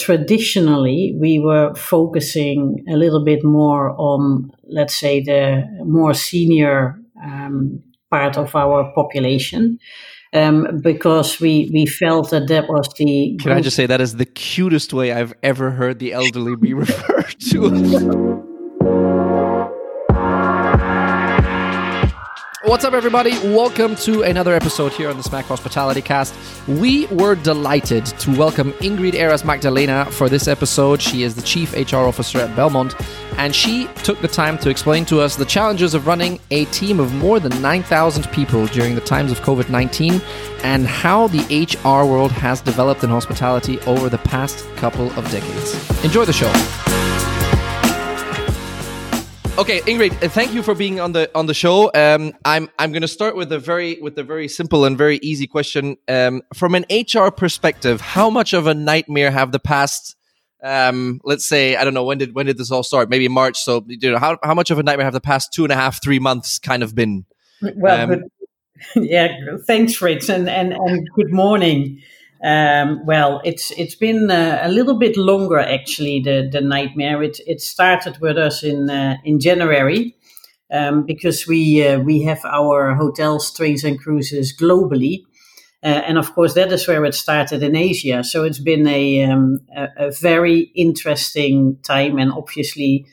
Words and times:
Traditionally, 0.00 1.16
we 1.20 1.38
were 1.38 1.72
focusing 1.74 2.84
a 2.88 2.96
little 2.96 3.24
bit 3.24 3.44
more 3.44 3.94
on, 3.96 4.50
let's 4.64 4.96
say, 4.96 5.22
the 5.22 5.64
more 5.84 6.14
senior 6.14 6.98
um, 7.24 7.80
part 8.10 8.36
of 8.36 8.54
our 8.56 8.92
population. 8.94 9.78
Um, 10.32 10.80
because 10.82 11.38
we, 11.38 11.70
we 11.72 11.86
felt 11.86 12.30
that 12.30 12.48
that 12.48 12.68
was 12.68 12.88
the. 12.98 13.38
Can 13.40 13.52
I 13.52 13.60
just 13.60 13.76
say 13.76 13.86
that 13.86 14.00
is 14.00 14.16
the 14.16 14.26
cutest 14.26 14.92
way 14.92 15.12
I've 15.12 15.32
ever 15.44 15.70
heard 15.70 16.00
the 16.00 16.12
elderly 16.12 16.56
be 16.56 16.74
referred 16.84 17.36
to? 17.50 18.44
What's 22.66 22.82
up, 22.82 22.94
everybody? 22.94 23.32
Welcome 23.54 23.94
to 23.96 24.22
another 24.22 24.54
episode 24.54 24.92
here 24.92 25.10
on 25.10 25.18
the 25.18 25.22
Smack 25.22 25.44
Hospitality 25.44 26.00
Cast. 26.00 26.34
We 26.66 27.04
were 27.08 27.34
delighted 27.34 28.06
to 28.06 28.34
welcome 28.38 28.72
Ingrid 28.74 29.12
Eras 29.12 29.44
Magdalena 29.44 30.06
for 30.06 30.30
this 30.30 30.48
episode. 30.48 31.02
She 31.02 31.24
is 31.24 31.34
the 31.34 31.42
Chief 31.42 31.74
HR 31.74 31.96
Officer 31.96 32.38
at 32.38 32.48
Belmond, 32.56 32.98
and 33.36 33.54
she 33.54 33.86
took 33.96 34.18
the 34.22 34.28
time 34.28 34.56
to 34.60 34.70
explain 34.70 35.04
to 35.06 35.20
us 35.20 35.36
the 35.36 35.44
challenges 35.44 35.92
of 35.92 36.06
running 36.06 36.40
a 36.50 36.64
team 36.66 37.00
of 37.00 37.12
more 37.16 37.38
than 37.38 37.60
9,000 37.60 38.32
people 38.32 38.64
during 38.68 38.94
the 38.94 39.02
times 39.02 39.30
of 39.30 39.40
COVID 39.40 39.68
19 39.68 40.22
and 40.62 40.86
how 40.86 41.28
the 41.28 41.68
HR 41.68 42.06
world 42.06 42.32
has 42.32 42.62
developed 42.62 43.04
in 43.04 43.10
hospitality 43.10 43.78
over 43.80 44.08
the 44.08 44.16
past 44.16 44.64
couple 44.76 45.10
of 45.18 45.30
decades. 45.30 46.02
Enjoy 46.02 46.24
the 46.24 46.32
show. 46.32 46.50
Okay, 49.56 49.82
Ingrid, 49.82 50.20
uh, 50.20 50.28
thank 50.28 50.52
you 50.52 50.64
for 50.64 50.74
being 50.74 50.98
on 50.98 51.12
the 51.12 51.30
on 51.32 51.46
the 51.46 51.54
show. 51.54 51.88
Um, 51.94 52.32
I'm 52.44 52.68
I'm 52.76 52.90
going 52.90 53.02
to 53.02 53.08
start 53.08 53.36
with 53.36 53.52
a 53.52 53.58
very 53.60 54.00
with 54.02 54.18
a 54.18 54.24
very 54.24 54.48
simple 54.48 54.84
and 54.84 54.98
very 54.98 55.18
easy 55.22 55.46
question. 55.46 55.96
Um, 56.08 56.42
from 56.52 56.74
an 56.74 56.84
HR 56.90 57.28
perspective, 57.28 58.00
how 58.00 58.30
much 58.30 58.52
of 58.52 58.66
a 58.66 58.74
nightmare 58.74 59.30
have 59.30 59.52
the 59.52 59.60
past? 59.60 60.16
Um, 60.60 61.20
let's 61.22 61.46
say 61.46 61.76
I 61.76 61.84
don't 61.84 61.94
know 61.94 62.02
when 62.02 62.18
did 62.18 62.34
when 62.34 62.46
did 62.46 62.58
this 62.58 62.72
all 62.72 62.82
start? 62.82 63.08
Maybe 63.08 63.28
March. 63.28 63.60
So 63.60 63.84
you 63.86 64.10
know 64.10 64.18
how 64.18 64.38
how 64.42 64.54
much 64.54 64.72
of 64.72 64.80
a 64.80 64.82
nightmare 64.82 65.04
have 65.04 65.14
the 65.14 65.20
past 65.20 65.52
two 65.52 65.62
and 65.62 65.72
a 65.72 65.76
half 65.76 66.02
three 66.02 66.18
months 66.18 66.58
kind 66.58 66.82
of 66.82 66.96
been? 66.96 67.24
Well, 67.62 68.12
um, 68.12 68.24
yeah. 68.96 69.36
Thanks, 69.68 70.02
Rich, 70.02 70.28
and 70.30 70.48
and 70.48 70.72
and 70.72 71.08
good 71.14 71.30
morning. 71.32 72.02
Um, 72.44 73.06
well, 73.06 73.40
it's 73.42 73.70
it's 73.70 73.94
been 73.94 74.30
uh, 74.30 74.60
a 74.62 74.68
little 74.68 74.98
bit 74.98 75.16
longer 75.16 75.58
actually. 75.58 76.20
The 76.20 76.46
the 76.52 76.60
nightmare. 76.60 77.22
It 77.22 77.40
it 77.46 77.62
started 77.62 78.18
with 78.20 78.36
us 78.36 78.62
in 78.62 78.90
uh, 78.90 79.16
in 79.24 79.40
January 79.40 80.14
um, 80.70 81.06
because 81.06 81.46
we 81.46 81.86
uh, 81.86 82.00
we 82.00 82.22
have 82.22 82.44
our 82.44 82.94
hotels, 82.94 83.50
trains, 83.50 83.82
and 83.82 83.98
cruises 83.98 84.54
globally, 84.54 85.22
uh, 85.82 86.02
and 86.06 86.18
of 86.18 86.34
course 86.34 86.52
that 86.52 86.70
is 86.70 86.86
where 86.86 87.06
it 87.06 87.14
started 87.14 87.62
in 87.62 87.74
Asia. 87.74 88.22
So 88.22 88.44
it's 88.44 88.58
been 88.58 88.86
a 88.86 89.24
um, 89.24 89.60
a, 89.74 90.08
a, 90.08 90.10
very 90.10 90.70
interesting 90.74 91.78
time, 91.82 92.18
and 92.18 92.30
obviously 92.30 93.06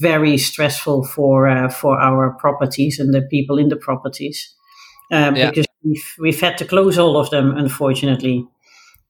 very 0.00 0.36
stressful 0.38 1.04
for 1.04 1.46
uh, 1.46 1.68
for 1.68 2.00
our 2.00 2.32
properties 2.40 2.98
and 2.98 3.14
the 3.14 3.22
people 3.22 3.58
in 3.58 3.68
the 3.68 3.76
properties. 3.76 4.52
Uh, 5.12 5.32
yeah. 5.36 5.50
Because 5.50 5.66
we've, 5.84 6.14
we've 6.18 6.40
had 6.40 6.56
to 6.58 6.64
close 6.64 6.98
all 6.98 7.18
of 7.18 7.30
them, 7.30 7.54
unfortunately. 7.56 8.48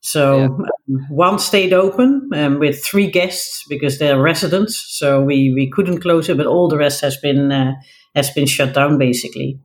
So 0.02 0.36
yeah. 0.36 0.44
um, 0.44 0.66
one 1.08 1.38
stayed 1.38 1.72
open 1.72 2.28
um, 2.34 2.58
with 2.58 2.84
three 2.84 3.08
guests 3.08 3.64
because 3.68 3.98
they're 3.98 4.20
residents. 4.20 4.84
So 4.98 5.22
we, 5.22 5.52
we 5.54 5.70
couldn't 5.70 6.00
close 6.00 6.28
it, 6.28 6.36
but 6.36 6.46
all 6.46 6.68
the 6.68 6.76
rest 6.76 7.00
has 7.02 7.16
been 7.16 7.52
uh, 7.52 7.74
has 8.14 8.30
been 8.30 8.46
shut 8.46 8.74
down 8.74 8.98
basically. 8.98 9.60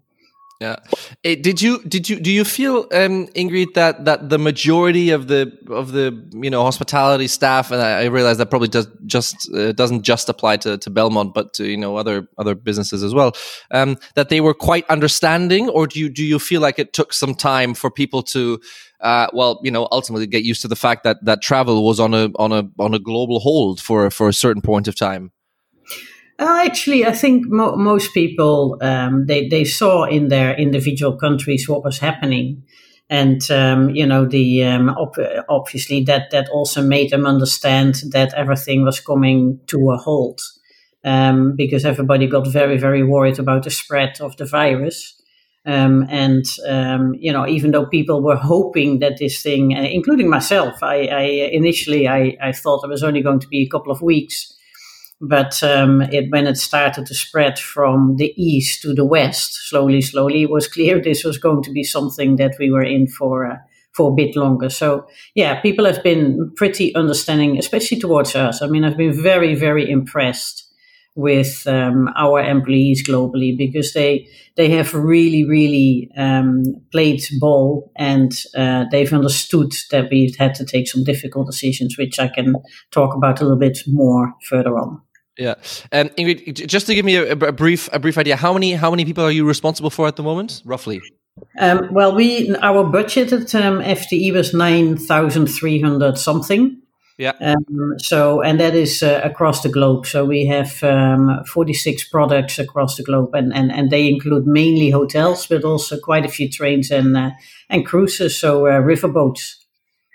Yeah. 0.60 0.78
Eh, 1.24 1.36
did 1.36 1.62
you 1.62 1.84
did 1.84 2.10
you 2.10 2.20
do 2.20 2.32
you 2.32 2.44
feel 2.44 2.88
um, 2.92 3.28
Ingrid 3.36 3.76
that 3.76 4.06
that 4.06 4.30
the 4.30 4.40
majority 4.40 5.12
of 5.12 5.28
the 5.28 5.52
of 5.70 5.92
the 5.92 6.28
you 6.34 6.50
know 6.50 6.64
hospitality 6.64 7.28
staff 7.28 7.70
and 7.70 7.80
I, 7.80 8.02
I 8.02 8.06
realize 8.06 8.40
that 8.40 8.50
probably 8.50 8.70
does 8.70 8.88
just 9.06 9.54
uh, 9.54 9.72
doesn't 9.74 10.02
just 10.02 10.30
apply 10.30 10.58
to, 10.58 10.80
to 10.80 10.90
Belmond 10.90 11.36
but 11.36 11.54
to 11.54 11.68
you 11.68 11.78
know 11.78 11.96
other 11.96 12.28
other 12.40 12.56
businesses 12.56 13.04
as 13.04 13.14
well 13.14 13.34
um, 13.70 13.98
that 14.16 14.30
they 14.30 14.42
were 14.42 14.56
quite 14.56 14.90
understanding 14.90 15.70
or 15.70 15.86
do 15.86 16.00
you 16.00 16.10
do 16.10 16.26
you 16.26 16.40
feel 16.40 16.60
like 16.60 16.80
it 16.80 16.92
took 16.92 17.14
some 17.14 17.36
time 17.36 17.76
for 17.76 17.92
people 17.92 18.24
to 18.24 18.60
uh, 19.02 19.28
well 19.34 19.60
you 19.64 19.70
know 19.70 19.88
ultimately 19.92 20.26
get 20.26 20.44
used 20.44 20.64
to 20.64 20.68
the 20.68 20.76
fact 20.76 21.04
that 21.04 21.24
that 21.24 21.40
travel 21.40 21.86
was 21.86 22.00
on 22.00 22.16
a 22.16 22.32
on 22.38 22.52
a 22.52 22.68
on 22.80 22.96
a 22.96 23.00
global 23.00 23.40
hold 23.40 23.80
for 23.80 24.10
for 24.10 24.28
a 24.28 24.34
certain 24.34 24.64
point 24.64 24.88
of 24.88 24.96
time? 24.96 25.32
Uh, 26.40 26.64
actually, 26.66 27.06
I 27.06 27.14
think 27.14 27.48
mo- 27.48 27.76
most 27.76 28.14
people 28.14 28.78
um, 28.82 29.26
they 29.26 29.48
they 29.48 29.66
saw 29.66 30.04
in 30.04 30.28
their 30.28 30.56
individual 30.56 31.18
countries 31.18 31.68
what 31.68 31.84
was 31.84 31.98
happening, 31.98 32.64
and 33.10 33.42
um, 33.50 33.90
you 33.90 34.06
know 34.06 34.26
the 34.26 34.64
um, 34.64 34.90
op- 34.90 35.46
obviously 35.50 36.04
that 36.04 36.30
that 36.32 36.50
also 36.50 36.84
made 36.84 37.10
them 37.10 37.26
understand 37.26 37.96
that 38.12 38.36
everything 38.36 38.86
was 38.86 39.00
coming 39.00 39.60
to 39.68 39.92
a 39.92 39.98
halt 39.98 40.42
um, 41.04 41.56
because 41.56 41.86
everybody 41.86 42.28
got 42.28 42.46
very 42.48 42.78
very 42.78 43.04
worried 43.04 43.40
about 43.40 43.64
the 43.64 43.72
spread 43.72 44.22
of 44.22 44.38
the 44.38 44.46
virus. 44.46 45.16
Um, 45.66 46.06
and 46.10 46.46
um, 46.70 47.14
you 47.20 47.34
know, 47.34 47.46
even 47.46 47.72
though 47.72 47.88
people 47.88 48.22
were 48.24 48.38
hoping 48.38 49.00
that 49.00 49.18
this 49.18 49.42
thing, 49.44 49.76
uh, 49.76 49.82
including 49.82 50.30
myself, 50.30 50.82
I, 50.82 51.08
I 51.08 51.22
initially 51.52 52.08
I, 52.08 52.38
I, 52.42 52.54
thought 52.54 52.86
it 52.86 52.90
was 52.90 53.04
only 53.04 53.22
going 53.22 53.42
to 53.42 53.50
be 53.50 53.64
a 53.64 53.68
couple 53.68 53.92
of 53.92 54.02
weeks, 54.02 54.56
but 55.20 55.62
um, 55.64 56.02
it, 56.04 56.30
when 56.30 56.46
it 56.46 56.58
started 56.58 57.06
to 57.08 57.16
spread 57.16 57.58
from 57.58 58.18
the 58.18 58.34
east 58.42 58.82
to 58.84 58.94
the 58.94 59.06
west, 59.06 59.70
slowly, 59.70 60.02
slowly, 60.02 60.44
it 60.44 60.50
was 60.50 60.68
clear 60.68 61.02
this 61.04 61.24
was 61.24 61.38
going 61.38 61.64
to 61.64 61.72
be 61.72 61.84
something 61.84 62.36
that 62.38 62.56
we 62.60 62.72
were 62.72 62.84
in 62.84 63.08
for 63.08 63.46
uh, 63.52 63.58
for 63.94 64.12
a 64.12 64.16
bit 64.16 64.36
longer. 64.36 64.70
So, 64.70 65.08
yeah, 65.34 65.60
people 65.60 65.86
have 65.86 66.04
been 66.04 66.52
pretty 66.56 66.94
understanding, 66.94 67.58
especially 67.58 67.98
towards 67.98 68.36
us. 68.36 68.62
I 68.62 68.68
mean, 68.68 68.84
I've 68.84 68.96
been 68.96 69.24
very, 69.24 69.56
very 69.56 69.90
impressed 69.90 70.68
with 71.16 71.66
um, 71.66 72.08
our 72.16 72.40
employees 72.40 73.06
globally 73.06 73.58
because 73.58 73.94
they 73.94 74.28
they 74.56 74.70
have 74.70 74.94
really 74.94 75.44
really 75.44 76.12
um, 76.16 76.64
played 76.92 77.24
ball 77.40 77.92
and 77.96 78.44
uh, 78.56 78.86
they've 78.92 79.12
understood 79.12 79.74
that 79.90 80.10
we've 80.12 80.36
had 80.36 80.54
to 80.54 80.64
take 80.64 80.88
some 80.88 81.04
difficult 81.04 81.48
decisions, 81.48 81.98
which 81.98 82.20
I 82.20 82.28
can 82.28 82.54
talk 82.92 83.16
about 83.16 83.42
a 83.42 83.44
little 83.44 83.58
bit 83.58 83.80
more 83.88 84.36
further 84.48 84.78
on. 84.78 85.02
Yeah, 85.38 85.56
and 85.92 86.10
Ingrid, 86.16 86.68
just 86.68 86.88
to 86.88 86.96
give 86.96 87.06
me 87.06 87.16
a, 87.16 87.32
a, 87.32 87.52
brief 87.52 87.90
a 87.94 88.00
brief 88.00 88.18
idea, 88.18 88.36
how 88.36 88.54
many 88.54 88.74
how 88.74 88.90
many 88.90 89.06
people 89.06 89.24
are 89.24 89.32
you 89.32 89.46
responsible 89.46 89.90
for 89.90 90.08
at 90.08 90.16
the 90.16 90.24
moment, 90.24 90.62
roughly? 90.66 91.02
Um, 91.60 91.90
well, 91.92 92.16
we 92.16 92.56
our 92.58 92.84
budgeted 92.84 93.54
um, 93.54 93.80
FTE 93.80 94.34
was 94.34 94.54
nine 94.54 94.98
thousand 94.98 95.48
three 95.48 95.80
hundred 95.80 96.18
something. 96.18 96.82
Yeah. 97.18 97.34
Um, 97.42 97.96
so, 97.98 98.42
and 98.42 98.60
that 98.60 98.76
is 98.76 99.02
uh, 99.02 99.22
across 99.24 99.64
the 99.64 99.70
globe. 99.70 100.06
So 100.06 100.24
we 100.24 100.46
have 100.46 100.84
um, 100.84 101.44
46 101.46 102.10
products 102.10 102.60
across 102.60 102.96
the 102.96 103.04
globe, 103.04 103.34
and, 103.34 103.52
and, 103.56 103.72
and 103.72 103.90
they 103.90 104.08
include 104.08 104.46
mainly 104.46 104.92
hotels, 104.92 105.48
but 105.48 105.64
also 105.64 106.00
quite 106.00 106.26
a 106.26 106.30
few 106.30 106.48
trains 106.48 106.92
and 106.92 107.18
uh, 107.18 107.32
and 107.70 107.86
cruises, 107.86 108.40
so 108.40 108.68
uh, 108.68 108.82
riverboats. 108.82 109.56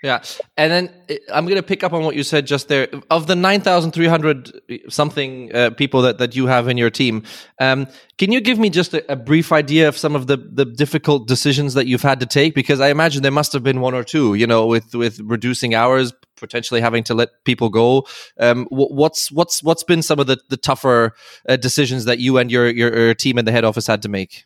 Yeah, 0.03 0.21
and 0.57 0.69
then 0.69 0.93
uh, 1.09 1.15
I'm 1.33 1.45
going 1.45 1.55
to 1.55 1.63
pick 1.63 1.81
up 1.81 1.93
on 1.93 2.03
what 2.03 2.13
you 2.13 2.23
said 2.23 2.45
just 2.45 2.67
there. 2.67 2.89
Of 3.09 3.27
the 3.27 3.37
9,300 3.37 4.61
something 4.89 5.55
uh, 5.55 5.69
people 5.69 6.01
that, 6.01 6.17
that 6.17 6.35
you 6.35 6.45
have 6.47 6.67
in 6.67 6.77
your 6.77 6.89
team, 6.89 7.23
um, 7.59 7.87
can 8.17 8.29
you 8.29 8.41
give 8.41 8.59
me 8.59 8.69
just 8.69 8.93
a, 8.93 9.09
a, 9.09 9.15
brief 9.15 9.53
idea 9.53 9.87
of 9.87 9.97
some 9.97 10.13
of 10.13 10.27
the, 10.27 10.35
the 10.35 10.65
difficult 10.65 11.25
decisions 11.29 11.73
that 11.75 11.87
you've 11.87 12.01
had 12.01 12.19
to 12.19 12.25
take? 12.25 12.53
Because 12.53 12.81
I 12.81 12.89
imagine 12.89 13.23
there 13.23 13.31
must 13.31 13.53
have 13.53 13.63
been 13.63 13.79
one 13.79 13.93
or 13.93 14.03
two. 14.03 14.33
You 14.33 14.45
know, 14.45 14.67
with 14.67 14.93
with 14.93 15.21
reducing 15.21 15.73
hours, 15.73 16.11
potentially 16.35 16.81
having 16.81 17.05
to 17.05 17.13
let 17.13 17.29
people 17.45 17.69
go. 17.69 18.05
Um, 18.37 18.67
what's 18.69 19.31
what's 19.31 19.63
what's 19.63 19.83
been 19.83 20.01
some 20.01 20.19
of 20.19 20.27
the 20.27 20.37
the 20.49 20.57
tougher 20.57 21.13
uh, 21.47 21.55
decisions 21.55 22.03
that 22.05 22.19
you 22.19 22.37
and 22.37 22.51
your, 22.51 22.69
your, 22.69 22.93
your 22.93 23.13
team 23.13 23.37
in 23.37 23.45
the 23.45 23.53
head 23.53 23.63
office 23.63 23.87
had 23.87 24.01
to 24.01 24.09
make? 24.09 24.43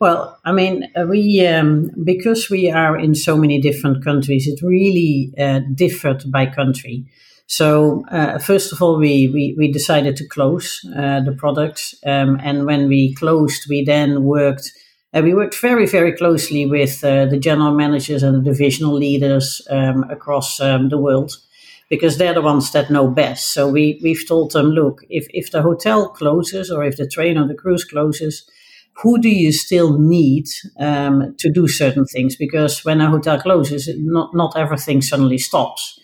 Well, 0.00 0.38
I 0.44 0.52
mean, 0.52 0.88
uh, 0.96 1.06
we 1.06 1.44
um, 1.46 1.90
because 2.04 2.48
we 2.48 2.70
are 2.70 2.96
in 2.96 3.14
so 3.14 3.36
many 3.36 3.60
different 3.60 4.04
countries, 4.04 4.46
it 4.46 4.60
really 4.62 5.32
uh, 5.36 5.60
differed 5.74 6.30
by 6.30 6.46
country. 6.46 7.04
So 7.46 8.04
uh, 8.10 8.38
first 8.38 8.72
of 8.72 8.80
all, 8.80 8.96
we 8.98 9.28
we, 9.28 9.54
we 9.58 9.72
decided 9.72 10.16
to 10.16 10.28
close 10.28 10.80
uh, 10.96 11.20
the 11.20 11.32
products, 11.32 11.94
um, 12.06 12.38
and 12.44 12.64
when 12.64 12.86
we 12.88 13.14
closed, 13.14 13.66
we 13.68 13.84
then 13.84 14.22
worked. 14.22 14.70
Uh, 15.12 15.22
we 15.22 15.34
worked 15.34 15.56
very 15.60 15.86
very 15.86 16.12
closely 16.12 16.64
with 16.64 17.02
uh, 17.02 17.26
the 17.26 17.38
general 17.38 17.74
managers 17.74 18.22
and 18.22 18.36
the 18.36 18.50
divisional 18.52 18.94
leaders 18.94 19.62
um, 19.70 20.04
across 20.10 20.60
um, 20.60 20.90
the 20.90 20.98
world 20.98 21.32
because 21.88 22.18
they're 22.18 22.34
the 22.34 22.42
ones 22.42 22.70
that 22.72 22.90
know 22.90 23.08
best. 23.08 23.52
So 23.52 23.68
we 23.68 23.98
we've 24.02 24.26
told 24.28 24.52
them, 24.52 24.70
look, 24.70 25.02
if 25.10 25.26
if 25.34 25.50
the 25.50 25.62
hotel 25.62 26.08
closes 26.10 26.70
or 26.70 26.84
if 26.84 26.96
the 26.96 27.08
train 27.08 27.36
or 27.38 27.48
the 27.48 27.54
cruise 27.54 27.84
closes 27.84 28.44
who 29.02 29.20
do 29.20 29.28
you 29.28 29.52
still 29.52 29.98
need 29.98 30.46
um, 30.78 31.34
to 31.38 31.50
do 31.50 31.68
certain 31.68 32.04
things? 32.04 32.36
Because 32.36 32.84
when 32.84 33.00
a 33.00 33.10
hotel 33.10 33.40
closes, 33.40 33.88
not 33.96 34.34
not 34.34 34.56
everything 34.56 35.02
suddenly 35.02 35.38
stops. 35.38 35.98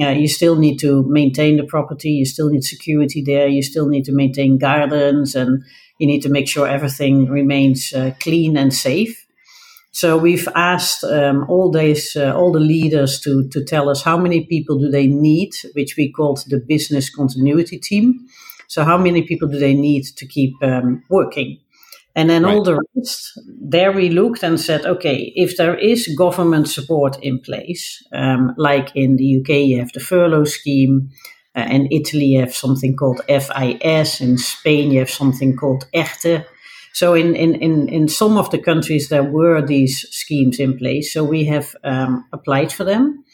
Uh, 0.00 0.08
you 0.08 0.26
still 0.26 0.56
need 0.56 0.78
to 0.80 1.04
maintain 1.08 1.56
the 1.56 1.64
property. 1.64 2.10
You 2.10 2.26
still 2.26 2.50
need 2.50 2.64
security 2.64 3.22
there. 3.22 3.46
You 3.46 3.62
still 3.62 3.88
need 3.88 4.04
to 4.06 4.12
maintain 4.12 4.58
gardens, 4.58 5.34
and 5.34 5.62
you 5.98 6.06
need 6.06 6.22
to 6.22 6.28
make 6.28 6.48
sure 6.48 6.66
everything 6.66 7.28
remains 7.28 7.92
uh, 7.94 8.12
clean 8.20 8.56
and 8.56 8.74
safe. 8.74 9.24
So 9.92 10.18
we've 10.18 10.48
asked 10.56 11.04
um, 11.04 11.46
all 11.48 11.70
these 11.70 12.16
uh, 12.16 12.34
all 12.36 12.52
the 12.52 12.60
leaders 12.60 13.20
to 13.20 13.48
to 13.48 13.64
tell 13.64 13.88
us 13.88 14.02
how 14.02 14.18
many 14.18 14.44
people 14.44 14.78
do 14.78 14.90
they 14.90 15.06
need, 15.06 15.52
which 15.74 15.96
we 15.96 16.10
called 16.12 16.44
the 16.48 16.58
business 16.58 17.08
continuity 17.08 17.78
team. 17.78 18.26
So 18.66 18.84
how 18.84 18.98
many 18.98 19.22
people 19.22 19.48
do 19.48 19.58
they 19.58 19.74
need 19.74 20.04
to 20.16 20.26
keep 20.26 20.52
um, 20.62 21.04
working? 21.08 21.60
And 22.16 22.30
then 22.30 22.44
right. 22.44 22.54
all 22.54 22.62
the 22.62 22.80
rest, 22.94 23.40
there 23.60 23.90
we 23.90 24.08
looked 24.08 24.44
and 24.44 24.60
said, 24.60 24.86
okay, 24.86 25.32
if 25.34 25.56
there 25.56 25.76
is 25.76 26.14
government 26.16 26.68
support 26.68 27.18
in 27.22 27.40
place, 27.40 28.02
um, 28.12 28.54
like 28.56 28.94
in 28.94 29.16
the 29.16 29.40
UK, 29.40 29.48
you 29.66 29.78
have 29.80 29.92
the 29.92 30.00
furlough 30.00 30.44
scheme, 30.44 31.10
uh, 31.56 31.66
in 31.70 31.88
Italy, 31.90 32.26
you 32.26 32.40
have 32.40 32.54
something 32.54 32.96
called 32.96 33.20
FIS, 33.28 34.20
in 34.20 34.38
Spain, 34.38 34.90
you 34.90 35.00
have 35.00 35.10
something 35.10 35.56
called 35.56 35.86
ERTE. 35.92 36.44
So 36.92 37.14
in, 37.14 37.34
in, 37.34 37.56
in, 37.56 37.88
in 37.88 38.08
some 38.08 38.36
of 38.36 38.50
the 38.50 38.58
countries, 38.58 39.08
there 39.08 39.24
were 39.24 39.60
these 39.60 40.06
schemes 40.10 40.60
in 40.60 40.78
place. 40.78 41.12
So 41.12 41.24
we 41.24 41.44
have 41.46 41.74
um, 41.82 42.24
applied 42.32 42.72
for 42.72 42.84
them. 42.84 43.24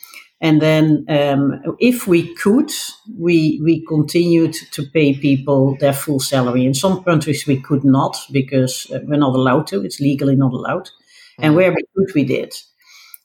And 0.42 0.60
then 0.62 1.04
um, 1.08 1.60
if 1.78 2.06
we 2.06 2.34
could, 2.34 2.72
we, 3.18 3.60
we 3.62 3.84
continued 3.84 4.54
to 4.72 4.82
pay 4.84 5.14
people 5.14 5.76
their 5.78 5.92
full 5.92 6.18
salary. 6.18 6.64
In 6.64 6.72
some 6.72 7.04
countries, 7.04 7.46
we 7.46 7.60
could 7.60 7.84
not 7.84 8.16
because 8.32 8.90
uh, 8.90 9.00
we're 9.04 9.18
not 9.18 9.34
allowed 9.34 9.66
to. 9.68 9.84
It's 9.84 10.00
legally 10.00 10.36
not 10.36 10.52
allowed. 10.52 10.86
Mm-hmm. 10.86 11.44
And 11.44 11.56
where 11.56 11.70
we 11.70 11.84
could, 11.94 12.14
we 12.14 12.24
did. 12.24 12.54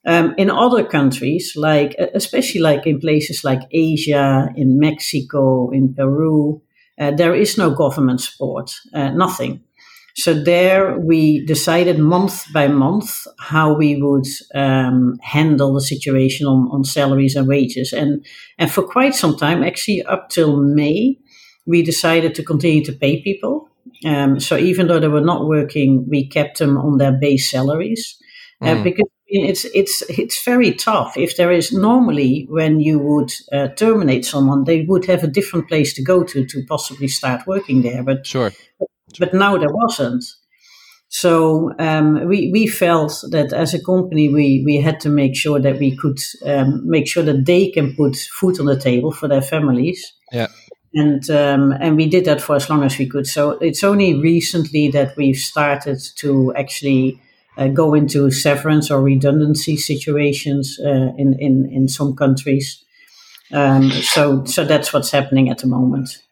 Um, 0.05 0.35
in 0.37 0.51
other 0.51 0.83
countries, 0.83 1.53
like 1.55 1.95
especially 2.13 2.61
like 2.61 2.85
in 2.85 2.99
places 2.99 3.43
like 3.43 3.61
Asia, 3.71 4.49
in 4.55 4.77
Mexico, 4.77 5.71
in 5.71 5.95
Peru, 5.95 6.61
uh, 6.99 7.11
there 7.11 7.33
is 7.33 7.57
no 7.57 7.71
government 7.71 8.21
support, 8.21 8.71
uh, 8.93 9.09
nothing. 9.09 9.63
So 10.17 10.33
there 10.33 10.97
we 10.97 11.45
decided 11.45 11.99
month 11.99 12.45
by 12.53 12.69
month 12.69 13.27
how 13.37 13.73
we 13.73 14.01
would 14.01 14.25
um, 14.53 15.17
handle 15.21 15.73
the 15.73 15.81
situation 15.81 16.47
on, 16.47 16.69
on 16.71 16.85
salaries 16.85 17.35
and 17.35 17.47
wages. 17.47 17.91
And, 17.91 18.25
and 18.57 18.71
for 18.71 18.81
quite 18.81 19.13
some 19.13 19.35
time, 19.35 19.61
actually 19.61 20.03
up 20.03 20.29
till 20.29 20.57
May, 20.57 21.17
we 21.65 21.83
decided 21.83 22.33
to 22.35 22.43
continue 22.43 22.83
to 22.85 22.93
pay 22.93 23.21
people. 23.21 23.69
Um, 24.05 24.39
so 24.39 24.55
even 24.57 24.87
though 24.87 24.99
they 24.99 25.09
were 25.09 25.19
not 25.19 25.47
working, 25.47 26.07
we 26.09 26.27
kept 26.27 26.59
them 26.59 26.77
on 26.77 26.97
their 26.97 27.11
base 27.11 27.51
salaries 27.51 28.17
uh, 28.61 28.67
mm. 28.67 28.83
because 28.83 29.09
it's 29.27 29.65
it's 29.73 30.03
it's 30.09 30.43
very 30.43 30.71
tough. 30.71 31.17
If 31.17 31.35
there 31.35 31.51
is 31.51 31.73
normally 31.73 32.45
when 32.49 32.79
you 32.79 32.99
would 32.99 33.31
uh, 33.51 33.69
terminate 33.69 34.23
someone, 34.23 34.63
they 34.63 34.83
would 34.83 35.05
have 35.05 35.23
a 35.23 35.27
different 35.27 35.67
place 35.67 35.93
to 35.95 36.03
go 36.03 36.23
to 36.23 36.45
to 36.45 36.63
possibly 36.67 37.07
start 37.07 37.47
working 37.47 37.81
there. 37.81 38.03
But 38.03 38.27
sure, 38.27 38.51
but 39.19 39.33
now 39.33 39.57
there 39.57 39.69
wasn't. 39.71 40.23
So 41.09 41.71
um, 41.79 42.27
we 42.27 42.49
we 42.51 42.67
felt 42.67 43.23
that 43.31 43.53
as 43.53 43.73
a 43.73 43.83
company 43.83 44.27
we 44.27 44.63
we 44.65 44.77
had 44.77 44.99
to 45.01 45.09
make 45.09 45.35
sure 45.35 45.59
that 45.61 45.79
we 45.79 45.95
could 45.95 46.19
um, 46.45 46.81
make 46.89 47.07
sure 47.07 47.23
that 47.23 47.45
they 47.45 47.69
can 47.69 47.95
put 47.95 48.15
food 48.15 48.59
on 48.59 48.65
the 48.65 48.79
table 48.79 49.11
for 49.11 49.27
their 49.27 49.41
families. 49.41 50.13
Yeah. 50.31 50.47
And 50.93 51.29
um, 51.29 51.71
and 51.79 51.95
we 51.95 52.07
did 52.09 52.25
that 52.25 52.41
for 52.41 52.55
as 52.55 52.69
long 52.69 52.83
as 52.83 52.97
we 52.97 53.07
could. 53.07 53.27
So 53.27 53.51
it's 53.61 53.83
only 53.83 54.19
recently 54.19 54.89
that 54.91 55.15
we've 55.15 55.37
started 55.37 55.99
to 56.17 56.53
actually 56.55 57.21
uh, 57.57 57.67
go 57.67 57.93
into 57.93 58.31
severance 58.31 58.91
or 58.91 59.01
redundancy 59.01 59.77
situations 59.77 60.79
uh, 60.83 61.13
in, 61.17 61.37
in 61.39 61.69
in 61.71 61.87
some 61.87 62.15
countries. 62.15 62.83
Um, 63.53 63.91
so 63.91 64.43
so 64.45 64.65
that's 64.65 64.91
what's 64.91 65.11
happening 65.11 65.49
at 65.49 65.59
the 65.59 65.67
moment. 65.67 66.24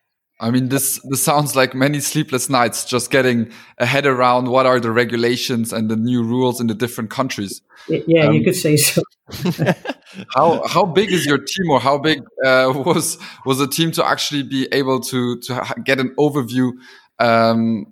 I 0.43 0.51
mean, 0.51 0.67
this 0.67 0.99
this 1.05 1.23
sounds 1.23 1.55
like 1.55 1.73
many 1.73 2.01
sleepless 2.01 2.49
nights 2.49 2.83
just 2.83 3.09
getting 3.11 3.49
a 3.77 3.85
head 3.85 4.05
around 4.05 4.49
what 4.49 4.65
are 4.65 4.77
the 4.77 4.91
regulations 4.91 5.71
and 5.71 5.89
the 5.89 5.95
new 5.95 6.21
rules 6.21 6.59
in 6.59 6.67
the 6.67 6.73
different 6.73 7.09
countries. 7.09 7.61
Yeah, 7.87 8.25
um, 8.25 8.33
you 8.33 8.43
could 8.43 8.55
say 8.55 8.75
so. 8.75 9.01
how 10.35 10.67
how 10.67 10.85
big 10.85 11.13
is 11.13 11.25
your 11.25 11.37
team, 11.37 11.69
or 11.69 11.79
how 11.79 11.97
big 11.97 12.19
uh, 12.43 12.73
was 12.85 13.17
was 13.45 13.59
the 13.59 13.67
team 13.67 13.91
to 13.93 14.05
actually 14.05 14.43
be 14.43 14.67
able 14.73 14.99
to 14.99 15.39
to 15.39 15.75
get 15.85 16.01
an 16.01 16.13
overview 16.19 16.73
um, 17.19 17.85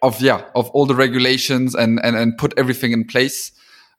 of 0.00 0.20
yeah 0.20 0.44
of 0.54 0.70
all 0.70 0.86
the 0.86 0.94
regulations 0.94 1.74
and 1.74 1.98
and 2.04 2.14
and 2.14 2.38
put 2.38 2.54
everything 2.56 2.92
in 2.92 3.06
place? 3.06 3.50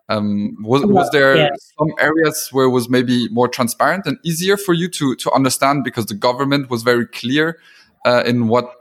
Um, 0.08 0.56
was, 0.62 0.84
was 0.86 1.08
there 1.12 1.36
yeah. 1.36 1.50
some 1.78 1.90
areas 2.00 2.50
where 2.52 2.66
it 2.66 2.72
was 2.72 2.90
maybe 2.90 3.28
more 3.30 3.48
transparent 3.48 4.08
and 4.08 4.18
easier 4.24 4.58
for 4.58 4.74
you 4.74 4.88
to 4.90 5.16
to 5.18 5.32
understand 5.34 5.84
because 5.84 6.06
the 6.06 6.16
government 6.16 6.70
was 6.70 6.82
very 6.82 7.06
clear 7.06 7.60
uh, 8.06 8.24
in 8.26 8.48
what 8.48 8.72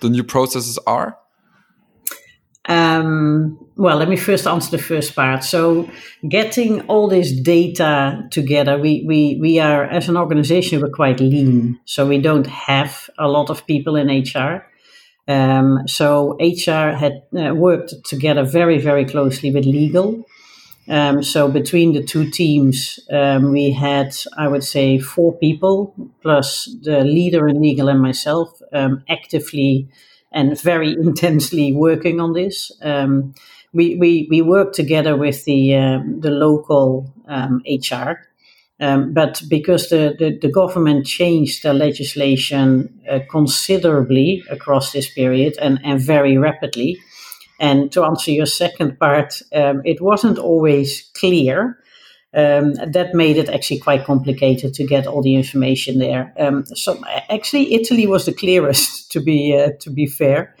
the 0.00 0.10
new 0.10 0.24
processes 0.24 0.78
are? 0.86 1.18
Um, 2.68 3.58
well, 3.76 3.96
let 3.96 4.08
me 4.08 4.16
first 4.16 4.46
answer 4.46 4.70
the 4.70 4.82
first 4.82 5.16
part. 5.16 5.42
So, 5.42 5.90
getting 6.28 6.82
all 6.82 7.08
this 7.08 7.32
data 7.32 8.28
together, 8.30 8.78
we, 8.78 9.04
we, 9.06 9.38
we 9.40 9.58
are, 9.58 9.84
as 9.84 10.08
an 10.08 10.16
organization, 10.16 10.80
we're 10.80 10.90
quite 10.90 11.18
lean. 11.18 11.80
So, 11.86 12.06
we 12.06 12.18
don't 12.18 12.46
have 12.46 13.10
a 13.18 13.26
lot 13.26 13.50
of 13.50 13.66
people 13.66 13.96
in 13.96 14.06
HR. 14.06 14.64
Um, 15.26 15.88
so, 15.88 16.36
HR 16.40 16.94
had 16.94 17.22
uh, 17.36 17.52
worked 17.54 17.94
together 18.04 18.44
very, 18.44 18.78
very 18.78 19.06
closely 19.06 19.52
with 19.52 19.64
legal. 19.64 20.24
Um, 20.88 21.22
so 21.22 21.48
between 21.48 21.92
the 21.92 22.02
two 22.02 22.28
teams, 22.30 22.98
um, 23.10 23.52
we 23.52 23.70
had, 23.70 24.16
I 24.36 24.48
would 24.48 24.64
say, 24.64 24.98
four 24.98 25.32
people 25.38 25.94
plus 26.22 26.68
the 26.82 27.04
leader 27.04 27.48
in 27.48 27.60
legal 27.60 27.88
and 27.88 28.00
myself 28.00 28.60
um, 28.72 29.04
actively 29.08 29.88
and 30.32 30.60
very 30.60 30.92
intensely 31.00 31.72
working 31.72 32.20
on 32.20 32.32
this. 32.32 32.72
Um, 32.82 33.34
we, 33.72 33.94
we, 33.96 34.26
we 34.28 34.42
worked 34.42 34.74
together 34.74 35.16
with 35.16 35.44
the, 35.44 35.74
um, 35.76 36.20
the 36.20 36.30
local 36.30 37.12
HR. 37.28 38.28
Um, 38.80 39.14
but 39.14 39.42
because 39.48 39.90
the, 39.90 40.16
the, 40.18 40.36
the, 40.36 40.48
government 40.50 41.06
changed 41.06 41.62
the 41.62 41.72
legislation 41.72 43.00
uh, 43.08 43.20
considerably 43.30 44.42
across 44.50 44.92
this 44.92 45.08
period 45.08 45.56
and, 45.58 45.78
and 45.84 46.00
very 46.00 46.36
rapidly, 46.36 46.98
and 47.62 47.92
to 47.92 48.02
answer 48.02 48.32
your 48.32 48.46
second 48.46 48.98
part, 48.98 49.40
um, 49.54 49.82
it 49.84 50.00
wasn't 50.00 50.36
always 50.36 51.08
clear. 51.14 51.78
Um, 52.34 52.74
that 52.74 53.14
made 53.14 53.36
it 53.36 53.48
actually 53.50 53.78
quite 53.78 54.04
complicated 54.04 54.74
to 54.74 54.84
get 54.84 55.06
all 55.06 55.22
the 55.22 55.36
information 55.36 55.98
there. 55.98 56.32
Um, 56.38 56.64
so 56.66 56.98
actually, 57.28 57.74
Italy 57.74 58.06
was 58.06 58.24
the 58.24 58.32
clearest, 58.32 59.12
to 59.12 59.20
be 59.20 59.56
uh, 59.56 59.72
to 59.80 59.90
be 59.90 60.06
fair, 60.06 60.56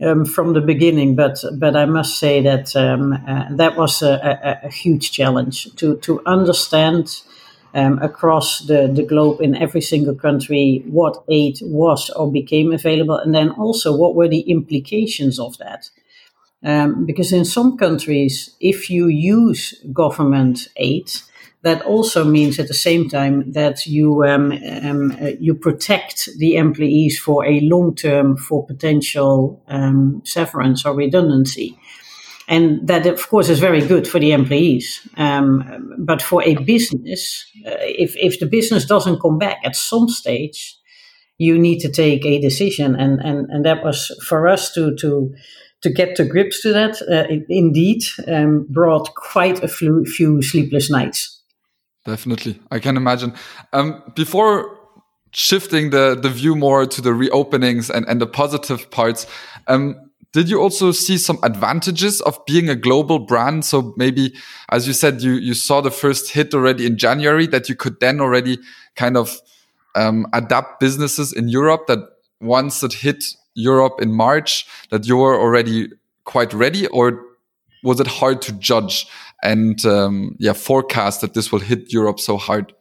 um, 0.00 0.24
from 0.24 0.54
the 0.54 0.60
beginning. 0.60 1.14
But 1.14 1.44
but 1.58 1.76
I 1.76 1.84
must 1.84 2.18
say 2.18 2.40
that 2.42 2.74
um, 2.74 3.12
uh, 3.12 3.46
that 3.50 3.76
was 3.76 4.02
a, 4.02 4.14
a, 4.62 4.66
a, 4.68 4.70
huge 4.70 5.12
challenge 5.12 5.74
to 5.76 5.96
to 5.96 6.22
understand. 6.26 7.22
Um, 7.74 7.98
across 7.98 8.60
the, 8.60 8.90
the 8.90 9.02
globe 9.02 9.42
in 9.42 9.54
every 9.54 9.82
single 9.82 10.14
country 10.14 10.82
what 10.86 11.22
aid 11.28 11.58
was 11.60 12.08
or 12.08 12.32
became 12.32 12.72
available, 12.72 13.18
and 13.18 13.34
then 13.34 13.50
also 13.50 13.94
what 13.94 14.14
were 14.14 14.28
the 14.28 14.48
implications 14.50 15.38
of 15.38 15.58
that. 15.58 15.90
Um, 16.64 17.06
because 17.06 17.32
in 17.32 17.44
some 17.44 17.76
countries, 17.76 18.56
if 18.60 18.90
you 18.90 19.08
use 19.08 19.74
government 19.92 20.68
aid, 20.76 21.12
that 21.62 21.82
also 21.82 22.24
means 22.24 22.58
at 22.58 22.68
the 22.68 22.74
same 22.74 23.08
time 23.08 23.52
that 23.52 23.86
you 23.86 24.24
um, 24.24 24.52
um, 24.84 25.16
uh, 25.20 25.32
you 25.40 25.54
protect 25.54 26.28
the 26.38 26.56
employees 26.56 27.18
for 27.18 27.44
a 27.44 27.60
long 27.60 27.94
term 27.94 28.36
for 28.36 28.66
potential 28.66 29.62
um, 29.68 30.22
severance 30.24 30.86
or 30.86 30.94
redundancy. 30.94 31.76
And 32.48 32.86
that, 32.86 33.06
of 33.06 33.28
course, 33.28 33.48
is 33.48 33.58
very 33.58 33.80
good 33.80 34.06
for 34.06 34.20
the 34.20 34.30
employees. 34.30 35.06
Um, 35.16 35.96
but 35.98 36.22
for 36.22 36.42
a 36.44 36.54
business, 36.54 37.44
uh, 37.66 37.74
if, 37.80 38.14
if 38.16 38.38
the 38.38 38.46
business 38.46 38.84
doesn't 38.84 39.20
come 39.20 39.38
back 39.38 39.58
at 39.64 39.74
some 39.74 40.08
stage, 40.08 40.78
you 41.38 41.58
need 41.58 41.80
to 41.80 41.90
take 41.90 42.24
a 42.24 42.40
decision. 42.40 42.94
And, 42.94 43.20
and, 43.20 43.50
and 43.50 43.64
that 43.64 43.82
was 43.82 44.16
for 44.24 44.46
us 44.46 44.72
to, 44.74 44.94
to 44.96 45.34
to 45.86 45.92
get 45.92 46.16
to 46.16 46.24
grips 46.24 46.62
to 46.62 46.72
that, 46.72 47.00
uh, 47.02 47.32
it 47.32 47.46
indeed 47.48 48.02
um, 48.26 48.66
brought 48.68 49.14
quite 49.14 49.62
a 49.62 49.68
few, 49.68 50.04
few, 50.04 50.42
sleepless 50.42 50.90
nights. 50.90 51.40
Definitely, 52.04 52.60
I 52.72 52.80
can 52.80 52.96
imagine. 52.96 53.34
Um, 53.72 54.02
before 54.14 54.78
shifting 55.32 55.90
the 55.90 56.18
the 56.20 56.30
view 56.30 56.56
more 56.56 56.86
to 56.86 57.00
the 57.00 57.10
reopenings 57.10 57.90
and 57.90 58.04
and 58.08 58.20
the 58.20 58.26
positive 58.26 58.90
parts, 58.90 59.26
um, 59.68 59.94
did 60.32 60.48
you 60.48 60.60
also 60.60 60.92
see 60.92 61.18
some 61.18 61.38
advantages 61.42 62.20
of 62.22 62.44
being 62.46 62.68
a 62.68 62.76
global 62.76 63.20
brand? 63.20 63.64
So 63.64 63.94
maybe, 63.96 64.34
as 64.70 64.86
you 64.86 64.92
said, 64.92 65.22
you 65.22 65.32
you 65.32 65.54
saw 65.54 65.80
the 65.80 65.90
first 65.90 66.32
hit 66.32 66.54
already 66.54 66.84
in 66.86 66.98
January 66.98 67.46
that 67.48 67.68
you 67.68 67.76
could 67.76 68.00
then 68.00 68.20
already 68.20 68.58
kind 68.96 69.16
of 69.16 69.40
um, 69.94 70.26
adapt 70.32 70.80
businesses 70.80 71.32
in 71.32 71.48
Europe 71.48 71.86
that 71.86 72.00
once 72.40 72.82
it 72.82 72.92
hit 72.92 73.24
Europe 73.56 74.00
in 74.00 74.12
March 74.12 74.66
that 74.90 75.06
you 75.06 75.16
were 75.16 75.38
already 75.38 75.88
quite 76.24 76.54
ready, 76.54 76.86
or 76.88 77.22
was 77.82 77.98
it 77.98 78.06
hard 78.06 78.42
to 78.42 78.52
judge 78.52 79.06
and 79.42 79.84
um, 79.84 80.36
yeah 80.38 80.52
forecast 80.52 81.20
that 81.20 81.34
this 81.34 81.50
will 81.50 81.60
hit 81.60 81.92
Europe 81.92 82.20
so 82.20 82.36
hard? 82.36 82.72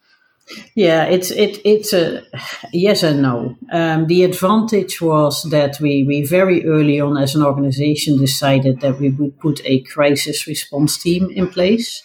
Yeah, 0.75 1.05
it's 1.05 1.31
it 1.31 1.59
it's 1.65 1.91
a 1.93 2.21
yes 2.71 3.01
and 3.01 3.21
no. 3.21 3.55
Um, 3.71 4.05
the 4.05 4.23
advantage 4.23 5.01
was 5.01 5.41
that 5.49 5.79
we 5.79 6.03
we 6.03 6.23
very 6.23 6.65
early 6.67 7.01
on 7.01 7.17
as 7.17 7.35
an 7.35 7.43
organization 7.43 8.19
decided 8.19 8.81
that 8.81 8.99
we 8.99 9.09
would 9.09 9.39
put 9.39 9.61
a 9.65 9.81
crisis 9.81 10.45
response 10.45 10.97
team 10.97 11.31
in 11.31 11.47
place. 11.47 12.03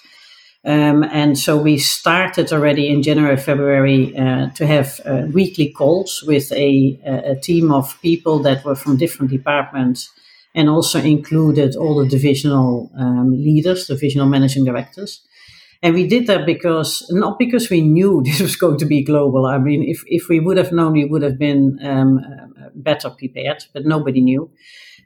Um, 0.64 1.04
and 1.04 1.38
so 1.38 1.56
we 1.56 1.78
started 1.78 2.52
already 2.52 2.88
in 2.88 3.02
January, 3.02 3.38
February 3.38 4.14
uh, 4.16 4.50
to 4.50 4.66
have 4.66 5.00
uh, 5.06 5.22
weekly 5.32 5.70
calls 5.70 6.22
with 6.26 6.52
a, 6.52 7.00
a, 7.06 7.36
team 7.36 7.72
of 7.72 7.98
people 8.02 8.40
that 8.40 8.62
were 8.62 8.74
from 8.74 8.98
different 8.98 9.30
departments 9.30 10.10
and 10.54 10.68
also 10.68 11.00
included 11.00 11.76
all 11.76 11.96
the 11.96 12.08
divisional 12.08 12.90
um, 12.98 13.30
leaders, 13.30 13.86
divisional 13.86 14.26
managing 14.28 14.66
directors. 14.66 15.22
And 15.82 15.94
we 15.94 16.06
did 16.06 16.26
that 16.26 16.44
because, 16.44 17.06
not 17.10 17.38
because 17.38 17.70
we 17.70 17.80
knew 17.80 18.22
this 18.26 18.40
was 18.40 18.56
going 18.56 18.76
to 18.78 18.86
be 18.86 19.02
global. 19.02 19.46
I 19.46 19.56
mean, 19.56 19.82
if, 19.82 20.02
if 20.06 20.28
we 20.28 20.40
would 20.40 20.58
have 20.58 20.72
known, 20.72 20.92
we 20.92 21.06
would 21.06 21.22
have 21.22 21.38
been 21.38 21.78
um, 21.82 22.18
uh, 22.18 22.68
better 22.74 23.08
prepared, 23.08 23.64
but 23.72 23.86
nobody 23.86 24.20
knew. 24.20 24.50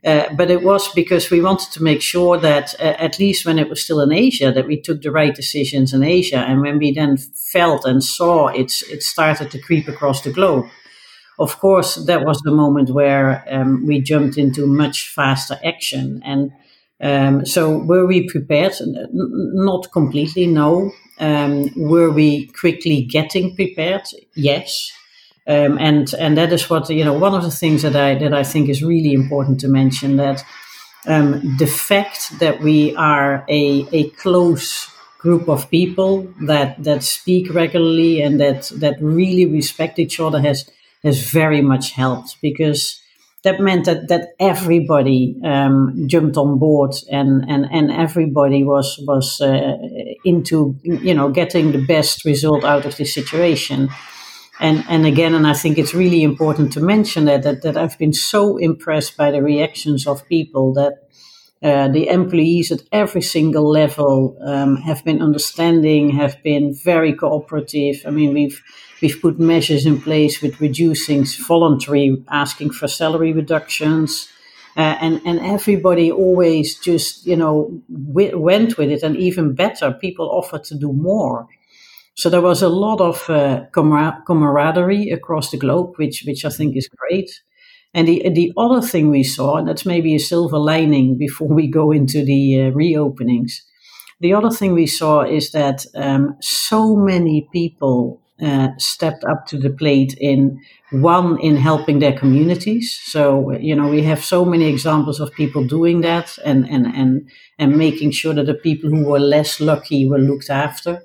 Uh, 0.05 0.29
but 0.35 0.51
it 0.51 0.63
was 0.63 0.93
because 0.93 1.31
we 1.31 1.41
wanted 1.41 1.73
to 1.73 1.83
make 1.83 2.03
sure 2.03 2.37
that, 2.39 2.75
uh, 2.79 2.95
at 2.99 3.19
least 3.19 3.47
when 3.47 3.59
it 3.59 3.71
was 3.71 3.83
still 3.83 4.01
in 4.01 4.13
Asia, 4.13 4.53
that 4.53 4.67
we 4.67 4.79
took 4.79 5.01
the 5.01 5.11
right 5.11 5.35
decisions 5.35 5.95
in 5.95 6.03
Asia. 6.03 6.39
And 6.39 6.61
when 6.61 6.79
we 6.79 6.93
then 6.93 7.17
felt 7.17 7.87
and 7.87 8.05
saw 8.05 8.49
it, 8.49 8.83
it 8.91 9.03
started 9.03 9.51
to 9.51 9.59
creep 9.59 9.89
across 9.89 10.21
the 10.21 10.33
globe. 10.33 10.67
Of 11.39 11.59
course, 11.59 11.97
that 11.97 12.25
was 12.25 12.41
the 12.43 12.51
moment 12.51 12.91
where 12.91 13.45
um, 13.51 13.87
we 13.87 14.01
jumped 14.01 14.37
into 14.37 14.67
much 14.67 15.09
faster 15.09 15.59
action. 15.65 16.21
And 16.23 16.53
um, 17.01 17.47
so, 17.47 17.79
were 17.79 18.07
we 18.07 18.29
prepared? 18.29 18.75
Not 18.83 19.91
completely, 19.93 20.47
no. 20.47 20.93
Um, 21.19 21.71
were 21.77 22.11
we 22.11 22.47
quickly 22.49 23.03
getting 23.03 23.57
prepared? 23.57 24.03
Yes. 24.35 24.93
Um, 25.47 25.79
and 25.79 26.13
and 26.15 26.39
that 26.39 26.53
is 26.53 26.71
what 26.71 26.89
you 26.89 27.05
know. 27.05 27.13
One 27.13 27.35
of 27.35 27.43
the 27.43 27.51
things 27.51 27.83
that 27.83 27.95
I 27.95 28.15
that 28.15 28.33
I 28.33 28.45
think 28.45 28.69
is 28.69 28.83
really 28.83 29.13
important 29.13 29.61
to 29.61 29.69
mention 29.69 30.17
that 30.17 30.43
um, 31.07 31.57
the 31.59 31.67
fact 31.67 32.39
that 32.39 32.61
we 32.61 32.97
are 32.97 33.45
a 33.49 33.87
a 33.93 34.09
close 34.11 34.89
group 35.19 35.49
of 35.49 35.71
people 35.71 36.27
that 36.47 36.83
that 36.83 37.03
speak 37.03 37.53
regularly 37.53 38.23
and 38.23 38.41
that 38.41 38.73
that 38.81 38.97
really 39.01 39.47
respect 39.47 39.99
each 39.99 40.19
other 40.19 40.41
has 40.41 40.71
has 41.03 41.31
very 41.31 41.61
much 41.61 41.93
helped 41.93 42.37
because 42.41 43.01
that 43.43 43.61
meant 43.61 43.85
that 43.85 44.09
that 44.09 44.35
everybody 44.41 45.37
um, 45.45 46.05
jumped 46.07 46.37
on 46.37 46.59
board 46.59 46.95
and, 47.11 47.45
and, 47.49 47.67
and 47.71 47.93
everybody 47.93 48.65
was 48.65 48.99
was 49.07 49.41
uh, 49.41 49.77
into 50.25 50.77
you 50.83 51.15
know 51.15 51.31
getting 51.31 51.73
the 51.73 51.85
best 51.87 52.25
result 52.25 52.65
out 52.65 52.87
of 52.87 52.97
this 52.97 53.13
situation 53.13 53.91
and 54.61 54.85
and 54.89 55.07
again, 55.07 55.35
and 55.35 55.47
I 55.47 55.55
think 55.55 55.79
it's 55.79 55.95
really 55.95 56.23
important 56.23 56.73
to 56.75 56.81
mention 56.81 57.25
that 57.25 57.43
that, 57.43 57.63
that 57.63 57.77
I've 57.77 57.99
been 57.99 58.13
so 58.13 58.57
impressed 58.57 59.17
by 59.17 59.31
the 59.31 59.43
reactions 59.43 60.07
of 60.07 60.27
people 60.29 60.73
that 60.75 61.05
uh, 61.63 61.89
the 61.89 62.09
employees 62.09 62.71
at 62.71 62.83
every 62.93 63.23
single 63.23 63.69
level 63.69 64.37
um, 64.45 64.77
have 64.77 65.05
been 65.05 65.23
understanding, 65.23 66.11
have 66.11 66.43
been 66.43 66.75
very 66.75 67.13
cooperative. 67.15 68.03
I 68.07 68.11
mean, 68.11 68.35
we've 68.35 68.63
we've 69.01 69.21
put 69.21 69.41
measures 69.41 69.87
in 69.87 70.01
place 70.01 70.41
with 70.41 70.61
reducing 70.61 71.25
voluntary 71.25 72.23
asking 72.29 72.71
for 72.71 72.87
salary 72.87 73.33
reductions. 73.33 74.29
Uh, 74.77 74.97
and 75.01 75.21
and 75.25 75.39
everybody 75.41 76.11
always 76.11 76.79
just 76.79 77.27
you 77.27 77.37
know 77.37 77.81
w- 78.13 78.37
went 78.39 78.77
with 78.77 78.91
it, 78.91 79.03
and 79.03 79.17
even 79.17 79.55
better, 79.55 79.93
people 79.93 80.29
offered 80.31 80.65
to 80.65 80.75
do 80.75 80.93
more. 80.93 81.47
So 82.15 82.31
there 82.31 82.41
was 82.41 82.63
a 82.63 82.69
lot 82.69 83.01
of 83.01 83.29
uh, 83.29 83.65
camaraderie 83.73 85.11
across 85.11 85.51
the 85.51 85.57
globe, 85.59 85.95
which 85.97 86.25
which 86.27 86.45
I 86.45 86.51
think 86.51 86.77
is 86.77 86.89
great. 86.89 87.31
And 87.93 88.09
the 88.09 88.29
the 88.31 88.53
other 88.57 88.81
thing 88.81 89.11
we 89.11 89.23
saw, 89.25 89.57
and 89.57 89.69
that's 89.69 89.87
maybe 89.87 90.15
a 90.15 90.21
silver 90.21 90.59
lining 90.59 91.19
before 91.27 91.49
we 91.49 91.67
go 91.67 91.93
into 91.93 92.25
the 92.25 92.63
uh, 92.63 92.71
reopenings. 92.71 93.53
The 94.21 94.33
other 94.35 94.51
thing 94.51 94.73
we 94.73 94.87
saw 94.87 95.23
is 95.23 95.51
that 95.53 95.85
um, 95.95 96.37
so 96.41 96.97
many 96.97 97.49
people 97.53 98.21
uh, 98.43 98.69
stepped 98.79 99.25
up 99.25 99.47
to 99.47 99.59
the 99.59 99.71
plate 99.71 100.17
in 100.21 100.61
one 100.91 101.39
in 101.41 101.57
helping 101.57 101.99
their 101.99 102.13
communities. 102.19 102.99
So 103.05 103.53
you 103.59 103.75
know 103.75 103.89
we 103.89 104.03
have 104.03 104.25
so 104.25 104.45
many 104.45 104.67
examples 104.67 105.21
of 105.21 105.33
people 105.33 105.65
doing 105.65 106.01
that 106.03 106.39
and 106.45 106.69
and 106.69 106.87
and 106.87 107.29
and 107.59 107.77
making 107.77 108.13
sure 108.13 108.35
that 108.35 108.47
the 108.47 108.55
people 108.55 108.91
who 108.91 109.05
were 109.05 109.21
less 109.21 109.61
lucky 109.61 110.07
were 110.09 110.19
looked 110.19 110.51
after. 110.51 111.03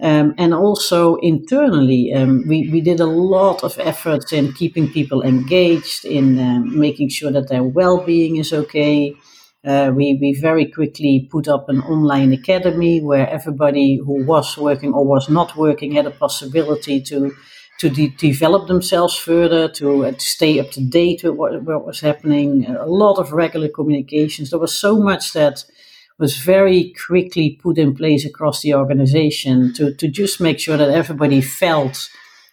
Um, 0.00 0.34
and 0.38 0.54
also 0.54 1.16
internally, 1.16 2.12
um, 2.14 2.44
we, 2.48 2.68
we 2.70 2.80
did 2.80 2.98
a 3.00 3.06
lot 3.06 3.62
of 3.62 3.78
efforts 3.78 4.32
in 4.32 4.52
keeping 4.54 4.90
people 4.90 5.22
engaged, 5.22 6.04
in 6.04 6.38
um, 6.38 6.78
making 6.78 7.10
sure 7.10 7.30
that 7.30 7.48
their 7.48 7.62
well 7.62 7.98
being 7.98 8.36
is 8.36 8.52
okay. 8.52 9.14
Uh, 9.64 9.92
we, 9.94 10.18
we 10.20 10.34
very 10.40 10.66
quickly 10.66 11.28
put 11.30 11.46
up 11.46 11.68
an 11.68 11.82
online 11.82 12.32
academy 12.32 13.00
where 13.00 13.28
everybody 13.28 14.00
who 14.04 14.24
was 14.24 14.56
working 14.56 14.92
or 14.92 15.04
was 15.04 15.28
not 15.28 15.56
working 15.56 15.92
had 15.92 16.06
a 16.06 16.10
possibility 16.10 17.00
to 17.00 17.32
to 17.78 17.90
de- 17.90 18.10
develop 18.10 18.68
themselves 18.68 19.16
further, 19.16 19.68
to, 19.68 20.06
uh, 20.06 20.12
stay 20.18 20.60
up 20.60 20.70
to 20.70 20.80
date 20.80 21.24
with 21.24 21.34
what, 21.34 21.62
what 21.64 21.84
was 21.84 22.00
happening. 22.00 22.64
A 22.66 22.86
lot 22.86 23.18
of 23.18 23.32
regular 23.32 23.68
communications. 23.68 24.50
There 24.50 24.58
was 24.60 24.72
so 24.72 25.00
much 25.00 25.32
that 25.32 25.64
was 26.22 26.38
very 26.38 26.94
quickly 27.06 27.58
put 27.64 27.76
in 27.76 27.96
place 27.96 28.24
across 28.24 28.62
the 28.62 28.74
organization 28.74 29.74
to, 29.74 29.92
to 30.00 30.06
just 30.06 30.40
make 30.40 30.60
sure 30.60 30.76
that 30.76 30.88
everybody 31.00 31.40
felt, 31.40 32.08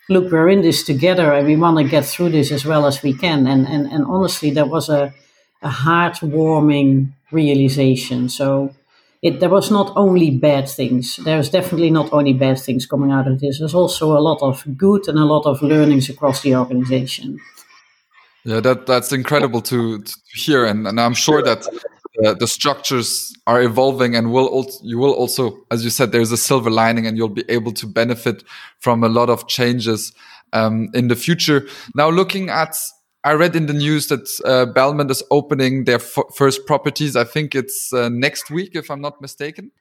look, 0.09 0.31
we're 0.31 0.49
in 0.49 0.61
this 0.61 0.83
together 0.83 1.31
and 1.31 1.45
we 1.45 1.55
want 1.55 1.77
to 1.77 1.83
get 1.83 2.03
through 2.03 2.31
this 2.31 2.51
as 2.51 2.65
well 2.65 2.87
as 2.87 3.03
we 3.03 3.13
can. 3.13 3.45
And, 3.45 3.67
and, 3.67 3.85
and 3.93 4.03
honestly, 4.05 4.49
that 4.51 4.69
was 4.69 4.89
a, 4.89 5.13
a 5.61 5.69
heartwarming 5.69 7.13
realization. 7.31 8.27
So 8.29 8.73
it, 9.21 9.39
there 9.39 9.49
was 9.49 9.69
not 9.69 9.93
only 9.95 10.31
bad 10.31 10.67
things. 10.67 11.17
There's 11.17 11.51
definitely 11.51 11.91
not 11.91 12.11
only 12.11 12.33
bad 12.33 12.57
things 12.59 12.87
coming 12.87 13.11
out 13.11 13.27
of 13.27 13.39
this. 13.39 13.59
There's 13.59 13.75
also 13.75 14.17
a 14.17 14.25
lot 14.29 14.41
of 14.41 14.65
good 14.75 15.07
and 15.07 15.19
a 15.19 15.25
lot 15.25 15.45
of 15.45 15.61
learnings 15.61 16.09
across 16.09 16.41
the 16.41 16.55
organization. 16.55 17.37
Yeah, 18.45 18.61
that 18.61 18.87
that's 18.87 19.11
incredible 19.11 19.61
to, 19.61 20.01
to 20.01 20.13
hear, 20.33 20.65
and, 20.65 20.87
and 20.87 20.99
I'm 20.99 21.13
sure 21.13 21.43
that 21.43 21.67
uh, 22.25 22.33
the 22.33 22.47
structures 22.47 23.35
are 23.45 23.61
evolving 23.61 24.15
and 24.15 24.31
will 24.31 24.47
also, 24.47 24.79
you 24.83 24.97
will 24.97 25.13
also, 25.13 25.59
as 25.71 25.83
you 25.83 25.89
said, 25.89 26.11
there's 26.11 26.31
a 26.31 26.37
silver 26.37 26.69
lining 26.69 27.05
and 27.05 27.17
you'll 27.17 27.29
be 27.29 27.45
able 27.49 27.71
to 27.73 27.85
benefit 27.85 28.43
from 28.79 29.03
a 29.03 29.09
lot 29.09 29.29
of 29.29 29.47
changes 29.47 30.11
um, 30.53 30.89
in 30.93 31.07
the 31.07 31.15
future. 31.15 31.67
Now, 31.95 32.09
looking 32.09 32.49
at, 32.49 32.75
I 33.23 33.33
read 33.33 33.55
in 33.55 33.67
the 33.67 33.73
news 33.73 34.07
that 34.07 34.27
uh, 34.43 34.71
Belmond 34.73 35.11
is 35.11 35.23
opening 35.29 35.85
their 35.85 35.99
first 35.99 36.65
properties. 36.65 37.15
I 37.15 37.25
think 37.25 37.53
it's 37.53 37.93
uh, 37.93 38.09
next 38.09 38.49
week, 38.49 38.71
if 38.75 38.89
I'm 38.89 39.01
not 39.01 39.21
mistaken. 39.21 39.71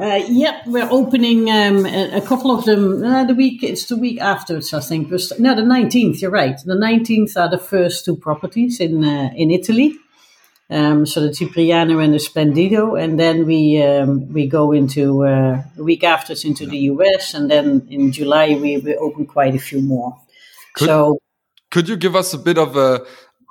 Uh, 0.00 0.22
yep, 0.26 0.66
we're 0.66 0.88
opening 0.90 1.50
um, 1.50 1.84
a, 1.84 2.16
a, 2.16 2.20
couple 2.22 2.50
of 2.50 2.64
them. 2.64 3.04
Uh, 3.04 3.24
the 3.24 3.34
week 3.34 3.62
it's 3.62 3.84
the 3.86 3.96
week 3.96 4.18
afterwards, 4.22 4.72
I 4.72 4.80
think. 4.80 5.10
No, 5.38 5.54
the 5.54 5.62
nineteenth. 5.62 6.22
You're 6.22 6.30
right. 6.30 6.58
The 6.64 6.74
nineteenth 6.74 7.36
are 7.36 7.50
the 7.50 7.58
first 7.58 8.06
two 8.06 8.16
properties 8.16 8.80
in 8.80 9.04
uh, 9.04 9.30
in 9.36 9.50
Italy. 9.50 9.94
Um, 10.72 11.04
so 11.04 11.20
the 11.20 11.34
Cipriani 11.34 11.92
and 12.02 12.14
the 12.14 12.18
Splendido, 12.18 12.98
and 12.98 13.20
then 13.20 13.44
we 13.44 13.82
um, 13.82 14.32
we 14.32 14.46
go 14.46 14.72
into 14.72 15.22
uh, 15.26 15.62
a 15.76 15.82
week 15.82 16.02
after 16.02 16.32
it's 16.32 16.44
into 16.44 16.64
the 16.64 16.78
US, 16.92 17.34
and 17.34 17.50
then 17.50 17.86
in 17.90 18.10
July 18.10 18.54
we, 18.54 18.78
we 18.78 18.96
open 18.96 19.26
quite 19.26 19.54
a 19.54 19.58
few 19.58 19.82
more. 19.82 20.18
Could, 20.74 20.86
so, 20.86 21.18
could 21.70 21.90
you 21.90 21.96
give 21.96 22.16
us 22.16 22.32
a 22.32 22.38
bit 22.38 22.56
of 22.56 22.74
a 22.78 23.04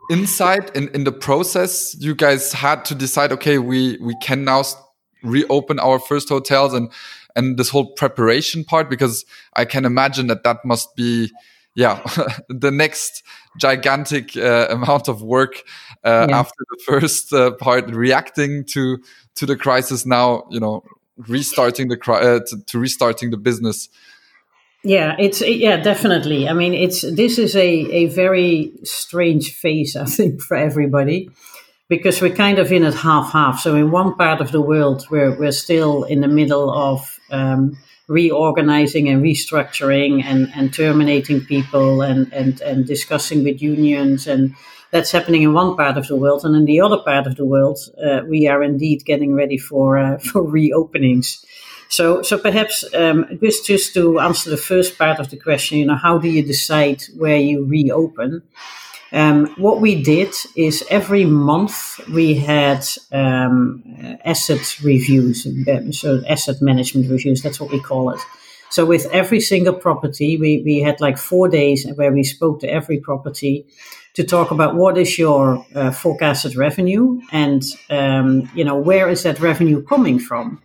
insight 0.09 0.75
in, 0.75 0.87
in 0.95 1.03
the 1.03 1.11
process 1.11 1.95
you 1.99 2.15
guys 2.15 2.53
had 2.53 2.85
to 2.85 2.95
decide? 2.95 3.31
Okay, 3.33 3.59
we 3.59 3.99
we 4.01 4.15
can 4.23 4.43
now 4.43 4.63
reopen 5.21 5.79
our 5.79 5.99
first 5.99 6.27
hotels 6.27 6.73
and 6.73 6.91
and 7.35 7.57
this 7.57 7.69
whole 7.69 7.91
preparation 7.93 8.63
part 8.63 8.89
because 8.89 9.25
I 9.53 9.65
can 9.65 9.85
imagine 9.85 10.25
that 10.27 10.43
that 10.43 10.65
must 10.65 10.95
be 10.95 11.31
yeah 11.75 12.01
the 12.49 12.71
next 12.71 13.23
gigantic 13.59 14.35
uh, 14.35 14.67
amount 14.69 15.07
of 15.07 15.21
work 15.21 15.63
uh, 16.03 16.27
yeah. 16.29 16.39
after 16.39 16.63
the 16.69 16.83
first 16.85 17.33
uh, 17.33 17.51
part 17.51 17.89
reacting 17.89 18.63
to 18.65 18.97
to 19.35 19.45
the 19.45 19.55
crisis 19.55 20.05
now 20.05 20.43
you 20.49 20.59
know 20.59 20.83
restarting 21.27 21.89
the 21.89 21.99
uh, 22.11 22.39
to, 22.47 22.63
to, 22.65 22.79
restarting 22.79 23.31
the 23.31 23.37
business. 23.37 23.89
Yeah 24.83 25.15
it's 25.19 25.41
yeah 25.41 25.77
definitely. 25.77 26.49
I 26.49 26.53
mean 26.53 26.73
it's 26.73 27.01
this 27.01 27.37
is 27.37 27.55
a 27.55 27.69
a 27.69 28.05
very 28.07 28.71
strange 28.83 29.53
phase 29.53 29.95
i 29.95 30.05
think 30.05 30.41
for 30.41 30.57
everybody 30.57 31.29
because 31.87 32.21
we're 32.21 32.35
kind 32.35 32.57
of 32.57 32.71
in 32.71 32.83
it 32.83 32.95
half 32.95 33.31
half 33.31 33.59
so 33.59 33.75
in 33.75 33.91
one 33.91 34.15
part 34.15 34.41
of 34.41 34.51
the 34.51 34.61
world 34.61 35.05
we're 35.11 35.37
we're 35.37 35.51
still 35.51 36.03
in 36.03 36.21
the 36.21 36.27
middle 36.27 36.71
of 36.71 37.19
um, 37.29 37.77
reorganizing 38.11 39.07
and 39.07 39.23
restructuring 39.23 40.21
and, 40.23 40.51
and 40.53 40.73
terminating 40.73 41.39
people 41.39 42.01
and, 42.01 42.31
and, 42.33 42.59
and 42.59 42.85
discussing 42.85 43.41
with 43.43 43.61
unions 43.61 44.27
and 44.27 44.53
that's 44.91 45.11
happening 45.11 45.41
in 45.41 45.53
one 45.53 45.75
part 45.75 45.97
of 45.97 46.07
the 46.07 46.15
world, 46.15 46.43
and 46.45 46.55
in 46.55 46.65
the 46.65 46.81
other 46.81 46.97
part 46.97 47.25
of 47.27 47.35
the 47.35 47.45
world, 47.45 47.79
uh, 48.03 48.21
we 48.27 48.47
are 48.47 48.61
indeed 48.61 49.05
getting 49.05 49.33
ready 49.33 49.57
for 49.57 49.97
uh, 49.97 50.17
for 50.31 50.43
reopenings. 50.43 51.43
So, 51.89 52.21
so 52.21 52.37
perhaps 52.37 52.85
um, 52.93 53.25
just 53.41 53.65
just 53.65 53.93
to 53.95 54.19
answer 54.19 54.49
the 54.49 54.57
first 54.57 54.97
part 54.97 55.19
of 55.19 55.29
the 55.29 55.37
question, 55.37 55.77
you 55.77 55.85
know, 55.85 55.95
how 55.95 56.17
do 56.17 56.29
you 56.29 56.43
decide 56.43 57.03
where 57.17 57.37
you 57.37 57.65
reopen? 57.65 58.43
Um, 59.13 59.47
what 59.57 59.81
we 59.81 60.01
did 60.01 60.33
is 60.55 60.85
every 60.89 61.25
month 61.25 61.99
we 62.07 62.33
had 62.33 62.85
um, 63.11 63.83
asset 64.23 64.79
reviews, 64.81 65.45
so 65.99 66.23
asset 66.29 66.61
management 66.61 67.09
reviews. 67.09 67.41
That's 67.41 67.59
what 67.59 67.71
we 67.71 67.81
call 67.81 68.11
it. 68.11 68.21
So 68.69 68.85
with 68.85 69.05
every 69.11 69.41
single 69.41 69.73
property, 69.73 70.37
we, 70.37 70.61
we 70.63 70.79
had 70.79 71.01
like 71.01 71.17
four 71.17 71.49
days 71.49 71.85
where 71.95 72.13
we 72.13 72.23
spoke 72.23 72.61
to 72.61 72.71
every 72.71 73.01
property 73.01 73.65
to 74.13 74.23
talk 74.23 74.51
about 74.51 74.75
what 74.75 74.97
is 74.97 75.17
your 75.17 75.65
uh, 75.75 75.91
forecasted 75.91 76.55
revenue 76.55 77.21
and 77.31 77.63
um, 77.89 78.49
you 78.55 78.63
know 78.63 78.75
where 78.75 79.09
is 79.09 79.23
that 79.23 79.39
revenue 79.39 79.81
coming 79.83 80.19
from 80.19 80.61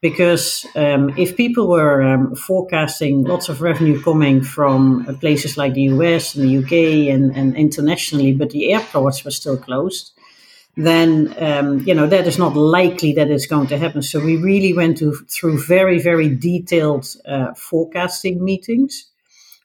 because 0.00 0.66
um, 0.76 1.10
if 1.18 1.36
people 1.36 1.68
were 1.68 2.02
um, 2.02 2.34
forecasting 2.34 3.24
lots 3.24 3.48
of 3.48 3.60
revenue 3.60 4.00
coming 4.02 4.42
from 4.42 5.06
uh, 5.06 5.12
places 5.12 5.56
like 5.56 5.74
the 5.74 5.82
US 5.82 6.34
and 6.34 6.48
the 6.48 6.58
UK 6.58 7.12
and, 7.14 7.36
and 7.36 7.54
internationally, 7.54 8.32
but 8.32 8.50
the 8.50 8.72
airports 8.72 9.24
were 9.24 9.30
still 9.30 9.58
closed, 9.58 10.12
then 10.76 11.34
um, 11.38 11.80
you 11.80 11.94
know 11.94 12.06
that 12.06 12.26
is 12.26 12.38
not 12.38 12.56
likely 12.56 13.12
that 13.12 13.30
it's 13.30 13.46
going 13.46 13.66
to 13.66 13.78
happen. 13.78 14.00
So 14.02 14.20
we 14.20 14.36
really 14.36 14.72
went 14.72 14.98
to, 14.98 15.14
through 15.28 15.62
very 15.62 15.98
very 16.00 16.34
detailed 16.34 17.06
uh, 17.26 17.52
forecasting 17.54 18.42
meetings 18.42 19.09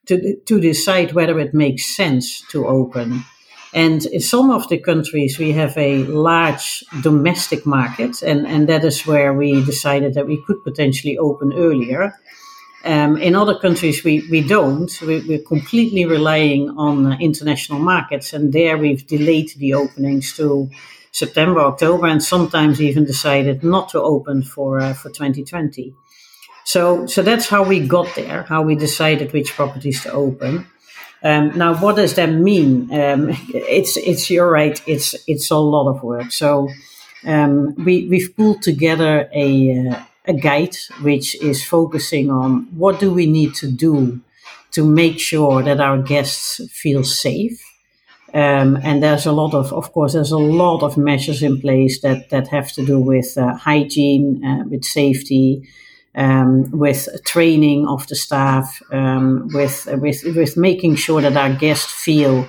to 0.07 0.35
to 0.45 0.59
decide 0.59 1.13
whether 1.13 1.39
it 1.39 1.53
makes 1.53 1.95
sense 1.95 2.41
to 2.51 2.67
open. 2.67 3.23
And 3.73 4.05
in 4.05 4.21
some 4.21 4.51
of 4.51 4.69
the 4.69 4.77
countries, 4.77 5.37
we 5.37 5.51
have 5.51 5.77
a 5.77 6.05
large 6.05 6.81
domestic 7.01 7.65
market, 7.65 8.21
and, 8.21 8.47
and 8.47 8.69
that 8.69 8.85
is 8.85 9.05
where 9.05 9.33
we 9.33 9.65
decided 9.65 10.13
that 10.13 10.27
we 10.27 10.41
could 10.47 10.63
potentially 10.63 11.17
open 11.17 11.51
earlier. 11.51 12.13
Um, 12.85 13.17
in 13.17 13.35
other 13.35 13.59
countries, 13.59 14.01
we, 14.03 14.25
we 14.31 14.47
don't. 14.47 14.89
We, 15.01 15.35
are 15.35 15.39
completely 15.39 16.05
relying 16.05 16.69
on 16.77 17.19
international 17.19 17.79
markets, 17.79 18.31
and 18.31 18.53
there 18.53 18.77
we've 18.77 19.05
delayed 19.05 19.51
the 19.57 19.73
openings 19.73 20.33
to 20.37 20.69
September, 21.11 21.59
October, 21.59 22.07
and 22.07 22.23
sometimes 22.23 22.81
even 22.81 23.03
decided 23.03 23.61
not 23.61 23.89
to 23.89 24.01
open 24.01 24.43
for 24.43 24.79
uh, 24.79 24.93
for 24.93 25.09
2020. 25.09 25.93
So, 26.65 27.05
so 27.05 27.21
that's 27.21 27.47
how 27.47 27.63
we 27.63 27.79
got 27.79 28.13
there, 28.15 28.43
how 28.43 28.63
we 28.63 28.75
decided 28.75 29.31
which 29.31 29.53
properties 29.53 30.01
to 30.03 30.11
open. 30.11 30.67
Um, 31.23 31.57
now, 31.57 31.75
what 31.75 31.95
does 31.95 32.15
that 32.15 32.31
mean? 32.31 32.91
Um, 32.91 33.29
it's 33.53 33.97
it's 33.97 34.29
you're 34.29 34.49
right. 34.49 34.81
It's 34.87 35.15
it's 35.27 35.51
a 35.51 35.57
lot 35.57 35.89
of 35.89 36.03
work. 36.03 36.31
So 36.31 36.69
um, 37.25 37.75
we 37.85 38.07
we've 38.07 38.35
pulled 38.35 38.61
together 38.61 39.29
a 39.33 39.87
uh, 39.87 40.03
a 40.27 40.33
guide 40.33 40.75
which 41.01 41.35
is 41.35 41.63
focusing 41.63 42.31
on 42.31 42.67
what 42.75 42.99
do 42.99 43.13
we 43.13 43.27
need 43.27 43.53
to 43.55 43.71
do 43.71 44.19
to 44.71 44.83
make 44.83 45.19
sure 45.19 45.63
that 45.63 45.79
our 45.79 46.01
guests 46.01 46.61
feel 46.71 47.03
safe. 47.03 47.61
Um, 48.33 48.77
and 48.83 49.01
there's 49.01 49.25
a 49.25 49.31
lot 49.31 49.53
of, 49.53 49.71
of 49.71 49.93
course, 49.93 50.11
there's 50.11 50.33
a 50.33 50.37
lot 50.37 50.83
of 50.83 50.97
measures 50.97 51.41
in 51.41 51.61
place 51.61 52.01
that 52.01 52.29
that 52.31 52.49
have 52.49 52.71
to 52.73 52.85
do 52.85 52.99
with 52.99 53.37
uh, 53.37 53.53
hygiene, 53.55 54.43
uh, 54.43 54.63
with 54.69 54.83
safety, 54.83 55.63
um, 56.15 56.69
with 56.71 57.07
training 57.25 57.87
of 57.87 58.07
the 58.07 58.15
staff, 58.15 58.81
um, 58.91 59.49
with 59.53 59.85
with 60.01 60.23
with 60.23 60.57
making 60.57 60.95
sure 60.95 61.21
that 61.21 61.37
our 61.37 61.53
guests 61.53 61.91
feel 61.91 62.47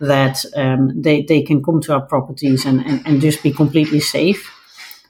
that 0.00 0.44
um, 0.54 1.02
they 1.02 1.22
they 1.22 1.42
can 1.42 1.62
come 1.62 1.80
to 1.80 1.92
our 1.92 2.06
properties 2.06 2.64
and, 2.66 2.84
and 2.86 3.06
and 3.06 3.20
just 3.20 3.42
be 3.42 3.52
completely 3.52 4.00
safe. 4.00 4.50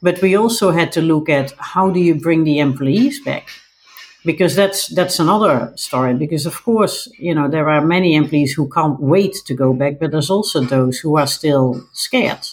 But 0.00 0.22
we 0.22 0.36
also 0.36 0.70
had 0.70 0.92
to 0.92 1.02
look 1.02 1.28
at 1.28 1.52
how 1.58 1.90
do 1.90 2.00
you 2.00 2.14
bring 2.14 2.44
the 2.44 2.60
employees 2.60 3.20
back, 3.24 3.48
because 4.24 4.54
that's 4.54 4.88
that's 4.94 5.18
another 5.18 5.72
story. 5.76 6.14
Because 6.14 6.46
of 6.46 6.62
course, 6.64 7.10
you 7.18 7.34
know 7.34 7.48
there 7.48 7.68
are 7.68 7.84
many 7.84 8.14
employees 8.14 8.52
who 8.52 8.68
can't 8.68 9.00
wait 9.00 9.34
to 9.46 9.54
go 9.54 9.72
back, 9.74 9.98
but 9.98 10.10
there's 10.10 10.30
also 10.30 10.60
those 10.60 10.98
who 10.98 11.18
are 11.18 11.26
still 11.26 11.84
scared 11.92 12.46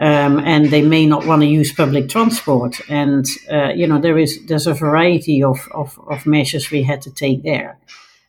um, 0.00 0.38
and 0.40 0.70
they 0.70 0.82
may 0.82 1.04
not 1.04 1.26
want 1.26 1.42
to 1.42 1.46
use 1.46 1.72
public 1.72 2.08
transport. 2.08 2.80
And 2.88 3.26
uh, 3.52 3.68
you 3.68 3.86
know 3.86 4.00
there 4.00 4.18
is 4.18 4.44
there's 4.46 4.66
a 4.66 4.74
variety 4.74 5.44
of, 5.44 5.68
of, 5.72 6.00
of 6.08 6.26
measures 6.26 6.70
we 6.70 6.82
had 6.82 7.02
to 7.02 7.10
take 7.10 7.42
there. 7.42 7.78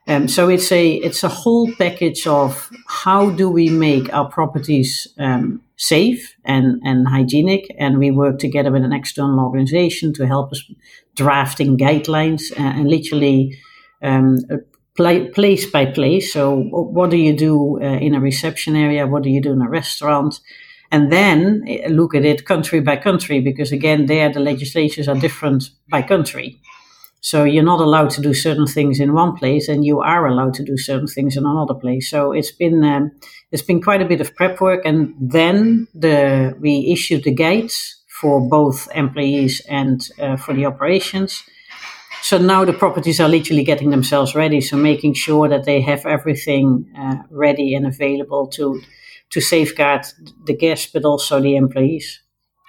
Um, 0.07 0.27
so 0.27 0.49
it's 0.49 0.71
a 0.71 0.95
it's 0.95 1.23
a 1.23 1.29
whole 1.29 1.71
package 1.75 2.27
of 2.27 2.69
how 2.87 3.29
do 3.29 3.49
we 3.49 3.69
make 3.69 4.11
our 4.13 4.27
properties 4.29 5.07
um, 5.17 5.61
safe 5.77 6.35
and, 6.43 6.81
and 6.83 7.07
hygienic, 7.07 7.73
and 7.79 7.97
we 7.97 8.11
work 8.11 8.37
together 8.39 8.71
with 8.71 8.83
an 8.83 8.93
external 8.93 9.39
organization 9.39 10.13
to 10.13 10.27
help 10.27 10.51
us 10.51 10.63
drafting 11.15 11.77
guidelines 11.77 12.51
uh, 12.51 12.61
and 12.61 12.89
literally 12.89 13.57
um, 14.01 14.39
place 14.95 15.69
by 15.69 15.85
place. 15.85 16.33
So 16.33 16.55
what 16.55 17.09
do 17.09 17.17
you 17.17 17.33
do 17.35 17.81
uh, 17.81 17.85
in 17.85 18.13
a 18.13 18.19
reception 18.19 18.75
area? 18.75 19.07
What 19.07 19.23
do 19.23 19.29
you 19.29 19.41
do 19.41 19.53
in 19.53 19.61
a 19.61 19.69
restaurant? 19.69 20.39
And 20.91 21.11
then 21.11 21.63
eh, 21.67 21.87
look 21.89 22.13
at 22.13 22.25
it 22.25 22.45
country 22.45 22.81
by 22.81 22.97
country 22.97 23.39
because 23.39 23.71
again 23.71 24.05
there 24.05 24.31
the 24.31 24.39
legislations 24.39 25.07
are 25.07 25.15
different 25.15 25.69
by 25.89 26.01
country. 26.01 26.59
So 27.23 27.43
you're 27.43 27.63
not 27.63 27.79
allowed 27.79 28.09
to 28.11 28.21
do 28.21 28.33
certain 28.33 28.65
things 28.65 28.99
in 28.99 29.13
one 29.13 29.35
place 29.35 29.69
and 29.69 29.85
you 29.85 29.99
are 29.99 30.25
allowed 30.25 30.55
to 30.55 30.63
do 30.63 30.75
certain 30.75 31.07
things 31.07 31.37
in 31.37 31.45
another 31.45 31.75
place. 31.75 32.09
So 32.09 32.31
it's 32.31 32.51
been 32.51 32.83
um, 32.83 33.11
it's 33.51 33.61
been 33.61 33.81
quite 33.81 34.01
a 34.01 34.05
bit 34.05 34.21
of 34.21 34.35
prep 34.35 34.59
work 34.59 34.81
and 34.85 35.13
then 35.19 35.87
the 35.93 36.55
we 36.59 36.91
issued 36.91 37.23
the 37.23 37.33
guides 37.33 38.01
for 38.07 38.41
both 38.41 38.87
employees 38.93 39.61
and 39.69 40.07
uh, 40.19 40.35
for 40.35 40.53
the 40.53 40.65
operations. 40.65 41.43
So 42.23 42.37
now 42.37 42.65
the 42.65 42.73
properties 42.73 43.19
are 43.19 43.29
literally 43.29 43.63
getting 43.63 43.89
themselves 43.89 44.35
ready 44.35 44.61
so 44.61 44.77
making 44.77 45.15
sure 45.15 45.47
that 45.49 45.65
they 45.65 45.81
have 45.81 46.05
everything 46.05 46.91
uh, 46.97 47.17
ready 47.29 47.73
and 47.73 47.87
available 47.87 48.47
to 48.47 48.81
to 49.31 49.41
safeguard 49.41 50.05
the 50.45 50.55
guests, 50.55 50.91
but 50.93 51.05
also 51.05 51.39
the 51.39 51.55
employees. 51.55 52.21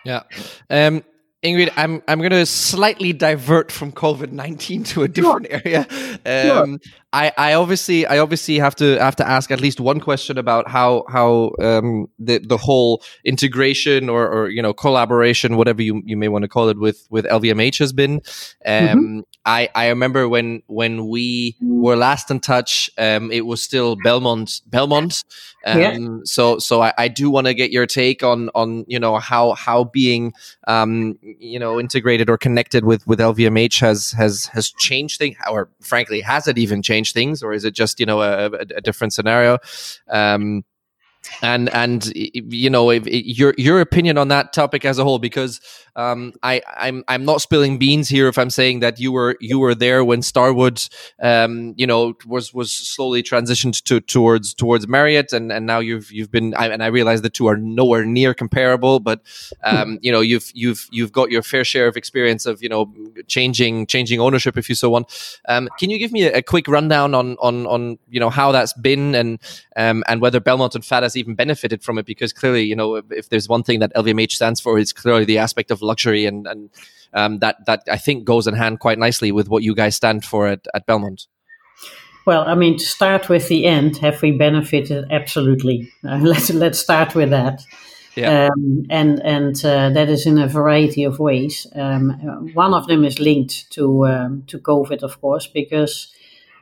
Yeah. 0.05 0.23
Um, 0.71 1.05
Ingrid, 1.45 1.73
I'm 1.77 2.01
I'm 2.07 2.21
going 2.21 2.31
to 2.31 2.47
slightly 2.47 3.13
divert 3.13 3.73
from 3.73 3.91
COVID 3.91 4.31
nineteen 4.31 4.85
to 4.85 5.03
a 5.03 5.09
different 5.09 5.49
sure. 5.51 5.61
area. 5.65 5.87
Um, 6.25 6.79
sure. 6.79 6.93
I, 7.13 7.33
I 7.37 7.55
obviously 7.55 8.07
I 8.07 8.19
obviously 8.19 8.61
have 8.61 8.77
to 8.77 8.97
have 8.99 9.17
to 9.17 9.29
ask 9.29 9.51
at 9.51 9.61
least 9.61 9.81
one 9.81 9.99
question 9.99 10.39
about 10.39 10.69
how 10.69 11.05
how 11.09 11.51
um, 11.61 12.07
the 12.21 12.39
the 12.39 12.57
whole 12.57 13.03
integration 13.25 14.09
or, 14.09 14.29
or 14.29 14.49
you 14.51 14.63
know 14.63 14.73
collaboration 14.73 15.57
whatever 15.57 15.83
you, 15.83 16.01
you 16.05 16.17
may 16.17 16.29
want 16.29 16.43
to 16.43 16.49
call 16.49 16.69
it 16.69 16.79
with 16.79 17.09
with 17.11 17.25
LVMH 17.25 17.81
has 17.81 17.93
been. 17.93 18.23
Um, 18.65 18.87
mm-hmm. 18.87 19.21
I 19.45 19.69
I 19.75 19.89
remember 19.89 20.29
when 20.29 20.63
when 20.67 21.09
we 21.09 21.57
were 21.61 21.97
last 21.97 22.31
in 22.31 22.41
touch, 22.41 22.91
um, 22.99 23.31
it 23.33 23.47
was 23.47 23.63
still 23.63 23.97
Belmond 23.97 24.63
Belmond. 24.69 25.25
Um, 25.65 25.81
yeah. 25.81 25.99
So 26.25 26.59
so 26.59 26.83
I, 26.83 26.93
I 26.97 27.09
do 27.09 27.31
want 27.31 27.47
to 27.47 27.55
get 27.55 27.71
your 27.71 27.87
take 27.87 28.23
on 28.23 28.51
on 28.55 28.85
you 28.87 28.99
know 28.99 29.19
how 29.19 29.53
how 29.53 29.85
being 29.85 30.33
um, 30.69 31.19
you 31.23 31.59
know 31.59 31.81
integrated 31.81 32.31
or 32.31 32.39
connected 32.39 32.85
with 32.85 33.07
with 33.07 33.19
LVMH 33.19 33.81
has 33.81 34.13
has 34.13 34.47
has 34.47 34.71
changed 34.71 35.19
things 35.19 35.37
or 35.51 35.69
frankly 35.81 36.21
has 36.21 36.47
it 36.47 36.59
even 36.59 36.83
changed 36.83 37.15
things, 37.15 37.43
or 37.43 37.53
is 37.53 37.65
it 37.65 37.75
just 37.75 37.99
you 37.99 38.07
know 38.07 38.23
a, 38.23 38.47
a 38.47 38.81
different 38.81 39.13
scenario? 39.13 39.59
Um, 40.09 40.65
and 41.43 41.69
and 41.71 42.13
you 42.15 42.71
know 42.71 42.91
if, 42.91 43.07
your 43.07 43.55
your 43.57 43.81
opinion 43.81 44.19
on 44.19 44.29
that 44.29 44.53
topic 44.53 44.85
as 44.85 44.99
a 44.99 45.05
whole 45.05 45.19
because 45.19 45.61
um, 45.95 46.33
I 46.43 46.63
I'm 46.77 47.05
I'm 47.09 47.25
not 47.25 47.43
spilling 47.43 47.79
beans 47.79 48.09
here 48.09 48.29
if 48.29 48.39
I'm 48.39 48.51
saying 48.51 48.81
that 48.81 48.99
you 48.99 49.13
were 49.13 49.37
you 49.41 49.59
were 49.59 49.75
there 49.75 50.05
when 50.05 50.23
Starwood 50.23 50.83
um, 51.21 51.75
you 51.77 51.87
know 51.87 52.15
was 52.27 52.55
was 52.55 52.73
slowly 52.73 53.23
transitioned 53.23 53.83
to 53.85 54.01
towards 54.01 54.55
towards 54.55 54.89
Marriott. 54.89 55.33
And 55.33 55.53
and 55.53 55.67
now 55.67 55.81
you've 55.81 56.11
you've 56.11 56.31
been 56.31 56.55
I, 56.55 56.69
and 56.69 56.83
I 56.83 56.87
realize 56.87 57.23
the 57.23 57.31
two 57.31 57.47
are 57.47 57.57
nowhere 57.57 58.05
near 58.05 58.35
comparable 58.35 59.01
but 59.01 59.21
um, 59.65 59.99
you 60.03 60.11
know 60.11 60.21
you've 60.21 60.51
you've 60.55 60.87
you've 60.91 61.13
got 61.13 61.31
your 61.31 61.43
fair 61.43 61.65
share 61.65 61.87
of 61.87 61.97
experience 61.97 62.47
of 62.47 62.63
you 62.63 62.69
know 62.69 62.93
changing 63.29 63.87
changing 63.87 64.21
ownership 64.21 64.57
if 64.57 64.69
you 64.69 64.75
so 64.75 64.91
want. 64.91 65.39
Um, 65.49 65.69
can 65.79 65.91
you 65.91 65.99
give 65.99 66.13
me 66.13 66.25
a, 66.25 66.39
a, 66.39 66.43
quick 66.43 66.69
rundown 66.69 67.15
on 67.15 67.37
on 67.39 67.67
on 67.67 67.99
you 68.09 68.21
know 68.21 68.31
how 68.31 68.53
that's 68.53 68.73
been 68.73 69.15
and 69.15 69.39
um, 69.77 70.05
and 70.07 70.21
whether 70.21 70.41
Belmond 70.41 70.75
and 70.75 70.85
FAT 70.85 71.05
has 71.13 71.17
even 71.17 71.35
benefited 71.35 71.83
from 71.83 71.99
it 71.99 72.07
because 72.07 72.33
clearly 72.33 72.63
you 72.63 72.77
know 72.77 72.97
if 73.11 73.29
there's 73.29 73.49
one 73.49 73.63
thing 73.63 73.81
that 73.81 73.95
LVMH 73.95 74.33
stands 74.33 74.61
for 74.61 74.79
it's 74.79 74.93
clearly 74.93 75.25
the 75.25 75.39
aspect 75.39 75.71
of 75.71 75.83
luxury, 75.83 76.27
and 76.27 76.47
and 76.47 76.71
um, 77.13 77.39
that 77.41 77.65
that 77.67 77.83
I 77.91 77.99
think 77.99 78.25
goes 78.25 78.47
in 78.47 78.55
hand 78.55 78.81
quite 78.81 78.99
nicely 78.99 79.33
with 79.33 79.49
what 79.49 79.63
you 79.63 79.75
guys 79.75 79.97
stand 79.97 80.25
for 80.25 80.49
at, 80.49 80.67
at 80.75 80.87
Belmond. 80.87 81.27
Well, 82.25 82.45
I 82.47 82.55
mean, 82.55 82.79
to 82.79 82.85
start 82.85 83.29
with 83.29 83.49
the 83.49 83.67
end, 83.67 83.99
have 83.99 84.23
we 84.23 84.31
benefited? 84.31 85.07
Absolutely. 85.11 85.91
Uh, 86.07 86.19
let's 86.23 86.51
let's 86.51 86.79
start 86.79 87.15
with 87.15 87.31
that. 87.31 87.63
Yeah. 88.15 88.49
Um, 88.49 88.85
and 88.91 89.21
and 89.23 89.57
uh, 89.65 89.91
that 89.91 90.09
is 90.09 90.27
in 90.27 90.39
a 90.39 90.47
variety 90.47 91.05
of 91.05 91.19
ways. 91.19 91.67
Um, 91.75 92.11
one 92.55 92.75
of 92.75 92.87
them 92.87 93.05
is 93.05 93.19
linked 93.19 93.71
to 93.73 94.07
um, 94.07 94.45
to 94.49 94.59
COVID, 94.59 95.03
of 95.03 95.21
course, 95.21 95.47
because 95.47 96.12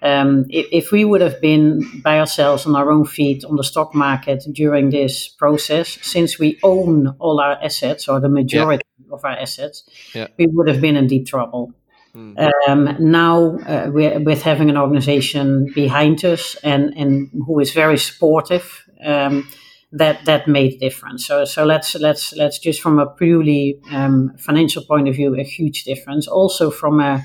um, 0.02 0.46
if, 0.48 0.66
if, 0.72 0.92
we 0.92 1.04
would 1.04 1.20
have 1.20 1.40
been 1.40 2.00
by 2.02 2.18
ourselves 2.18 2.66
on 2.66 2.74
our 2.74 2.90
own 2.90 3.04
feet 3.04 3.44
on 3.44 3.56
the 3.56 3.64
stock 3.64 3.94
market 3.94 4.44
during 4.52 4.90
this 4.90 5.28
process, 5.28 5.98
since 6.02 6.38
we 6.38 6.58
own 6.62 7.08
all 7.18 7.40
our 7.40 7.62
assets 7.62 8.08
or 8.08 8.18
the 8.20 8.28
majority 8.28 8.84
yeah. 8.98 9.14
of 9.14 9.24
our 9.24 9.32
assets, 9.32 9.84
yeah. 10.14 10.28
we 10.38 10.46
would 10.46 10.68
have 10.68 10.80
been 10.80 10.96
in 10.96 11.06
deep 11.06 11.26
trouble. 11.26 11.74
Mm. 12.14 12.50
Um, 12.66 12.96
now, 12.98 13.58
uh, 13.58 13.90
with 13.92 14.42
having 14.42 14.70
an 14.70 14.76
organization 14.76 15.70
behind 15.74 16.24
us 16.24 16.56
and, 16.64 16.92
and 16.96 17.30
who 17.46 17.60
is 17.60 17.72
very 17.72 17.98
supportive, 17.98 18.84
um, 19.04 19.46
that 19.92 20.24
that 20.24 20.46
made 20.46 20.74
a 20.74 20.78
difference. 20.78 21.26
So 21.26 21.44
so 21.44 21.64
let's 21.64 21.94
let's 21.96 22.32
let's 22.34 22.58
just 22.58 22.80
from 22.80 22.98
a 22.98 23.06
purely 23.06 23.80
um, 23.90 24.32
financial 24.38 24.84
point 24.84 25.08
of 25.08 25.16
view, 25.16 25.34
a 25.34 25.42
huge 25.42 25.84
difference. 25.84 26.28
Also 26.28 26.70
from 26.70 27.00
a 27.00 27.24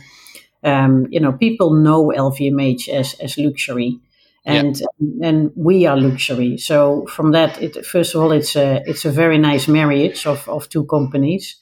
um, 0.66 1.08
you 1.10 1.20
know 1.20 1.32
people 1.32 1.74
know 1.74 2.12
LVMH 2.16 2.90
as 2.90 3.14
as 3.22 3.38
luxury. 3.38 4.00
And 4.48 4.80
yeah. 4.80 5.30
and 5.30 5.52
we 5.56 5.88
are 5.88 5.98
luxury. 5.98 6.60
So 6.60 7.08
from 7.08 7.32
that, 7.32 7.60
it, 7.60 7.84
first 7.84 8.14
of 8.14 8.22
all, 8.22 8.32
it's 8.32 8.56
a 8.56 8.84
it's 8.86 9.04
a 9.04 9.10
very 9.10 9.40
nice 9.40 9.68
marriage 9.68 10.28
of, 10.28 10.48
of 10.48 10.70
two 10.70 10.86
companies. 10.86 11.56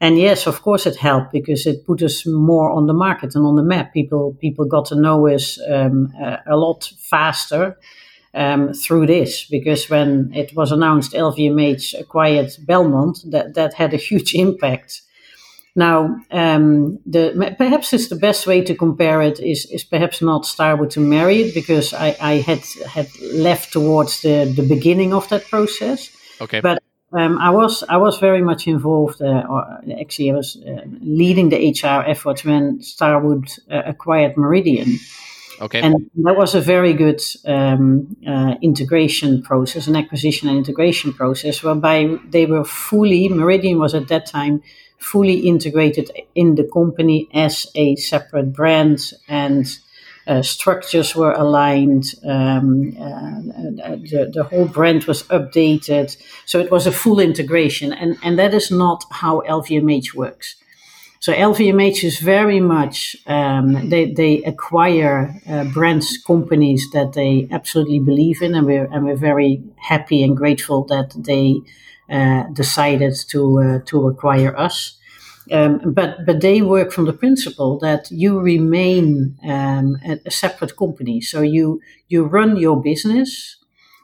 And 0.00 0.16
yes, 0.16 0.46
of 0.46 0.62
course, 0.62 0.86
it 0.86 0.96
helped 0.96 1.32
because 1.32 1.66
it 1.66 1.84
put 1.84 2.02
us 2.02 2.24
more 2.24 2.70
on 2.70 2.86
the 2.86 2.94
market 2.94 3.34
and 3.34 3.44
on 3.44 3.56
the 3.56 3.64
map. 3.64 3.92
People 3.92 4.36
people 4.40 4.64
got 4.64 4.86
to 4.86 4.94
know 4.94 5.26
us 5.26 5.58
um, 5.68 6.12
a, 6.22 6.38
a 6.46 6.56
lot 6.56 6.90
faster 7.00 7.76
um, 8.34 8.72
through 8.72 9.06
this 9.06 9.44
because 9.44 9.90
when 9.90 10.32
it 10.34 10.54
was 10.54 10.72
announced 10.72 11.12
LVMH 11.12 12.00
acquired 12.00 12.48
Belmond, 12.64 13.30
that, 13.30 13.54
that 13.54 13.74
had 13.74 13.92
a 13.92 13.98
huge 13.98 14.34
impact. 14.46 15.02
Now, 15.76 16.16
um, 16.30 16.98
the, 17.06 17.54
perhaps 17.56 17.92
it's 17.92 18.08
the 18.08 18.16
best 18.16 18.46
way 18.46 18.62
to 18.62 18.74
compare 18.74 19.22
it 19.22 19.38
is, 19.38 19.66
is 19.66 19.84
perhaps 19.84 20.20
not 20.20 20.44
Starwood 20.44 20.90
to 20.90 21.00
Marriott 21.00 21.54
because 21.54 21.94
I, 21.94 22.16
I 22.20 22.34
had 22.38 22.62
had 22.88 23.08
left 23.32 23.72
towards 23.72 24.22
the, 24.22 24.52
the 24.56 24.66
beginning 24.66 25.14
of 25.14 25.28
that 25.28 25.46
process. 25.48 26.10
Okay. 26.40 26.60
But 26.60 26.82
um, 27.12 27.38
I 27.38 27.50
was 27.50 27.84
I 27.88 27.98
was 27.98 28.18
very 28.18 28.42
much 28.42 28.66
involved. 28.66 29.22
Uh, 29.22 29.44
or 29.48 29.80
actually, 30.00 30.30
I 30.30 30.34
was 30.34 30.56
uh, 30.56 30.82
leading 31.00 31.50
the 31.50 31.70
HR 31.70 32.08
efforts 32.08 32.44
when 32.44 32.82
Starwood 32.82 33.48
uh, 33.70 33.82
acquired 33.86 34.34
Méridien. 34.34 34.98
Okay. 35.60 35.82
And 35.82 36.10
that 36.24 36.36
was 36.36 36.54
a 36.54 36.60
very 36.60 36.94
good 36.94 37.20
um, 37.44 38.16
uh, 38.26 38.54
integration 38.62 39.42
process, 39.42 39.86
an 39.86 39.94
acquisition 39.94 40.48
and 40.48 40.56
integration 40.56 41.12
process, 41.12 41.62
whereby 41.62 42.18
they 42.30 42.46
were 42.46 42.64
fully, 42.64 43.28
Méridien 43.28 43.78
was 43.78 43.94
at 43.94 44.08
that 44.08 44.24
time 44.24 44.62
fully 45.00 45.40
integrated 45.40 46.10
in 46.34 46.54
the 46.54 46.64
company 46.64 47.28
as 47.32 47.66
a 47.74 47.96
separate 47.96 48.52
brand 48.52 49.12
and 49.28 49.78
uh, 50.26 50.42
structures 50.42 51.16
were 51.16 51.32
aligned, 51.32 52.14
um, 52.24 52.96
uh, 53.00 53.96
the, 53.96 54.30
the 54.32 54.44
whole 54.44 54.66
brand 54.66 55.04
was 55.04 55.22
updated. 55.24 56.16
So 56.46 56.60
it 56.60 56.70
was 56.70 56.86
a 56.86 56.92
full 56.92 57.18
integration. 57.18 57.92
And, 57.92 58.16
and 58.22 58.38
that 58.38 58.54
is 58.54 58.70
not 58.70 59.04
how 59.10 59.40
LVMH 59.40 60.14
works. 60.14 60.56
So 61.20 61.34
LVMH 61.34 62.02
is 62.04 62.18
very 62.18 62.60
much 62.60 63.14
um, 63.26 63.90
they 63.90 64.10
they 64.10 64.42
acquire 64.44 65.38
uh, 65.46 65.64
brands 65.64 66.16
companies 66.16 66.90
that 66.92 67.12
they 67.12 67.46
absolutely 67.50 67.98
believe 67.98 68.40
in, 68.40 68.54
and 68.54 68.66
we're 68.66 68.86
and 68.86 69.04
we're 69.04 69.16
very 69.16 69.62
happy 69.76 70.22
and 70.22 70.34
grateful 70.34 70.84
that 70.84 71.12
they 71.14 71.60
decided 72.52 73.14
to 73.30 73.60
uh, 73.60 73.78
to 73.86 74.08
acquire 74.08 74.56
us. 74.56 74.98
Um, 75.52 75.80
but 75.94 76.26
but 76.26 76.40
they 76.40 76.62
work 76.62 76.92
from 76.92 77.06
the 77.06 77.12
principle 77.12 77.78
that 77.78 78.10
you 78.10 78.38
remain 78.40 79.36
um, 79.44 79.98
a, 80.04 80.18
a 80.26 80.30
separate 80.30 80.76
company, 80.76 81.20
so 81.20 81.40
you 81.40 81.80
you 82.08 82.24
run 82.24 82.56
your 82.56 82.80
business, 82.82 83.56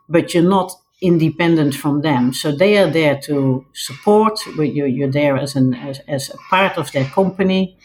but 0.08 0.34
you're 0.34 0.48
not 0.48 0.72
independent 1.00 1.74
from 1.74 2.00
them. 2.00 2.32
So 2.32 2.52
they 2.52 2.78
are 2.78 2.90
there 2.90 3.18
to 3.22 3.66
support. 3.74 4.38
You're, 4.56 4.86
you're 4.86 5.10
there 5.10 5.36
as, 5.36 5.54
an, 5.54 5.74
as, 5.74 6.00
as 6.08 6.30
a 6.30 6.38
part 6.48 6.78
of 6.78 6.90
their 6.92 7.04
company. 7.04 7.76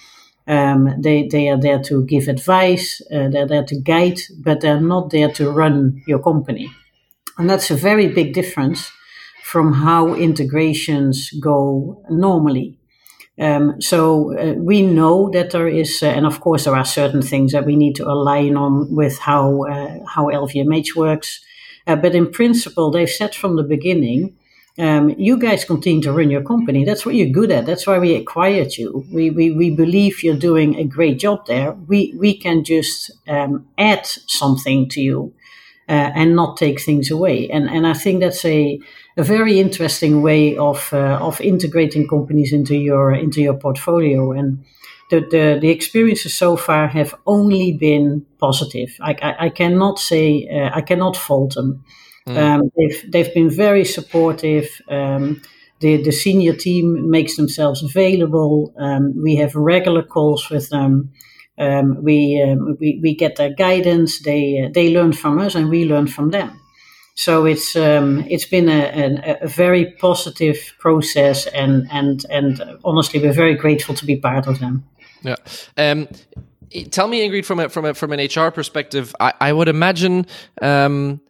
Um, 0.47 1.01
they, 1.01 1.27
they 1.27 1.49
are 1.49 1.60
there 1.60 1.81
to 1.84 2.03
give 2.05 2.27
advice, 2.27 3.01
uh, 3.13 3.29
they're 3.29 3.47
there 3.47 3.63
to 3.63 3.79
guide, 3.79 4.19
but 4.43 4.62
they're 4.62 4.81
not 4.81 5.12
there 5.12 5.31
to 5.34 5.51
run 5.51 6.01
your 6.07 6.19
company. 6.19 6.71
And 7.38 7.49
that's 7.49 7.69
a 7.69 7.75
very 7.75 8.07
big 8.07 8.34
difference 8.34 8.91
from 9.51 9.73
how 9.73 10.13
integrations 10.15 11.29
go 11.31 12.01
normally. 12.09 12.77
Um, 13.37 13.81
so 13.81 14.37
uh, 14.37 14.53
we 14.53 14.81
know 14.81 15.29
that 15.31 15.51
there 15.51 15.67
is, 15.67 16.01
uh, 16.01 16.05
and 16.05 16.25
of 16.25 16.39
course 16.39 16.63
there 16.63 16.75
are 16.75 16.85
certain 16.85 17.21
things 17.21 17.51
that 17.51 17.65
we 17.65 17.75
need 17.75 17.95
to 17.95 18.07
align 18.07 18.55
on 18.55 18.95
with 18.95 19.17
how 19.19 19.63
uh, 19.63 19.99
how 20.07 20.27
LVMH 20.27 20.95
works. 20.95 21.41
Uh, 21.85 21.97
but 21.97 22.15
in 22.15 22.31
principle, 22.31 22.91
they've 22.91 23.09
said 23.09 23.35
from 23.35 23.57
the 23.57 23.63
beginning, 23.63 24.37
um, 24.79 25.09
you 25.17 25.37
guys 25.37 25.65
continue 25.65 26.01
to 26.03 26.13
run 26.13 26.31
your 26.31 26.43
company. 26.43 26.85
That's 26.85 27.05
what 27.05 27.15
you're 27.15 27.39
good 27.39 27.51
at. 27.51 27.65
That's 27.65 27.85
why 27.85 27.99
we 27.99 28.15
acquired 28.15 28.77
you. 28.77 29.05
We, 29.11 29.31
we, 29.31 29.51
we 29.51 29.69
believe 29.75 30.23
you're 30.23 30.45
doing 30.49 30.75
a 30.75 30.85
great 30.85 31.19
job 31.19 31.45
there. 31.47 31.73
We, 31.73 32.13
we 32.17 32.37
can 32.37 32.63
just 32.63 33.11
um, 33.27 33.67
add 33.77 34.05
something 34.05 34.87
to 34.89 35.01
you 35.01 35.33
uh, 35.89 36.11
and 36.15 36.35
not 36.35 36.57
take 36.57 36.79
things 36.79 37.11
away. 37.11 37.49
And, 37.49 37.69
and 37.69 37.85
I 37.85 37.93
think 37.93 38.21
that's 38.21 38.45
a, 38.45 38.79
a 39.17 39.24
very 39.24 39.60
interesting 39.60 40.21
way 40.21 40.58
of, 40.58 40.89
uh, 40.93 41.19
of 41.21 41.41
integrating 41.41 42.08
companies 42.08 42.54
into 42.54 42.76
your, 42.76 43.13
into 43.13 43.41
your 43.41 43.56
portfolio. 43.56 44.32
And 44.32 44.63
the, 45.10 45.19
the, 45.19 45.60
the 45.62 45.69
experiences 45.69 46.34
so 46.34 46.56
far 46.56 46.88
have 46.88 47.13
only 47.26 47.74
been 47.74 48.26
positive. 48.39 48.95
I, 49.02 49.15
I, 49.21 49.45
I 49.45 49.50
cannot 49.50 50.00
say, 50.00 50.47
uh, 50.47 50.71
I 50.74 50.82
cannot 50.82 51.17
fault 51.17 51.56
them. 51.56 51.84
Mm. 52.28 52.38
Um, 52.38 52.71
they've, 52.78 53.12
they've 53.12 53.34
been 53.34 53.50
very 53.50 53.84
supportive. 53.84 54.69
Um, 54.89 55.41
the, 55.82 56.02
the 56.02 56.12
senior 56.12 56.54
team 56.54 57.10
makes 57.10 57.36
themselves 57.36 57.84
available. 57.84 58.74
Um, 58.80 59.13
we 59.21 59.36
have 59.38 59.56
regular 59.56 60.04
calls 60.04 60.50
with 60.50 60.69
them. 60.69 61.12
Um, 61.58 62.02
we, 62.02 62.41
um, 62.41 62.78
we, 62.80 63.00
we 63.04 63.15
get 63.15 63.36
their 63.36 63.54
guidance. 63.54 64.21
They, 64.21 64.63
uh, 64.65 64.69
they 64.74 64.93
learn 64.93 65.12
from 65.12 65.39
us 65.39 65.56
and 65.56 65.69
we 65.69 65.86
learn 65.86 66.08
from 66.08 66.30
them. 66.30 66.61
So 67.21 67.45
it's 67.45 67.75
um, 67.75 68.25
it's 68.27 68.45
been 68.45 68.67
a, 68.67 68.81
a, 68.81 69.38
a, 69.43 69.47
very 69.47 69.91
positive 69.99 70.57
process, 70.79 71.45
and 71.45 71.88
and 71.91 72.25
and 72.31 72.79
honestly, 72.84 73.21
we're 73.21 73.31
very 73.31 73.53
grateful 73.53 73.93
to 73.93 74.05
be 74.07 74.15
part 74.15 74.47
of 74.47 74.57
them. 74.57 74.84
Yeah. 75.21 75.36
Um, 75.77 76.07
tell 76.89 77.07
me, 77.07 77.21
Ingrid, 77.21 77.45
from 77.45 77.60
a, 77.60 77.69
from 77.69 77.86
a, 77.86 77.93
from 77.93 78.12
an 78.12 78.19
HR 78.19 78.49
perspective, 78.49 79.13
I, 79.19 79.34
I 79.39 79.53
would 79.53 79.67
imagine. 79.67 80.25
Um, 80.63 81.21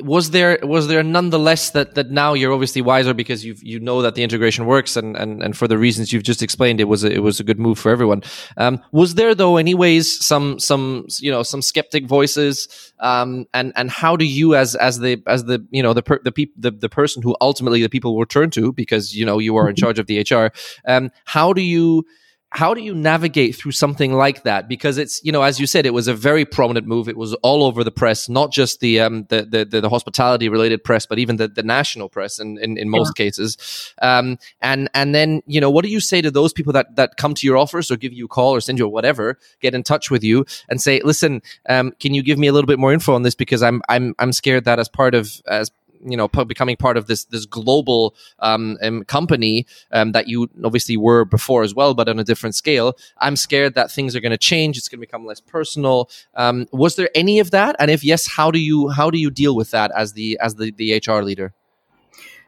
was 0.00 0.30
there 0.30 0.58
was 0.62 0.88
there 0.88 1.02
nonetheless 1.02 1.70
that 1.70 1.94
that 1.94 2.10
now 2.10 2.34
you're 2.34 2.52
obviously 2.52 2.82
wiser 2.82 3.14
because 3.14 3.44
you 3.44 3.54
you 3.60 3.78
know 3.78 4.02
that 4.02 4.14
the 4.14 4.22
integration 4.22 4.66
works 4.66 4.96
and 4.96 5.16
and 5.16 5.42
and 5.42 5.56
for 5.56 5.68
the 5.68 5.78
reasons 5.78 6.12
you've 6.12 6.22
just 6.22 6.42
explained 6.42 6.80
it 6.80 6.84
was 6.84 7.04
a, 7.04 7.12
it 7.12 7.22
was 7.22 7.40
a 7.40 7.44
good 7.44 7.58
move 7.58 7.78
for 7.78 7.90
everyone. 7.90 8.22
Um, 8.56 8.80
was 8.92 9.14
there 9.14 9.34
though 9.34 9.56
anyways 9.56 10.24
some 10.24 10.58
some 10.58 11.06
you 11.20 11.30
know 11.30 11.42
some 11.42 11.62
skeptic 11.62 12.06
voices 12.06 12.92
um, 13.00 13.46
and 13.54 13.72
and 13.76 13.90
how 13.90 14.16
do 14.16 14.24
you 14.24 14.54
as 14.54 14.74
as 14.74 14.98
the 14.98 15.22
as 15.26 15.44
the 15.44 15.64
you 15.70 15.82
know 15.82 15.92
the 15.92 16.02
per, 16.02 16.18
the 16.22 16.32
people 16.32 16.54
the, 16.58 16.70
the 16.70 16.88
person 16.88 17.22
who 17.22 17.36
ultimately 17.40 17.82
the 17.82 17.88
people 17.88 18.16
will 18.16 18.26
turn 18.26 18.50
to 18.50 18.72
because 18.72 19.14
you 19.14 19.24
know 19.24 19.38
you 19.38 19.56
are 19.56 19.68
in 19.68 19.76
charge 19.76 19.98
of 19.98 20.06
the 20.06 20.20
HR 20.20 20.50
um, 20.90 21.10
how 21.24 21.52
do 21.52 21.62
you 21.62 22.04
how 22.54 22.74
do 22.74 22.82
you 22.82 22.94
navigate 22.94 23.56
through 23.56 23.72
something 23.72 24.12
like 24.12 24.42
that? 24.42 24.68
Because 24.68 24.98
it's, 24.98 25.24
you 25.24 25.32
know, 25.32 25.42
as 25.42 25.58
you 25.58 25.66
said, 25.66 25.86
it 25.86 25.94
was 25.94 26.06
a 26.06 26.12
very 26.12 26.44
prominent 26.44 26.86
move. 26.86 27.08
It 27.08 27.16
was 27.16 27.32
all 27.36 27.64
over 27.64 27.82
the 27.82 27.90
press, 27.90 28.28
not 28.28 28.52
just 28.52 28.80
the 28.80 29.00
um, 29.00 29.24
the, 29.30 29.42
the, 29.42 29.64
the, 29.64 29.80
the 29.80 29.88
hospitality 29.88 30.50
related 30.50 30.84
press, 30.84 31.06
but 31.06 31.18
even 31.18 31.36
the, 31.36 31.48
the 31.48 31.62
national 31.62 32.10
press 32.10 32.38
in, 32.38 32.58
in, 32.58 32.76
in 32.76 32.90
most 32.90 33.14
yeah. 33.16 33.24
cases. 33.24 33.94
Um, 34.02 34.38
and 34.60 34.90
and 34.92 35.14
then, 35.14 35.40
you 35.46 35.62
know, 35.62 35.70
what 35.70 35.82
do 35.82 35.90
you 35.90 35.98
say 35.98 36.20
to 36.20 36.30
those 36.30 36.52
people 36.52 36.74
that 36.74 36.94
that 36.96 37.16
come 37.16 37.32
to 37.34 37.46
your 37.46 37.56
office 37.56 37.90
or 37.90 37.96
give 37.96 38.12
you 38.12 38.26
a 38.26 38.28
call 38.28 38.54
or 38.54 38.60
send 38.60 38.78
you 38.78 38.86
whatever, 38.86 39.38
get 39.60 39.74
in 39.74 39.82
touch 39.82 40.10
with 40.10 40.22
you 40.22 40.44
and 40.68 40.78
say, 40.78 41.00
listen, 41.02 41.40
um, 41.70 41.92
can 42.00 42.12
you 42.12 42.22
give 42.22 42.38
me 42.38 42.48
a 42.48 42.52
little 42.52 42.68
bit 42.68 42.78
more 42.78 42.92
info 42.92 43.14
on 43.14 43.22
this 43.22 43.34
because 43.34 43.62
I'm 43.62 43.80
I'm 43.88 44.14
I'm 44.18 44.32
scared 44.32 44.66
that 44.66 44.78
as 44.78 44.90
part 44.90 45.14
of 45.14 45.40
as 45.46 45.70
you 46.04 46.16
know 46.16 46.28
becoming 46.28 46.76
part 46.76 46.96
of 46.96 47.06
this 47.06 47.24
this 47.24 47.46
global 47.46 48.14
um, 48.40 48.76
um, 48.82 49.04
company 49.04 49.66
um, 49.92 50.12
that 50.12 50.28
you 50.28 50.48
obviously 50.64 50.96
were 50.96 51.24
before 51.24 51.62
as 51.62 51.74
well, 51.74 51.94
but 51.94 52.08
on 52.08 52.18
a 52.18 52.24
different 52.24 52.54
scale. 52.54 52.94
I'm 53.18 53.36
scared 53.36 53.74
that 53.74 53.90
things 53.90 54.14
are 54.16 54.20
going 54.20 54.32
to 54.32 54.38
change. 54.38 54.76
It's 54.76 54.88
going 54.88 55.00
to 55.00 55.06
become 55.06 55.24
less 55.24 55.40
personal. 55.40 56.10
Um, 56.34 56.66
was 56.72 56.96
there 56.96 57.10
any 57.14 57.38
of 57.38 57.50
that? 57.50 57.76
And 57.78 57.90
if 57.90 58.04
yes, 58.04 58.26
how 58.26 58.50
do 58.50 58.58
you 58.58 58.88
how 58.88 59.10
do 59.10 59.18
you 59.18 59.30
deal 59.30 59.54
with 59.54 59.70
that 59.70 59.90
as 59.96 60.12
the 60.12 60.38
as 60.40 60.56
the, 60.56 60.72
the 60.72 61.02
HR 61.06 61.22
leader? 61.22 61.54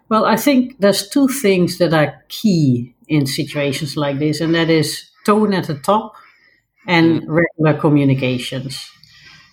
Well, 0.08 0.26
I 0.26 0.36
think 0.36 0.80
there's 0.80 1.08
two 1.08 1.28
things 1.28 1.78
that 1.78 1.94
are 1.94 2.22
key 2.28 2.94
in 3.08 3.26
situations 3.26 3.96
like 3.96 4.18
this, 4.18 4.40
and 4.40 4.54
that 4.54 4.70
is 4.70 5.10
tone 5.24 5.54
at 5.54 5.66
the 5.66 5.74
top 5.76 6.14
and 6.86 7.22
mm. 7.22 7.26
regular 7.28 7.80
communications. 7.80 8.90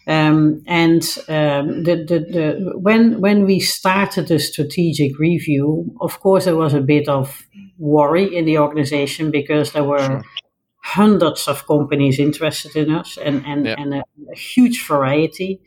Um, 0.08 0.64
and 0.66 1.04
um, 1.28 1.84
the, 1.84 2.04
the, 2.08 2.20
the, 2.32 2.72
when 2.76 3.22
when 3.22 3.46
we 3.46 3.60
started 3.60 4.28
the 4.28 4.40
strategic 4.40 5.20
review, 5.20 5.96
of 6.02 6.20
course, 6.20 6.46
there 6.46 6.56
was 6.56 6.74
a 6.74 6.82
bit 6.82 7.08
of 7.08 7.46
worry 7.78 8.36
in 8.36 8.46
the 8.46 8.58
organization 8.58 9.30
because 9.30 9.74
there 9.74 9.84
were 9.84 10.00
sure. 10.00 10.24
hundreds 10.84 11.48
of 11.48 11.68
companies 11.68 12.20
interested 12.20 12.76
in 12.76 12.92
us 12.92 13.18
and 13.18 13.46
and, 13.46 13.66
yeah. 13.66 13.76
and 13.78 13.94
a, 13.94 14.04
a, 14.32 14.36
huge 14.36 14.88
variety. 14.88 15.62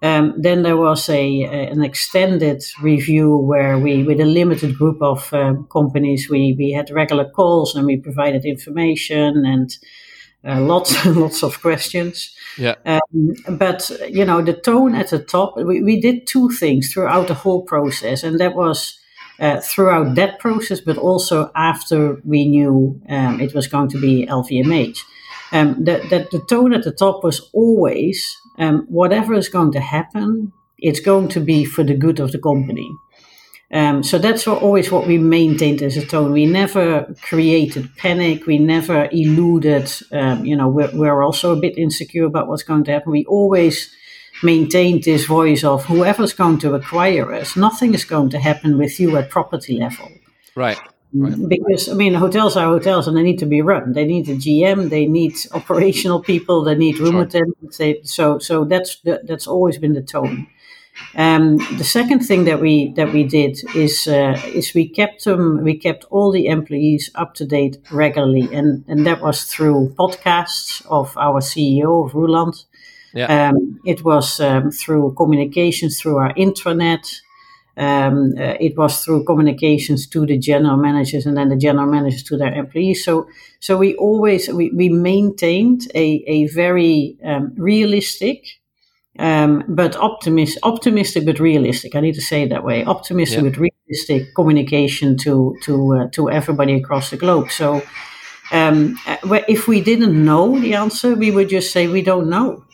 Um, 0.00 0.34
then 0.36 0.62
there 0.62 0.76
was 0.76 1.08
a, 1.08 1.42
a, 1.42 1.70
an 1.70 1.82
extended 1.82 2.62
review 2.82 3.36
where 3.36 3.78
we, 3.78 4.02
with 4.02 4.20
a 4.20 4.24
limited 4.24 4.76
group 4.76 5.00
of 5.00 5.32
um, 5.32 5.66
companies, 5.72 6.28
we 6.30 6.54
we 6.56 6.70
had 6.70 6.90
regular 6.90 7.28
calls 7.28 7.74
and 7.74 7.84
we 7.84 7.96
provided 7.96 8.44
information 8.44 9.44
and 9.44 9.76
uh, 10.46 10.60
lots 10.60 11.04
and 11.04 11.16
lots 11.20 11.42
of 11.42 11.60
questions. 11.60 12.34
Yeah. 12.58 12.74
Um, 12.84 13.34
but 13.58 13.90
you 14.08 14.24
know, 14.24 14.42
the 14.42 14.54
tone 14.54 14.94
at 14.94 15.10
the 15.10 15.18
top. 15.18 15.56
We, 15.56 15.82
we 15.82 16.00
did 16.00 16.26
two 16.26 16.50
things 16.50 16.92
throughout 16.92 17.28
the 17.28 17.34
whole 17.34 17.62
process, 17.62 18.22
and 18.22 18.38
that 18.40 18.54
was. 18.54 18.98
Uh, 19.40 19.60
throughout 19.60 20.14
that 20.14 20.38
process, 20.38 20.80
but 20.80 20.96
also 20.96 21.50
after 21.56 22.20
we 22.24 22.46
knew 22.46 23.00
um, 23.08 23.40
it 23.40 23.52
was 23.54 23.66
going 23.66 23.88
to 23.88 24.00
be 24.00 24.24
LVMH, 24.26 24.98
um, 25.52 25.84
that, 25.84 26.08
that 26.10 26.30
the 26.30 26.40
tone 26.48 26.72
at 26.72 26.84
the 26.84 26.92
top 26.92 27.24
was 27.24 27.50
always 27.52 28.36
um, 28.58 28.86
whatever 28.88 29.34
is 29.34 29.48
going 29.48 29.72
to 29.72 29.80
happen, 29.80 30.52
it's 30.78 31.00
going 31.00 31.28
to 31.28 31.40
be 31.40 31.64
for 31.64 31.82
the 31.82 31.94
good 31.94 32.20
of 32.20 32.32
the 32.32 32.38
company. 32.38 32.88
Um, 33.72 34.02
so 34.02 34.18
that's 34.18 34.46
what, 34.46 34.62
always 34.62 34.92
what 34.92 35.06
we 35.06 35.16
maintained 35.16 35.82
as 35.82 35.96
a 35.96 36.04
tone. 36.04 36.32
We 36.32 36.44
never 36.44 37.14
created 37.22 37.96
panic. 37.96 38.46
We 38.46 38.58
never 38.58 39.08
eluded. 39.10 39.90
Um, 40.12 40.44
you 40.44 40.54
know, 40.56 40.68
we're, 40.68 40.90
we're 40.92 41.22
also 41.22 41.52
a 41.56 41.60
bit 41.60 41.78
insecure 41.78 42.26
about 42.26 42.48
what's 42.48 42.62
going 42.62 42.84
to 42.84 42.92
happen. 42.92 43.12
We 43.12 43.24
always 43.24 43.90
maintained 44.42 45.04
this 45.04 45.24
voice 45.24 45.64
of 45.64 45.84
whoever's 45.86 46.34
going 46.34 46.58
to 46.58 46.74
acquire 46.74 47.32
us. 47.32 47.56
Nothing 47.56 47.94
is 47.94 48.04
going 48.04 48.28
to 48.30 48.38
happen 48.38 48.76
with 48.76 49.00
you 49.00 49.16
at 49.16 49.30
property 49.30 49.78
level. 49.78 50.10
Right. 50.54 50.78
Right. 51.14 51.48
Because 51.48 51.90
I 51.90 51.94
mean, 51.94 52.14
hotels 52.14 52.56
are 52.56 52.64
hotels, 52.66 53.06
and 53.06 53.14
they 53.16 53.22
need 53.22 53.38
to 53.40 53.46
be 53.46 53.60
run. 53.60 53.92
They 53.92 54.06
need 54.06 54.28
a 54.30 54.34
GM, 54.34 54.88
they 54.88 55.04
need 55.06 55.34
operational 55.52 56.22
people, 56.22 56.64
they 56.64 56.74
need 56.74 56.98
room 56.98 57.12
Sure. 57.12 57.22
attendants. 57.22 57.76
They, 57.76 58.00
so, 58.02 58.38
so 58.38 58.64
that's 58.64 58.96
that, 59.00 59.26
that's 59.26 59.46
always 59.46 59.76
been 59.76 59.92
the 59.92 60.02
tone. 60.02 60.46
Um, 61.14 61.58
the 61.78 61.84
second 61.84 62.20
thing 62.20 62.44
that 62.44 62.60
we 62.60 62.92
that 62.94 63.12
we 63.12 63.24
did 63.24 63.58
is 63.74 64.08
uh, 64.08 64.40
is 64.54 64.74
we 64.74 64.88
kept 64.88 65.24
them 65.24 65.62
we 65.62 65.76
kept 65.76 66.04
all 66.10 66.32
the 66.32 66.46
employees 66.46 67.10
up 67.14 67.34
to 67.34 67.44
date 67.44 67.78
regularly, 67.90 68.48
and 68.52 68.84
and 68.88 69.06
that 69.06 69.20
was 69.20 69.44
through 69.44 69.94
podcasts 69.98 70.84
of 70.86 71.16
our 71.16 71.40
CEO 71.40 72.06
of 72.06 72.12
Roeland. 72.12 72.64
Yeah. 73.14 73.50
Um, 73.50 73.80
it 73.84 74.04
was 74.04 74.40
um, 74.40 74.70
through 74.70 75.14
communications 75.14 76.00
through 76.00 76.16
our 76.16 76.32
intranet. 76.34 77.20
Um, 77.74 78.34
uh, 78.38 78.56
it 78.60 78.76
was 78.76 79.02
through 79.02 79.24
communications 79.24 80.06
to 80.08 80.26
the 80.26 80.38
general 80.38 80.76
managers 80.76 81.24
and 81.24 81.36
then 81.36 81.48
the 81.48 81.56
general 81.56 81.86
managers 81.86 82.22
to 82.24 82.36
their 82.36 82.52
employees. 82.52 83.02
So, 83.04 83.28
so 83.60 83.78
we 83.78 83.94
always 83.94 84.48
we, 84.48 84.70
we 84.70 84.90
maintained 84.90 85.90
a, 85.94 86.22
a 86.26 86.46
very 86.48 87.16
um, 87.24 87.54
realistic, 87.56 88.60
um, 89.18 89.64
but 89.68 89.94
optimist, 89.96 90.58
optimistic 90.62 91.24
but 91.26 91.38
realistic. 91.38 91.94
I 91.94 92.00
need 92.00 92.14
to 92.14 92.20
say 92.22 92.42
it 92.42 92.50
that 92.50 92.64
way: 92.64 92.84
optimistic 92.84 93.42
Yeah. 93.42 93.50
but 93.50 93.58
realistic 93.58 94.34
communication 94.34 95.16
to 95.18 95.56
to 95.64 95.94
uh, 95.96 96.08
to 96.12 96.30
everybody 96.30 96.74
across 96.74 97.10
the 97.10 97.16
globe. 97.16 97.50
So, 97.50 97.82
um, 98.52 98.96
uh, 99.06 99.16
if 99.48 99.68
we 99.68 99.80
didn't 99.80 100.24
know 100.24 100.58
the 100.58 100.74
answer, 100.74 101.14
we 101.14 101.30
would 101.30 101.48
just 101.48 101.72
say 101.72 101.88
we 101.88 102.02
don't 102.02 102.28
know 102.28 102.64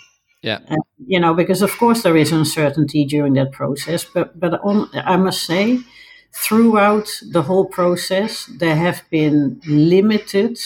Yeah. 0.42 0.58
you 1.06 1.20
know, 1.20 1.34
because 1.34 1.62
of 1.62 1.76
course 1.78 2.02
there 2.02 2.16
is 2.16 2.32
uncertainty 2.32 3.04
during 3.04 3.34
that 3.34 3.52
process. 3.52 4.04
But 4.04 4.38
but 4.38 4.60
on, 4.62 4.88
I 4.94 5.16
must 5.16 5.44
say, 5.44 5.80
throughout 6.32 7.08
the 7.32 7.42
whole 7.42 7.66
process, 7.66 8.46
there 8.58 8.76
have 8.76 9.02
been 9.10 9.60
limited 9.66 10.58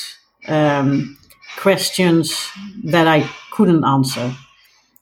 um, 0.48 1.18
questions 1.58 2.50
that 2.85 3.06
I 3.06 3.28
couldn't 3.52 3.85
answer. 3.85 4.35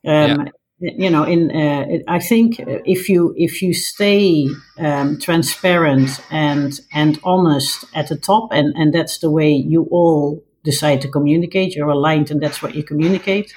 Um, 0.07 0.49
You 0.81 1.11
know, 1.11 1.25
in 1.25 1.51
uh, 1.55 1.99
I 2.09 2.19
think 2.19 2.59
if 2.59 3.09
you 3.09 3.35
if 3.37 3.61
you 3.61 3.75
stay 3.75 4.49
um, 4.79 5.19
transparent 5.19 6.21
and 6.31 6.81
and 6.93 7.19
honest 7.23 7.85
at 7.95 8.09
the 8.09 8.17
top, 8.17 8.51
and 8.53 8.75
and 8.77 8.95
that's 8.95 9.19
the 9.19 9.31
way 9.31 9.51
you 9.51 9.89
all 9.91 10.43
decide 10.65 11.03
to 11.03 11.09
communicate. 11.09 11.77
You're 11.77 11.91
aligned, 11.91 12.31
and 12.31 12.41
that's 12.41 12.63
what 12.63 12.75
you 12.75 12.83
communicate 12.83 13.53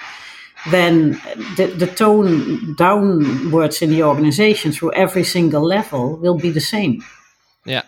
then 0.71 1.21
the, 1.57 1.67
the 1.77 1.87
tone 1.87 2.75
downwards 2.75 3.81
in 3.81 3.89
the 3.89 4.03
organization 4.03 4.71
through 4.71 4.93
every 4.93 5.23
single 5.23 5.61
level 5.61 6.15
will 6.17 6.37
be 6.37 6.51
the 6.51 6.61
same. 6.61 7.03
Yeah. 7.65 7.83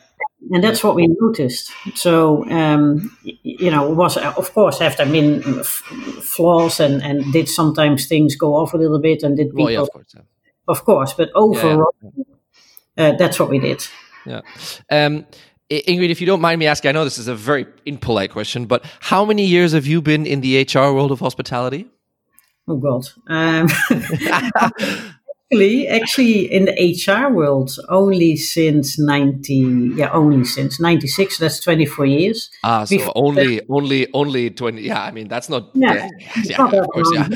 And 0.51 0.63
that's 0.63 0.83
what 0.83 0.95
we 0.95 1.07
noticed. 1.19 1.71
So, 1.95 2.47
um, 2.49 3.17
you 3.23 3.71
know, 3.71 3.91
it 3.91 3.95
was 3.95 4.17
of 4.17 4.53
course 4.53 4.79
have 4.79 4.95
there 4.97 5.05
been 5.07 5.59
f- 5.59 5.83
flaws 6.21 6.79
and, 6.79 7.01
and 7.01 7.33
did 7.33 7.49
sometimes 7.49 8.05
things 8.07 8.35
go 8.35 8.53
off 8.55 8.73
a 8.73 8.77
little 8.77 8.99
bit 8.99 9.23
and 9.23 9.35
did 9.37 9.47
people, 9.49 9.63
Well, 9.65 9.73
yeah, 9.73 9.81
of 9.81 9.91
course. 9.91 10.13
Yeah. 10.15 10.21
of 10.67 10.85
course, 10.85 11.13
but 11.13 11.29
overall, 11.33 11.93
Uh, 12.97 13.11
that's 13.17 13.37
what 13.39 13.49
we 13.49 13.59
did. 13.59 13.85
Yeah. 14.25 14.41
Um, 14.89 15.25
Ingrid, 15.69 16.11
if 16.11 16.21
you 16.21 16.27
don't 16.27 16.41
mind 16.41 16.59
me 16.59 16.67
asking, 16.67 16.89
I 16.89 16.91
know 16.93 17.03
this 17.03 17.17
is 17.17 17.27
a 17.27 17.35
very 17.35 17.65
impolite 17.85 18.31
question, 18.31 18.65
but 18.67 18.85
how 18.99 19.25
many 19.25 19.43
years 19.45 19.73
have 19.73 19.85
you 19.87 20.01
been 20.01 20.25
in 20.25 20.41
the 20.41 20.61
HR 20.61 20.93
world 20.93 21.11
of 21.11 21.19
hospitality? 21.19 21.87
Oh 22.67 22.77
God. 22.77 23.07
Um, 23.27 23.67
actually, 25.51 25.87
actually, 25.87 26.51
in 26.51 26.65
the 26.65 26.73
HR 26.73 27.31
world, 27.31 27.71
only 27.89 28.35
since 28.35 28.99
ninety, 28.99 29.91
yeah, 29.95 30.11
only 30.11 30.43
since 30.45 30.79
ninety 30.79 31.07
six. 31.07 31.37
That's 31.37 31.59
twenty 31.59 31.85
four 31.85 32.05
years. 32.05 32.49
Ah, 32.63 32.85
so 32.85 32.97
Before 32.97 33.13
only, 33.15 33.61
only, 33.69 34.07
only 34.13 34.49
20. 34.49 34.81
Yeah, 34.81 35.03
I 35.03 35.11
mean, 35.11 35.27
that's 35.27 35.49
not. 35.49 35.69
Yeah, 35.73 36.09
Yeah, 36.43 36.57
not 36.57 36.73
of 36.73 36.87
course. 36.87 37.11
Yeah. 37.13 37.29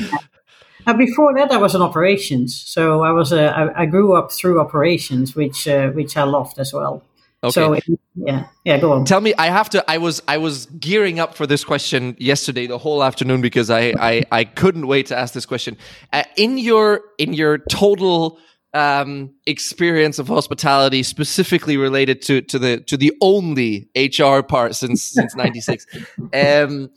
Uh, 0.86 0.94
before 0.94 1.34
that, 1.36 1.52
I 1.52 1.58
was 1.58 1.74
in 1.74 1.82
operations, 1.82 2.60
so 2.66 3.02
I 3.02 3.12
was 3.12 3.32
a, 3.32 3.50
I, 3.50 3.82
I 3.82 3.86
grew 3.86 4.16
up 4.16 4.32
through 4.32 4.60
operations, 4.60 5.36
which 5.36 5.68
uh, 5.68 5.90
which 5.90 6.16
I 6.16 6.24
loved 6.24 6.58
as 6.58 6.72
well. 6.72 7.04
Okay. 7.42 7.52
So 7.52 7.78
yeah, 8.16 8.46
yeah, 8.64 8.78
go 8.78 8.92
on. 8.92 9.06
Tell 9.06 9.20
me, 9.20 9.32
I 9.38 9.46
have 9.46 9.70
to. 9.70 9.90
I 9.90 9.96
was 9.96 10.22
I 10.28 10.36
was 10.36 10.66
gearing 10.66 11.18
up 11.18 11.34
for 11.34 11.46
this 11.46 11.64
question 11.64 12.14
yesterday, 12.18 12.66
the 12.66 12.76
whole 12.76 13.02
afternoon, 13.02 13.40
because 13.40 13.70
I 13.70 13.94
I, 13.98 14.24
I 14.30 14.44
couldn't 14.44 14.86
wait 14.86 15.06
to 15.06 15.16
ask 15.16 15.32
this 15.32 15.46
question. 15.46 15.78
Uh, 16.12 16.24
in 16.36 16.58
your 16.58 17.00
in 17.18 17.32
your 17.32 17.56
total 17.56 18.38
um, 18.74 19.32
experience 19.46 20.18
of 20.18 20.28
hospitality, 20.28 21.02
specifically 21.02 21.78
related 21.78 22.20
to 22.22 22.42
to 22.42 22.58
the 22.58 22.80
to 22.80 22.98
the 22.98 23.12
only 23.22 23.88
HR 23.96 24.42
part 24.42 24.74
since 24.74 25.02
since 25.14 25.34
'96, 25.34 25.86
um, 26.34 26.90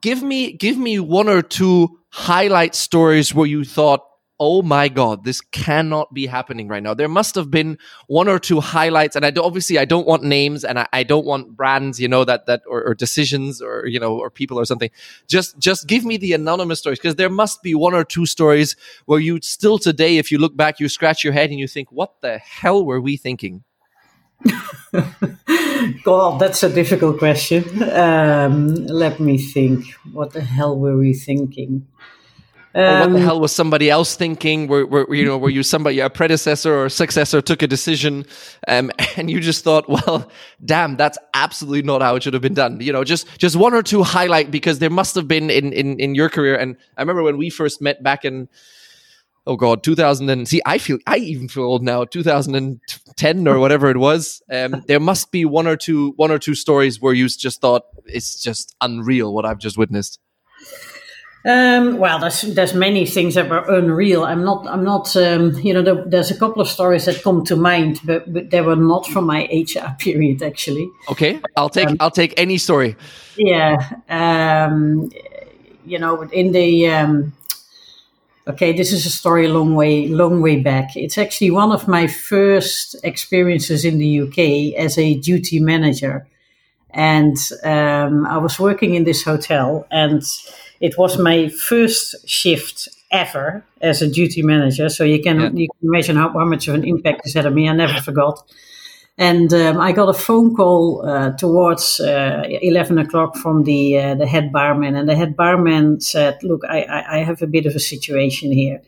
give 0.00 0.24
me 0.24 0.54
give 0.54 0.76
me 0.76 0.98
one 0.98 1.28
or 1.28 1.40
two 1.40 2.00
highlight 2.10 2.74
stories 2.74 3.32
where 3.32 3.46
you 3.46 3.64
thought 3.64 4.02
oh 4.46 4.60
my 4.60 4.88
god 4.88 5.24
this 5.24 5.40
cannot 5.40 6.12
be 6.12 6.26
happening 6.26 6.68
right 6.68 6.82
now 6.82 6.92
there 6.92 7.08
must 7.08 7.34
have 7.34 7.50
been 7.50 7.78
one 8.08 8.28
or 8.28 8.38
two 8.38 8.60
highlights 8.60 9.16
and 9.16 9.24
i 9.24 9.32
obviously 9.40 9.78
i 9.78 9.86
don't 9.86 10.06
want 10.06 10.22
names 10.22 10.64
and 10.64 10.78
I, 10.78 10.86
I 10.92 11.02
don't 11.02 11.24
want 11.24 11.56
brands 11.56 11.98
you 11.98 12.08
know 12.08 12.24
that 12.24 12.44
that 12.44 12.60
or, 12.68 12.82
or 12.88 12.94
decisions 12.94 13.62
or 13.62 13.86
you 13.86 13.98
know 13.98 14.18
or 14.18 14.28
people 14.28 14.58
or 14.58 14.66
something 14.66 14.90
just 15.26 15.58
just 15.58 15.88
give 15.88 16.04
me 16.04 16.18
the 16.18 16.34
anonymous 16.34 16.78
stories 16.80 16.98
because 16.98 17.16
there 17.16 17.30
must 17.30 17.62
be 17.62 17.74
one 17.74 17.94
or 17.94 18.04
two 18.04 18.26
stories 18.26 18.76
where 19.06 19.18
you 19.18 19.40
still 19.40 19.78
today 19.78 20.18
if 20.18 20.30
you 20.30 20.36
look 20.36 20.54
back 20.54 20.78
you 20.78 20.90
scratch 20.90 21.24
your 21.24 21.32
head 21.32 21.48
and 21.48 21.58
you 21.58 21.66
think 21.66 21.90
what 21.90 22.20
the 22.20 22.36
hell 22.36 22.84
were 22.84 23.00
we 23.00 23.16
thinking 23.16 23.64
God, 26.04 26.38
that's 26.38 26.62
a 26.62 26.68
difficult 26.68 27.18
question. 27.18 27.64
Um, 27.90 28.74
let 28.86 29.20
me 29.20 29.38
think. 29.38 29.86
What 30.12 30.32
the 30.32 30.42
hell 30.42 30.78
were 30.78 30.96
we 30.98 31.14
thinking? 31.14 31.86
Or 32.74 33.00
what 33.00 33.10
the 33.10 33.16
Um, 33.16 33.22
hell 33.22 33.40
was 33.40 33.52
somebody 33.52 33.88
else 33.88 34.16
thinking? 34.16 34.66
Were, 34.66 34.84
were 34.84 35.14
you 35.14 35.24
know 35.24 35.38
were 35.38 35.50
you 35.50 35.62
somebody 35.62 36.00
a 36.00 36.10
predecessor 36.10 36.74
or 36.74 36.86
a 36.86 36.90
successor 36.90 37.40
took 37.40 37.62
a 37.62 37.68
decision, 37.68 38.26
um, 38.66 38.90
and 39.16 39.30
you 39.30 39.40
just 39.40 39.62
thought, 39.62 39.88
well, 39.88 40.28
damn, 40.64 40.96
that's 40.96 41.16
absolutely 41.34 41.82
not 41.82 42.02
how 42.02 42.16
it 42.16 42.24
should 42.24 42.32
have 42.34 42.42
been 42.42 42.54
done. 42.54 42.80
You 42.80 42.92
know, 42.92 43.04
just 43.04 43.26
just 43.38 43.54
one 43.54 43.74
or 43.74 43.82
two 43.82 44.02
highlight 44.02 44.50
because 44.50 44.80
there 44.80 44.90
must 44.90 45.14
have 45.14 45.28
been 45.28 45.50
in 45.50 45.72
in 45.72 46.00
in 46.00 46.14
your 46.16 46.28
career. 46.28 46.56
And 46.56 46.76
I 46.96 47.02
remember 47.02 47.22
when 47.22 47.38
we 47.38 47.50
first 47.50 47.80
met 47.80 48.02
back 48.02 48.24
in. 48.24 48.48
Oh 49.46 49.56
God, 49.56 49.82
2000 49.82 50.30
and 50.30 50.48
see, 50.48 50.62
I 50.64 50.78
feel, 50.78 50.96
I 51.06 51.18
even 51.18 51.48
feel 51.48 51.64
old 51.64 51.82
now. 51.82 52.04
2010 52.06 53.46
or 53.46 53.58
whatever 53.58 53.90
it 53.90 53.98
was. 53.98 54.40
Um, 54.50 54.82
there 54.86 54.98
must 54.98 55.32
be 55.32 55.44
one 55.44 55.66
or 55.66 55.76
two, 55.76 56.12
one 56.16 56.30
or 56.30 56.38
two 56.38 56.54
stories 56.54 56.98
where 56.98 57.12
you 57.12 57.28
just 57.28 57.60
thought 57.60 57.82
it's 58.06 58.42
just 58.42 58.74
unreal 58.80 59.34
what 59.34 59.44
I've 59.44 59.58
just 59.58 59.76
witnessed. 59.76 60.18
Um, 61.46 61.98
well, 61.98 62.18
there's 62.20 62.40
there's 62.40 62.72
many 62.72 63.04
things 63.04 63.34
that 63.34 63.50
were 63.50 63.58
unreal. 63.70 64.24
I'm 64.24 64.44
not 64.44 64.66
I'm 64.66 64.82
not 64.82 65.14
um, 65.14 65.52
you 65.58 65.74
know 65.74 65.82
there, 65.82 66.02
there's 66.06 66.30
a 66.30 66.38
couple 66.38 66.62
of 66.62 66.68
stories 66.68 67.04
that 67.04 67.22
come 67.22 67.44
to 67.44 67.54
mind, 67.54 68.00
but, 68.02 68.32
but 68.32 68.50
they 68.50 68.62
were 68.62 68.76
not 68.76 69.06
from 69.06 69.26
my 69.26 69.46
HR 69.52 69.94
period 69.98 70.42
actually. 70.42 70.90
Okay, 71.10 71.40
I'll 71.54 71.68
take, 71.68 71.90
I'll 72.00 72.10
take 72.10 72.32
any 72.38 72.56
story. 72.56 72.96
Yeah, 73.36 73.76
um, 74.08 75.10
you 75.84 75.98
know 75.98 76.22
in 76.22 76.52
the 76.52 76.88
um, 76.88 77.34
okay, 78.48 78.72
this 78.72 78.90
is 78.90 79.04
a 79.04 79.10
story 79.10 79.44
a 79.44 79.50
long 79.50 79.74
way 79.74 80.08
long 80.08 80.40
way 80.40 80.60
back. 80.60 80.96
It's 80.96 81.18
actually 81.18 81.50
one 81.50 81.72
of 81.72 81.86
my 81.86 82.06
first 82.06 82.96
experiences 83.04 83.84
in 83.84 83.98
the 83.98 84.20
UK 84.22 84.80
as 84.82 84.96
a 84.96 85.16
duty 85.16 85.60
manager, 85.60 86.26
and 86.88 87.36
um, 87.64 88.24
I 88.24 88.38
was 88.38 88.58
working 88.58 88.94
in 88.94 89.04
this 89.04 89.22
hotel 89.24 89.86
and 89.90 90.22
it 90.86 90.94
was 90.98 91.18
my 91.18 91.48
first 91.68 92.04
shift 92.28 92.88
ever 93.10 93.64
as 93.80 94.02
a 94.02 94.08
duty 94.18 94.42
manager. 94.42 94.88
So 94.88 95.02
you 95.04 95.20
can 95.26 95.38
Yeah. 95.40 95.50
you 95.62 95.68
can 95.74 95.88
imagine 95.90 96.16
how, 96.16 96.28
how 96.40 96.44
much 96.54 96.68
of 96.68 96.74
an 96.74 96.84
impact 96.84 97.18
this 97.24 97.34
had 97.34 97.46
on 97.46 97.54
me. 97.54 97.68
I 97.68 97.72
never 97.74 98.00
forgot. 98.00 98.36
And 99.16 99.52
um, 99.54 99.76
I 99.88 99.92
got 99.92 100.08
a 100.08 100.18
phone 100.26 100.54
call 100.56 101.06
uh, 101.06 101.30
towards 101.36 102.00
uh, 102.00 102.42
11 102.62 102.98
o'clock 102.98 103.36
from 103.36 103.62
the, 103.64 103.96
uh, 103.96 104.14
the 104.16 104.26
head 104.26 104.50
barman. 104.52 104.96
And 104.96 105.08
the 105.08 105.14
head 105.14 105.36
barman 105.36 106.00
said, 106.00 106.34
Look, 106.42 106.62
I, 106.68 106.80
I, 106.82 107.00
I 107.18 107.24
have 107.24 107.40
a 107.42 107.46
bit 107.46 107.66
of 107.66 107.74
a 107.76 107.80
situation 107.80 108.50
here. 108.52 108.80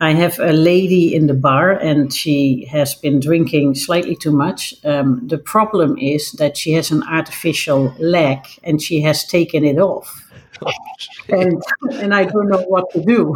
I 0.00 0.12
have 0.14 0.38
a 0.38 0.52
lady 0.52 1.12
in 1.12 1.26
the 1.26 1.34
bar 1.34 1.72
and 1.72 2.12
she 2.14 2.68
has 2.70 2.94
been 2.94 3.18
drinking 3.18 3.74
slightly 3.74 4.14
too 4.14 4.30
much. 4.30 4.72
Um, 4.84 5.26
the 5.26 5.38
problem 5.38 5.98
is 5.98 6.32
that 6.38 6.56
she 6.56 6.70
has 6.74 6.92
an 6.92 7.02
artificial 7.02 7.92
leg 7.98 8.38
and 8.62 8.80
she 8.80 9.00
has 9.02 9.24
taken 9.26 9.64
it 9.64 9.78
off. 9.78 10.27
and, 11.28 11.62
and 11.92 12.14
I 12.14 12.24
don't 12.24 12.48
know 12.48 12.62
what 12.62 12.90
to 12.92 13.02
do. 13.02 13.34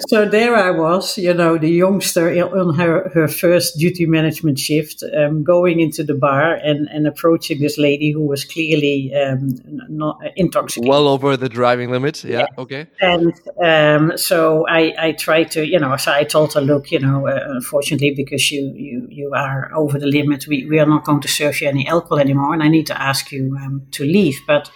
so 0.08 0.28
there 0.28 0.56
I 0.56 0.70
was, 0.70 1.16
you 1.18 1.34
know, 1.34 1.58
the 1.58 1.70
youngster 1.70 2.30
on 2.56 2.74
her, 2.74 3.08
her 3.14 3.28
first 3.28 3.78
duty 3.78 4.06
management 4.06 4.58
shift, 4.58 5.02
um, 5.16 5.42
going 5.42 5.80
into 5.80 6.04
the 6.04 6.14
bar 6.14 6.54
and, 6.54 6.88
and 6.88 7.06
approaching 7.06 7.60
this 7.60 7.78
lady 7.78 8.10
who 8.10 8.26
was 8.26 8.44
clearly 8.44 9.12
um, 9.14 9.50
not 9.88 10.20
intoxicated. 10.36 10.88
Well 10.88 11.08
over 11.08 11.36
the 11.36 11.48
driving 11.48 11.90
limit. 11.90 12.24
Yeah. 12.24 12.40
yeah. 12.40 12.46
Okay. 12.58 12.86
And 13.00 13.32
um, 13.62 14.16
so 14.16 14.66
I, 14.68 14.94
I 14.98 15.12
tried 15.12 15.50
to, 15.52 15.66
you 15.66 15.78
know, 15.78 15.96
so 15.96 16.12
I 16.12 16.24
told 16.24 16.54
her, 16.54 16.60
look, 16.60 16.90
you 16.90 16.98
know, 16.98 17.26
uh, 17.26 17.40
unfortunately, 17.48 18.12
because 18.14 18.50
you, 18.50 18.72
you, 18.76 19.06
you 19.10 19.32
are 19.34 19.70
over 19.74 19.98
the 19.98 20.06
limit, 20.06 20.46
we, 20.46 20.66
we 20.66 20.78
are 20.78 20.86
not 20.86 21.04
going 21.04 21.20
to 21.20 21.28
serve 21.28 21.60
you 21.60 21.68
any 21.68 21.86
alcohol 21.86 22.18
anymore. 22.18 22.54
And 22.54 22.62
I 22.62 22.68
need 22.68 22.86
to 22.88 23.00
ask 23.00 23.32
you 23.32 23.56
um, 23.60 23.86
to 23.92 24.04
leave. 24.04 24.40
But 24.46 24.70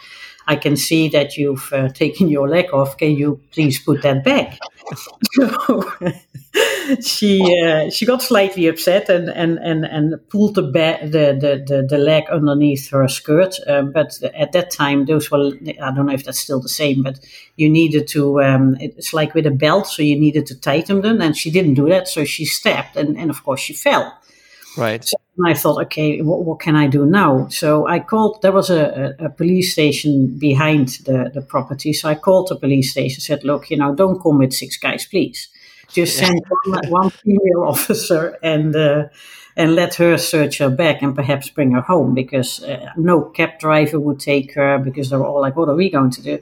I 0.46 0.56
can 0.56 0.76
see 0.76 1.08
that 1.08 1.36
you've 1.36 1.72
uh, 1.72 1.88
taken 1.88 2.28
your 2.28 2.48
leg 2.48 2.72
off. 2.72 2.96
Can 2.96 3.12
you 3.12 3.40
please 3.50 3.78
put 3.78 4.02
that 4.02 4.24
back? 4.24 4.58
so 5.32 5.84
she 7.00 7.42
uh, 7.64 7.90
she 7.90 8.06
got 8.06 8.22
slightly 8.22 8.66
upset 8.66 9.08
and 9.08 9.28
and 9.30 9.58
and, 9.58 9.84
and 9.84 10.28
pulled 10.28 10.54
the, 10.54 10.62
ba- 10.62 11.00
the, 11.02 11.36
the, 11.40 11.64
the 11.66 11.86
the 11.88 11.98
leg 11.98 12.24
underneath 12.30 12.90
her 12.90 13.08
skirt. 13.08 13.56
Um, 13.66 13.92
but 13.92 14.22
at 14.34 14.52
that 14.52 14.70
time, 14.70 15.06
those 15.06 15.30
were 15.30 15.52
I 15.82 15.90
don't 15.94 16.06
know 16.06 16.12
if 16.12 16.24
that's 16.24 16.38
still 16.38 16.60
the 16.60 16.68
same, 16.68 17.02
but 17.02 17.20
you 17.56 17.68
needed 17.68 18.06
to. 18.08 18.42
Um, 18.42 18.76
it's 18.80 19.12
like 19.12 19.34
with 19.34 19.46
a 19.46 19.50
belt, 19.50 19.86
so 19.86 20.02
you 20.02 20.18
needed 20.18 20.46
to 20.46 20.60
tighten 20.60 21.00
them, 21.00 21.20
and 21.20 21.36
she 21.36 21.50
didn't 21.50 21.74
do 21.74 21.88
that, 21.88 22.08
so 22.08 22.24
she 22.24 22.44
stepped, 22.44 22.96
and 22.96 23.16
and 23.18 23.30
of 23.30 23.42
course 23.44 23.60
she 23.60 23.72
fell. 23.72 24.18
Right. 24.76 25.04
So 25.04 25.16
I 25.44 25.54
thought, 25.54 25.82
okay, 25.86 26.20
what, 26.22 26.44
what, 26.44 26.60
can 26.60 26.76
I 26.76 26.86
do 26.86 27.06
now? 27.06 27.48
So 27.48 27.86
I 27.86 28.00
called, 28.00 28.42
there 28.42 28.52
was 28.52 28.70
a, 28.70 29.14
a, 29.18 29.28
police 29.30 29.72
station 29.72 30.38
behind 30.38 31.00
the, 31.04 31.30
the 31.32 31.42
property. 31.42 31.92
So 31.92 32.08
I 32.08 32.14
called 32.14 32.48
the 32.48 32.56
police 32.56 32.90
station, 32.90 33.20
said, 33.20 33.44
look, 33.44 33.70
you 33.70 33.76
know, 33.76 33.94
don't 33.94 34.20
come 34.20 34.38
with 34.38 34.52
six 34.52 34.76
guys, 34.76 35.06
please. 35.06 35.48
Just 35.92 36.18
send 36.18 36.40
one, 36.66 36.80
one, 36.88 37.10
female 37.10 37.64
officer 37.66 38.36
and, 38.42 38.74
uh, 38.74 39.04
and 39.56 39.74
let 39.76 39.94
her 39.96 40.18
search 40.18 40.58
her 40.58 40.70
bag 40.70 41.02
and 41.02 41.14
perhaps 41.14 41.48
bring 41.50 41.72
her 41.72 41.80
home 41.80 42.14
because 42.14 42.62
uh, 42.64 42.90
no 42.96 43.22
cab 43.22 43.58
driver 43.60 44.00
would 44.00 44.18
take 44.18 44.54
her 44.54 44.78
because 44.78 45.10
they 45.10 45.16
were 45.16 45.26
all 45.26 45.40
like, 45.40 45.56
what 45.56 45.68
are 45.68 45.76
we 45.76 45.90
going 45.90 46.10
to 46.10 46.22
do? 46.22 46.38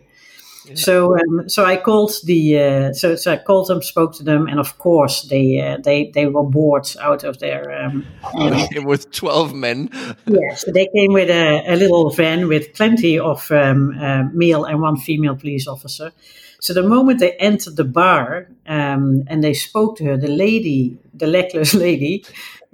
So, 0.75 1.16
um, 1.18 1.48
so 1.48 1.64
I 1.64 1.77
called 1.77 2.12
the 2.25 2.59
uh, 2.59 2.92
so, 2.92 3.16
so 3.16 3.33
I 3.33 3.37
called 3.37 3.68
them, 3.68 3.83
spoke 3.83 4.14
to 4.16 4.22
them, 4.22 4.46
and 4.46 4.61
of 4.61 4.79
course 4.79 5.22
they 5.22 5.61
uh, 5.61 5.79
they 5.83 6.11
they 6.14 6.27
were 6.27 6.44
bored 6.44 6.88
out 7.01 7.25
of 7.25 7.38
their. 7.38 7.85
Um, 7.85 8.07
with 8.85 9.11
twelve 9.11 9.55
men. 9.55 9.90
yes, 10.27 10.64
they 10.72 10.88
came 10.94 11.12
with 11.12 11.31
a, 11.31 11.64
a, 11.66 11.77
little 11.77 12.11
van 12.11 12.48
with 12.48 12.75
plenty 12.75 13.18
of 13.18 13.51
um, 13.51 13.98
uh, 13.98 14.25
male 14.33 14.64
and 14.64 14.81
one 14.81 14.96
female 14.96 15.37
police 15.37 15.66
officer. 15.66 16.12
So 16.61 16.72
the 16.72 16.85
moment 16.85 17.18
they 17.18 17.33
entered 17.33 17.75
the 17.75 17.85
bar 17.85 18.46
um, 18.68 19.25
and 19.27 19.42
they 19.42 19.53
spoke 19.53 19.96
to 19.96 20.05
her, 20.05 20.16
the 20.16 20.29
lady, 20.29 20.96
the 21.12 21.27
legless 21.38 21.75
lady, 21.75 22.25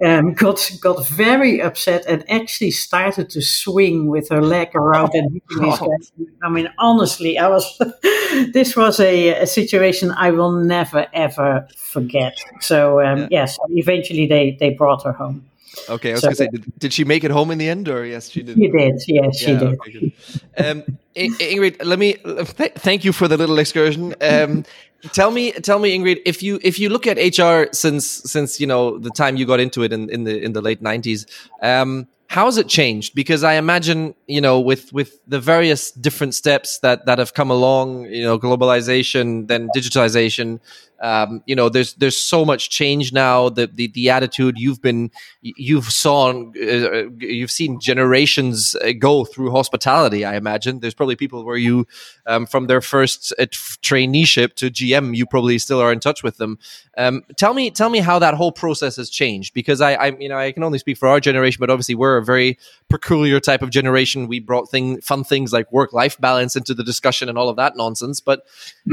um, 0.03 0.33
got 0.33 0.71
got 0.81 1.07
very 1.07 1.61
upset 1.61 2.05
and 2.07 2.29
actually 2.29 2.71
started 2.71 3.29
to 3.31 3.41
swing 3.41 4.07
with 4.07 4.29
her 4.29 4.41
leg 4.41 4.75
around 4.75 5.11
and 5.13 5.41
guys. 5.57 6.11
I 6.41 6.49
mean, 6.49 6.69
honestly, 6.77 7.37
I 7.37 7.47
was. 7.47 7.77
this 8.53 8.75
was 8.75 8.99
a, 8.99 9.41
a, 9.41 9.47
situation 9.47 10.11
I 10.11 10.31
will 10.31 10.51
never 10.51 11.07
ever 11.13 11.67
forget. 11.75 12.37
So 12.61 13.01
um, 13.01 13.19
yeah. 13.19 13.27
yes, 13.31 13.57
eventually 13.69 14.27
they 14.27 14.55
they 14.59 14.69
brought 14.69 15.03
her 15.03 15.11
home. 15.13 15.45
Okay, 15.87 16.11
I 16.11 16.13
was 16.13 16.21
so, 16.21 16.27
going 16.27 16.35
to 16.35 16.43
say, 16.43 16.47
did, 16.47 16.79
did, 16.79 16.93
she 16.93 17.03
make 17.03 17.23
it 17.23 17.31
home 17.31 17.51
in 17.51 17.57
the 17.57 17.69
end, 17.69 17.87
or 17.87 18.05
yes, 18.05 18.29
she 18.29 18.43
did. 18.43 18.57
She 18.57 18.67
did. 18.67 19.01
Yes, 19.07 19.37
she 19.37 19.45
did. 19.45 19.63
Okay, 19.63 20.13
um, 20.57 20.83
Ingrid, 21.15 21.83
let 21.83 21.99
me 21.99 22.13
th- 22.13 22.73
thank 22.73 23.03
you 23.03 23.11
for 23.11 23.27
the 23.27 23.37
little 23.37 23.57
excursion. 23.59 24.15
Um, 24.21 24.65
tell 25.13 25.31
me, 25.31 25.51
tell 25.51 25.79
me, 25.79 25.97
Ingrid, 25.97 26.21
if 26.25 26.43
you 26.43 26.59
if 26.61 26.79
you 26.79 26.89
look 26.89 27.07
at 27.07 27.17
HR 27.17 27.69
since 27.73 28.05
since 28.05 28.59
you 28.59 28.67
know 28.67 28.97
the 28.97 29.09
time 29.11 29.37
you 29.37 29.45
got 29.45 29.59
into 29.59 29.83
it 29.83 29.93
in, 29.93 30.09
in 30.09 30.23
the 30.23 30.41
in 30.41 30.53
the 30.53 30.61
late 30.61 30.81
nineties, 30.81 31.25
um, 31.61 32.07
how 32.29 32.45
has 32.45 32.57
it 32.57 32.67
changed? 32.67 33.15
Because 33.15 33.43
I 33.43 33.53
imagine 33.53 34.13
you 34.27 34.39
know 34.39 34.59
with 34.59 34.93
with 34.93 35.19
the 35.27 35.39
various 35.39 35.91
different 35.91 36.35
steps 36.35 36.79
that 36.79 37.07
that 37.07 37.17
have 37.17 37.33
come 37.33 37.49
along, 37.49 38.05
you 38.05 38.23
know, 38.23 38.37
globalization, 38.37 39.47
then 39.47 39.67
digitalization, 39.75 40.59
um, 41.01 41.41
you 41.45 41.55
know, 41.55 41.69
there's 41.69 41.93
there's 41.95 42.17
so 42.17 42.43
much 42.43 42.69
change 42.69 43.13
now. 43.13 43.49
The 43.49 43.67
the, 43.67 43.87
the 43.87 44.09
attitude 44.09 44.57
you've 44.57 44.81
been 44.81 45.11
you've 45.41 45.85
saw 45.85 46.31
uh, 46.31 47.03
you've 47.19 47.51
seen 47.51 47.79
generations 47.79 48.75
uh, 48.75 48.91
go 48.97 49.23
through 49.23 49.51
hospitality. 49.51 50.25
I 50.25 50.35
imagine 50.35 50.79
there's 50.79 50.93
probably 50.93 51.15
people 51.15 51.45
where 51.45 51.57
you 51.57 51.87
um, 52.25 52.45
from 52.45 52.67
their 52.67 52.81
first 52.81 53.33
uh, 53.39 53.45
traineeship 53.45 54.55
to 54.55 54.69
GM, 54.69 55.15
you 55.15 55.25
probably 55.25 55.57
still 55.57 55.79
are 55.79 55.93
in 55.93 55.99
touch 55.99 56.21
with 56.21 56.37
them. 56.37 56.59
Um, 56.97 57.23
tell 57.37 57.53
me 57.53 57.71
tell 57.71 57.89
me 57.89 57.99
how 57.99 58.19
that 58.19 58.33
whole 58.33 58.51
process 58.51 58.97
has 58.97 59.09
changed 59.09 59.53
because 59.53 59.79
I, 59.79 59.93
I 59.93 60.07
you 60.17 60.27
know 60.27 60.37
I 60.37 60.51
can 60.51 60.63
only 60.63 60.79
speak 60.79 60.97
for 60.97 61.07
our 61.07 61.21
generation, 61.21 61.59
but 61.59 61.69
obviously 61.69 61.95
we're 61.95 62.18
a 62.19 62.23
very 62.23 62.57
peculiar 62.89 63.39
type 63.39 63.61
of 63.61 63.71
generation. 63.71 64.27
We 64.27 64.39
brought 64.39 64.69
thing 64.69 65.01
fun 65.01 65.23
things 65.23 65.51
like 65.51 65.71
work 65.71 65.91
life 65.91 66.19
balance 66.19 66.55
into 66.55 66.73
the 66.73 66.83
discussion 66.83 67.27
and 67.27 67.37
all 67.37 67.49
of 67.49 67.55
that 67.57 67.75
nonsense, 67.75 68.19
but. 68.19 68.45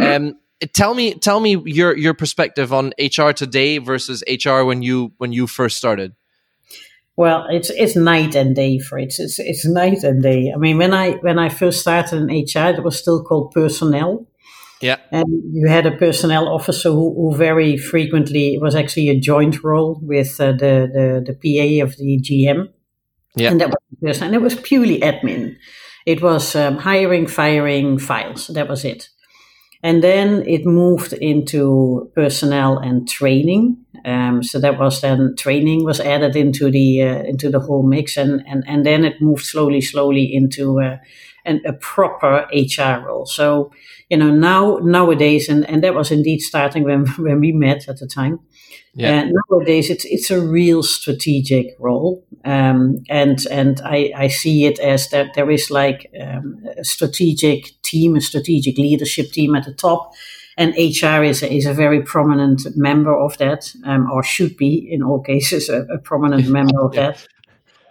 Um, 0.03 0.37
tell 0.73 0.95
me 0.95 1.15
tell 1.15 1.41
me 1.41 1.57
your 1.67 1.97
your 1.97 2.15
perspective 2.15 2.73
on 2.73 2.93
HR 2.99 3.31
today 3.31 3.79
versus 3.79 4.23
HR 4.29 4.63
when 4.63 4.83
you 4.83 5.13
when 5.19 5.33
you 5.33 5.47
first 5.47 5.77
started. 5.77 6.15
Well, 7.17 7.47
it's 7.51 7.71
it's 7.71 7.97
night 7.97 8.35
and 8.35 8.55
day 8.55 8.79
for 8.79 8.99
it. 8.99 9.15
It's 9.19 9.39
it's 9.39 9.67
night 9.67 10.05
and 10.05 10.23
day. 10.23 10.53
I 10.55 10.59
mean, 10.59 10.79
when 10.79 10.93
I 10.93 11.13
when 11.13 11.39
I 11.39 11.49
first 11.49 11.81
started 11.81 12.17
in 12.17 12.27
HR, 12.27 12.77
it 12.77 12.85
was 12.85 12.99
still 12.99 13.25
called 13.25 13.53
personnel. 13.53 14.27
Yeah, 14.83 14.97
and 15.11 15.27
you 15.55 15.67
had 15.69 15.87
a 15.87 15.97
personnel 15.97 16.49
officer 16.49 16.91
who, 16.91 17.15
who 17.15 17.35
very 17.35 17.79
frequently 17.79 18.59
was 18.61 18.75
actually 18.75 19.09
a 19.09 19.19
joint 19.19 19.65
role 19.65 19.99
with 20.03 20.39
uh, 20.39 20.53
the, 20.53 20.91
the 20.93 21.25
the 21.27 21.33
PA 21.33 21.85
of 21.85 21.97
the 21.97 22.21
GM. 22.21 22.69
Yeah, 23.37 23.51
and 23.51 23.61
that 23.61 23.71
was 24.01 24.23
and 24.23 24.35
it 24.35 24.43
was 24.43 24.55
purely 24.57 25.01
admin. 25.01 25.57
It 26.07 26.23
was 26.23 26.55
um, 26.57 26.79
hiring, 26.79 27.27
firing, 27.27 27.99
files. 27.99 28.47
That 28.49 28.69
was 28.69 28.85
it. 28.85 29.09
And 29.83 30.03
then 30.03 30.43
it 30.47 30.67
moved 30.67 31.13
into 31.15 32.11
personnel 32.15 32.79
and 32.79 33.09
training. 33.09 33.79
Um, 34.05 34.43
so 34.43 34.59
that 34.61 34.79
was 34.79 35.01
then 35.01 35.35
training 35.37 35.85
was 35.85 36.01
added 36.01 36.37
into 36.37 36.71
the 36.71 37.03
uh, 37.03 37.23
into 37.25 37.51
the 37.51 37.61
whole 37.61 37.83
mix, 37.83 38.17
and, 38.17 38.43
and 38.47 38.65
and 38.67 38.87
then 38.87 39.05
it 39.05 39.21
moved 39.21 39.45
slowly, 39.45 39.81
slowly 39.81 40.25
into 40.35 40.81
uh, 40.81 40.97
an, 41.45 41.61
a 41.67 41.73
proper 41.75 42.47
HR 42.53 43.05
role. 43.07 43.27
So 43.27 43.73
you 44.11 44.17
know 44.17 44.31
now 44.31 44.79
nowadays, 44.83 45.49
and, 45.49 45.69
and 45.69 45.83
that 45.85 45.95
was 45.95 46.11
indeed 46.11 46.41
starting 46.41 46.85
when 46.85 47.07
when 47.19 47.41
we 47.41 47.53
met 47.53 47.89
at 47.89 47.99
the 47.99 48.07
time. 48.07 48.41
Yeah. 48.97 49.21
Uh, 49.21 49.31
nowadays, 49.51 49.91
it's 49.91 50.07
it's 50.07 50.31
a 50.31 50.41
real 50.41 50.83
strategic 50.83 51.77
role, 51.79 52.25
um, 52.47 53.05
and 53.11 53.39
and 53.51 53.79
I, 53.85 54.11
I 54.17 54.29
see 54.29 54.65
it 54.65 54.79
as 54.79 55.11
that 55.11 55.35
there 55.35 55.51
is 55.51 55.71
like 55.71 56.11
um, 56.19 56.65
a 56.79 56.83
strategic 56.83 57.81
team, 57.83 58.17
a 58.17 58.23
strategic 58.23 58.79
leadership 58.79 59.33
team 59.33 59.55
at 59.55 59.67
the 59.67 59.75
top, 59.75 60.15
and 60.57 60.73
HR 60.79 61.23
is 61.23 61.43
a, 61.43 61.53
is 61.53 61.67
a 61.67 61.75
very 61.75 62.01
prominent 62.01 62.63
member 62.75 63.15
of 63.15 63.37
that, 63.37 63.71
um, 63.85 64.11
or 64.11 64.23
should 64.23 64.57
be 64.57 64.89
in 64.91 65.03
all 65.03 65.21
cases 65.21 65.69
a, 65.69 65.83
a 65.93 65.99
prominent 65.99 66.49
member 66.59 66.81
of 66.81 66.95
yeah. 66.95 67.11
that. 67.11 67.29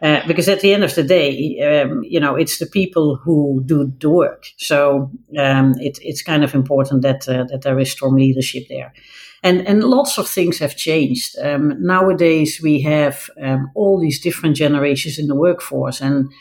Uh, 0.01 0.27
because 0.27 0.49
at 0.49 0.61
the 0.61 0.73
end 0.73 0.83
of 0.83 0.93
the 0.95 1.03
day, 1.03 1.59
um, 1.61 2.03
you 2.03 2.19
know, 2.19 2.35
it's 2.35 2.57
the 2.57 2.65
people 2.65 3.15
who 3.15 3.63
do 3.65 3.93
the 3.99 4.09
work. 4.09 4.47
So 4.57 5.11
um, 5.37 5.75
it, 5.79 5.99
it's 6.01 6.23
kind 6.23 6.43
of 6.43 6.55
important 6.55 7.03
that 7.03 7.29
uh, 7.29 7.43
that 7.45 7.61
there 7.61 7.79
is 7.79 7.91
strong 7.91 8.15
leadership 8.15 8.63
there 8.69 8.91
and 9.45 9.67
and 9.67 9.83
lots 9.83 10.17
of 10.17 10.27
things 10.27 10.59
have 10.59 10.75
changed. 10.75 11.37
Um, 11.39 11.75
nowadays, 11.79 12.59
we 12.61 12.81
have 12.81 13.29
um, 13.41 13.71
all 13.75 13.99
these 13.99 14.19
different 14.19 14.57
generations 14.57 15.19
in 15.19 15.27
the 15.27 15.35
workforce, 15.35 16.01
and 16.01 16.31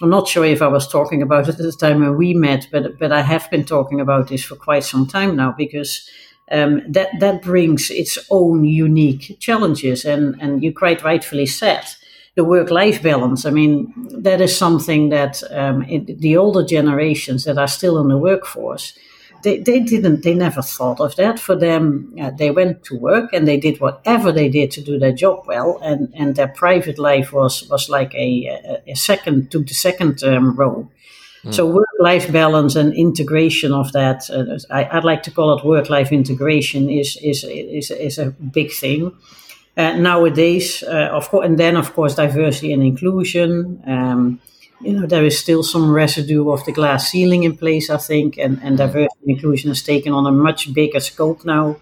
I'm 0.00 0.10
not 0.10 0.28
sure 0.28 0.44
if 0.44 0.62
I 0.62 0.68
was 0.68 0.88
talking 0.88 1.22
about 1.22 1.48
it 1.48 1.58
at 1.60 1.66
the 1.66 1.72
time 1.72 2.00
when 2.00 2.16
we 2.16 2.34
met, 2.34 2.68
but 2.70 2.98
but 2.98 3.12
I 3.12 3.22
have 3.22 3.50
been 3.50 3.64
talking 3.64 4.00
about 4.00 4.28
this 4.28 4.44
for 4.44 4.56
quite 4.56 4.84
some 4.84 5.06
time 5.06 5.36
now 5.36 5.54
because. 5.58 6.08
Um, 6.50 6.82
that 6.92 7.08
that 7.20 7.40
brings 7.40 7.90
its 7.90 8.18
own 8.28 8.64
unique 8.64 9.38
challenges, 9.40 10.04
and 10.04 10.36
and 10.42 10.62
you 10.62 10.74
quite 10.74 11.02
rightfully 11.02 11.46
said 11.46 11.84
the 12.34 12.44
work 12.44 12.70
life 12.70 13.02
balance. 13.02 13.46
I 13.46 13.50
mean, 13.50 13.94
that 14.22 14.40
is 14.40 14.54
something 14.56 15.10
that 15.10 15.42
um, 15.50 15.82
it, 15.88 16.20
the 16.20 16.36
older 16.36 16.64
generations 16.64 17.44
that 17.44 17.58
are 17.58 17.68
still 17.68 17.98
in 18.00 18.08
the 18.08 18.18
workforce 18.18 18.92
they, 19.42 19.58
they 19.58 19.80
didn't, 19.80 20.22
they 20.22 20.34
never 20.34 20.62
thought 20.62 21.00
of 21.00 21.16
that. 21.16 21.38
For 21.38 21.56
them, 21.56 22.14
uh, 22.20 22.30
they 22.30 22.50
went 22.50 22.84
to 22.84 22.96
work 22.96 23.32
and 23.32 23.46
they 23.46 23.56
did 23.56 23.80
whatever 23.80 24.32
they 24.32 24.48
did 24.48 24.70
to 24.72 24.82
do 24.82 24.98
their 24.98 25.12
job 25.12 25.44
well, 25.46 25.78
and, 25.82 26.12
and 26.14 26.36
their 26.36 26.48
private 26.48 26.98
life 26.98 27.32
was, 27.32 27.68
was 27.68 27.88
like 27.88 28.14
a, 28.14 28.46
a, 28.46 28.92
a 28.92 28.94
second, 28.94 29.50
took 29.50 29.66
the 29.66 29.74
second 29.74 30.22
um, 30.24 30.54
role. 30.56 30.90
Mm. 31.44 31.54
So 31.54 31.66
work 31.66 31.88
life 31.98 32.30
balance 32.32 32.76
and 32.76 32.94
integration 32.94 33.72
of 33.72 33.92
that, 33.92 34.30
uh, 34.30 34.58
I, 34.72 34.94
would 34.94 35.04
like 35.04 35.22
to 35.24 35.30
call 35.30 35.58
it 35.58 35.64
work 35.64 35.90
life 35.90 36.12
integration, 36.12 36.88
is, 36.88 37.16
is, 37.22 37.44
is, 37.44 37.90
is 37.90 38.18
a 38.18 38.30
big 38.30 38.72
thing. 38.72 39.12
Uh, 39.76 39.94
nowadays, 39.94 40.82
uh, 40.82 41.08
of 41.12 41.28
course, 41.30 41.46
and 41.46 41.58
then 41.58 41.76
of 41.76 41.94
course 41.94 42.14
diversity 42.14 42.72
and 42.72 42.82
inclusion. 42.82 43.82
Um, 43.86 44.40
you 44.82 44.92
know, 44.92 45.06
there 45.06 45.24
is 45.24 45.38
still 45.38 45.62
some 45.62 45.90
residue 45.90 46.50
of 46.50 46.64
the 46.64 46.72
glass 46.72 47.10
ceiling 47.10 47.44
in 47.44 47.56
place, 47.56 47.90
I 47.90 47.98
think, 47.98 48.38
and, 48.38 48.60
and 48.62 48.76
diversity 48.76 49.14
and 49.22 49.30
inclusion 49.36 49.70
has 49.70 49.82
taken 49.82 50.12
on 50.12 50.26
a 50.26 50.32
much 50.32 50.72
bigger 50.72 51.00
scope 51.00 51.44
now. 51.44 51.76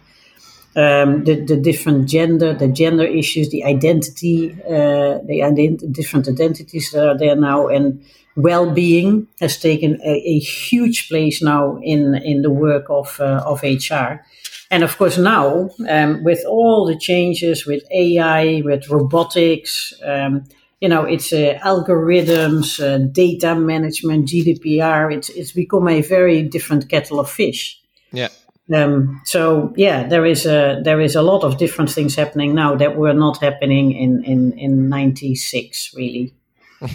Um, 0.77 1.25
the, 1.25 1.35
the 1.45 1.57
different 1.57 2.09
gender, 2.09 2.55
the 2.55 2.69
gender 2.69 3.05
issues, 3.05 3.51
the 3.51 3.65
identity, 3.65 4.53
uh, 4.65 5.19
the 5.27 5.41
ident- 5.43 5.93
different 5.93 6.29
identities 6.29 6.93
that 6.93 7.09
are 7.09 7.19
there 7.19 7.35
now, 7.35 7.67
and 7.67 8.05
well-being 8.37 9.27
has 9.41 9.59
taken 9.59 10.01
a, 10.05 10.11
a 10.13 10.39
huge 10.39 11.09
place 11.09 11.43
now 11.43 11.79
in 11.83 12.15
in 12.15 12.43
the 12.43 12.51
work 12.51 12.87
of 12.89 13.19
uh, 13.21 13.43
of 13.45 13.65
HR. 13.65 14.25
And 14.71 14.85
of 14.85 14.97
course, 14.97 15.19
now 15.19 15.71
um, 15.89 16.23
with 16.23 16.45
all 16.47 16.87
the 16.87 16.97
changes 16.97 17.67
with 17.67 17.83
AI, 17.91 18.63
with 18.65 18.89
robotics, 18.89 19.93
um, 20.05 20.45
you 20.81 20.89
know, 20.89 21.05
it's 21.05 21.33
uh, 21.33 21.59
algorithms, 21.63 22.81
uh, 22.81 23.07
data 23.13 23.55
management, 23.55 24.29
GDPR. 24.29 25.15
It's 25.15 25.29
it's 25.31 25.53
become 25.53 25.89
a 25.89 26.01
very 26.01 26.43
different 26.43 26.89
kettle 26.89 27.21
of 27.21 27.31
fish. 27.31 27.81
Yeah. 28.13 28.29
Um, 28.75 29.21
so 29.25 29.73
yeah, 29.77 30.07
there 30.07 30.25
is 30.25 30.47
a 30.47 30.81
there 30.83 31.01
is 31.01 31.17
a 31.17 31.23
lot 31.23 31.45
of 31.45 31.59
different 31.59 31.91
things 31.91 32.15
happening 32.15 32.55
now 32.55 32.77
that 32.77 32.97
were 32.97 33.13
not 33.13 33.43
happening 33.43 33.93
in 33.93 34.25
in 34.25 34.53
in 34.59 34.89
'96 34.89 35.93
really. 35.95 36.35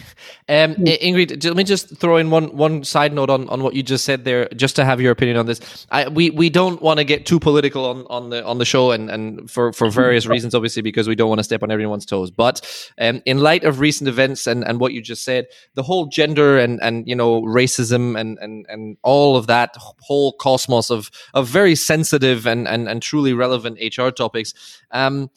Um, 0.48 0.76
Ingrid, 0.76 1.44
let 1.44 1.56
me 1.56 1.64
just 1.64 1.98
throw 1.98 2.18
in 2.18 2.30
one 2.30 2.56
one 2.56 2.84
side 2.84 3.14
note 3.14 3.32
on, 3.32 3.50
on 3.50 3.64
what 3.64 3.74
you 3.74 3.82
just 3.82 4.06
said 4.06 4.26
there, 4.26 4.48
just 4.50 4.76
to 4.76 4.86
have 4.86 5.02
your 5.02 5.12
opinion 5.12 5.38
on 5.38 5.48
this. 5.48 5.88
I, 5.90 6.08
we 6.08 6.30
we 6.30 6.52
don't 6.52 6.80
want 6.84 7.00
to 7.00 7.04
get 7.04 7.26
too 7.26 7.40
political 7.40 7.84
on, 7.86 8.06
on 8.12 8.30
the 8.30 8.46
on 8.46 8.60
the 8.60 8.66
show, 8.66 8.92
and, 8.92 9.10
and 9.10 9.50
for, 9.50 9.74
for 9.74 9.90
various 9.90 10.28
reasons, 10.28 10.54
obviously, 10.54 10.84
because 10.84 11.08
we 11.08 11.16
don't 11.16 11.30
want 11.30 11.40
to 11.40 11.44
step 11.44 11.64
on 11.64 11.72
everyone's 11.72 12.06
toes. 12.06 12.30
But 12.30 12.62
um, 13.00 13.24
in 13.26 13.40
light 13.40 13.64
of 13.64 13.80
recent 13.80 14.08
events 14.08 14.46
and, 14.46 14.64
and 14.64 14.80
what 14.80 14.94
you 14.94 15.02
just 15.02 15.24
said, 15.24 15.48
the 15.74 15.82
whole 15.82 16.06
gender 16.06 16.60
and, 16.60 16.80
and 16.84 17.08
you 17.08 17.16
know 17.16 17.42
racism 17.42 18.20
and, 18.20 18.38
and, 18.38 18.68
and 18.70 18.98
all 19.02 19.36
of 19.38 19.48
that 19.48 19.76
whole 19.80 20.34
cosmos 20.34 20.92
of 20.92 21.10
of 21.34 21.48
very 21.48 21.74
sensitive 21.74 22.46
and, 22.46 22.68
and, 22.68 22.88
and 22.88 23.02
truly 23.02 23.34
relevant 23.34 23.80
HR 23.82 24.10
topics. 24.10 24.54
Um, 24.92 25.32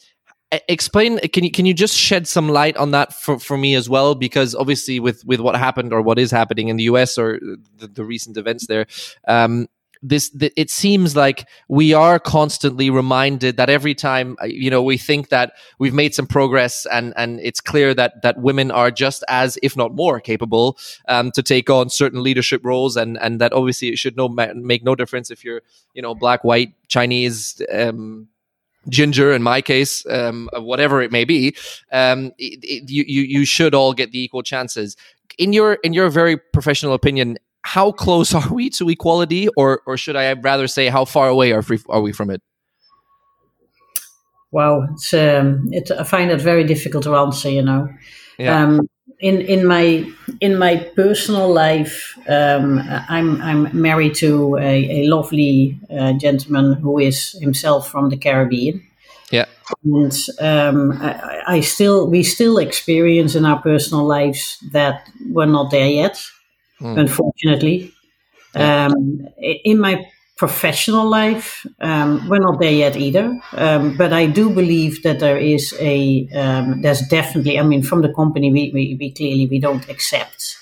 explain 0.50 1.18
can 1.18 1.44
you 1.44 1.50
can 1.50 1.66
you 1.66 1.74
just 1.74 1.96
shed 1.96 2.26
some 2.26 2.48
light 2.48 2.76
on 2.76 2.92
that 2.92 3.12
for, 3.12 3.38
for 3.38 3.56
me 3.58 3.74
as 3.74 3.88
well? 3.88 4.14
Because 4.14 4.54
obviously 4.54 5.00
with 5.00 5.24
with 5.24 5.40
what 5.40 5.56
happened 5.56 5.92
or 5.92 6.02
what 6.02 6.18
is 6.18 6.30
happening 6.30 6.68
in 6.68 6.76
the 6.76 6.84
US 6.84 7.18
or 7.18 7.38
the, 7.76 7.86
the 7.86 8.04
recent 8.04 8.36
events 8.36 8.66
there 8.66 8.86
um 9.26 9.68
this 10.02 10.30
the, 10.30 10.52
it 10.56 10.70
seems 10.70 11.16
like 11.16 11.48
we 11.68 11.92
are 11.92 12.18
constantly 12.18 12.90
reminded 12.90 13.56
that 13.56 13.68
every 13.68 13.94
time 13.94 14.36
uh, 14.40 14.46
you 14.46 14.70
know 14.70 14.82
we 14.82 14.96
think 14.96 15.28
that 15.28 15.52
we've 15.78 15.94
made 15.94 16.14
some 16.14 16.26
progress 16.26 16.86
and 16.86 17.12
and 17.16 17.40
it's 17.40 17.60
clear 17.60 17.94
that 17.94 18.22
that 18.22 18.38
women 18.38 18.70
are 18.70 18.90
just 18.90 19.24
as 19.28 19.58
if 19.62 19.76
not 19.76 19.94
more 19.94 20.20
capable 20.20 20.78
um, 21.08 21.30
to 21.32 21.42
take 21.42 21.68
on 21.68 21.90
certain 21.90 22.22
leadership 22.22 22.64
roles 22.64 22.96
and 22.96 23.18
and 23.18 23.40
that 23.40 23.52
obviously 23.52 23.88
it 23.88 23.98
should 23.98 24.16
no 24.16 24.28
make 24.28 24.84
no 24.84 24.94
difference 24.94 25.30
if 25.30 25.44
you're 25.44 25.62
you 25.94 26.02
know 26.02 26.14
black 26.14 26.44
white 26.44 26.72
chinese 26.88 27.60
um, 27.72 28.28
ginger 28.88 29.32
in 29.32 29.42
my 29.42 29.60
case 29.60 30.04
um, 30.06 30.48
whatever 30.54 31.02
it 31.02 31.12
may 31.12 31.24
be 31.24 31.54
um, 31.92 32.32
it, 32.38 32.60
it, 32.62 32.90
you, 32.90 33.04
you 33.04 33.44
should 33.44 33.74
all 33.74 33.92
get 33.92 34.12
the 34.12 34.20
equal 34.20 34.42
chances. 34.42 34.96
In 35.38 35.52
your 35.52 35.74
in 35.84 35.92
your 35.92 36.08
very 36.10 36.36
professional 36.36 36.94
opinion 36.94 37.38
how 37.62 37.92
close 37.92 38.34
are 38.38 38.52
we 38.52 38.70
to 38.70 38.88
equality? 38.88 39.48
Or 39.56 39.82
or 39.86 39.96
should 39.96 40.16
i 40.16 40.32
rather 40.32 40.66
say 40.66 40.88
how 40.88 41.04
far 41.04 41.28
away 41.28 41.52
are, 41.52 41.62
free, 41.62 41.78
are 41.88 42.00
we 42.00 42.12
from 42.12 42.30
it? 42.30 42.42
Well 44.50 44.88
it's 44.92 45.12
um, 45.14 45.68
it, 45.72 45.90
i 45.90 46.02
find 46.04 46.30
it 46.30 46.40
very 46.40 46.64
difficult 46.64 47.04
to 47.04 47.14
answer 47.14 47.50
you 47.50 47.62
know. 47.62 47.88
Yeah. 48.38 48.62
Um, 48.62 48.88
in 49.20 49.40
in 49.40 49.66
my 49.66 50.10
in 50.40 50.58
my 50.58 50.76
personal 50.94 51.52
life, 51.52 52.16
um, 52.28 52.80
I'm 53.08 53.40
I'm 53.42 53.80
married 53.80 54.14
to 54.16 54.56
a, 54.56 55.02
a 55.02 55.08
lovely 55.08 55.78
uh, 55.90 56.12
gentleman 56.12 56.74
who 56.74 56.98
is 56.98 57.32
himself 57.40 57.90
from 57.90 58.10
the 58.10 58.16
Caribbean. 58.16 58.82
Yeah, 59.30 59.46
and 59.84 60.12
um, 60.40 60.92
I, 61.02 61.42
I, 61.46 61.60
still 61.60 62.06
we 62.08 62.22
still 62.22 62.58
experience 62.58 63.34
in 63.34 63.44
our 63.44 63.60
personal 63.60 64.06
lives 64.06 64.58
that 64.72 65.10
we're 65.30 65.46
not 65.46 65.70
there 65.70 65.88
yet, 65.88 66.22
mm. 66.80 66.98
unfortunately. 66.98 67.92
Yeah. 68.54 68.86
Um, 68.86 69.28
in 69.38 69.78
my 69.78 70.06
professional 70.38 71.06
life, 71.08 71.66
um, 71.80 72.28
we're 72.28 72.38
not 72.38 72.60
there 72.60 72.72
yet 72.72 72.96
either. 72.96 73.38
Um, 73.52 73.96
but 73.96 74.12
I 74.12 74.26
do 74.26 74.50
believe 74.50 75.02
that 75.02 75.18
there 75.20 75.36
is 75.36 75.74
a 75.80 76.28
um, 76.34 76.82
there's 76.82 77.02
definitely. 77.08 77.58
I 77.58 77.62
mean, 77.62 77.82
from 77.82 78.02
the 78.02 78.12
company, 78.14 78.52
we, 78.52 78.70
we, 78.72 78.96
we 78.98 79.10
clearly 79.12 79.46
we 79.46 79.58
don't 79.58 79.88
accept 79.88 80.56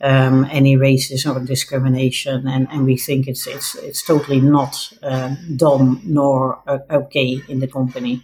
um, 0.00 0.46
any 0.50 0.76
racism 0.76 1.36
or 1.36 1.40
discrimination, 1.44 2.46
and, 2.46 2.68
and 2.70 2.84
we 2.84 2.96
think 2.96 3.26
it's 3.26 3.46
it's 3.46 3.74
it's 3.76 4.02
totally 4.04 4.40
not 4.40 4.92
uh, 5.02 5.34
done 5.56 6.00
nor 6.04 6.60
uh, 6.66 6.78
okay 6.90 7.40
in 7.48 7.60
the 7.60 7.68
company. 7.68 8.22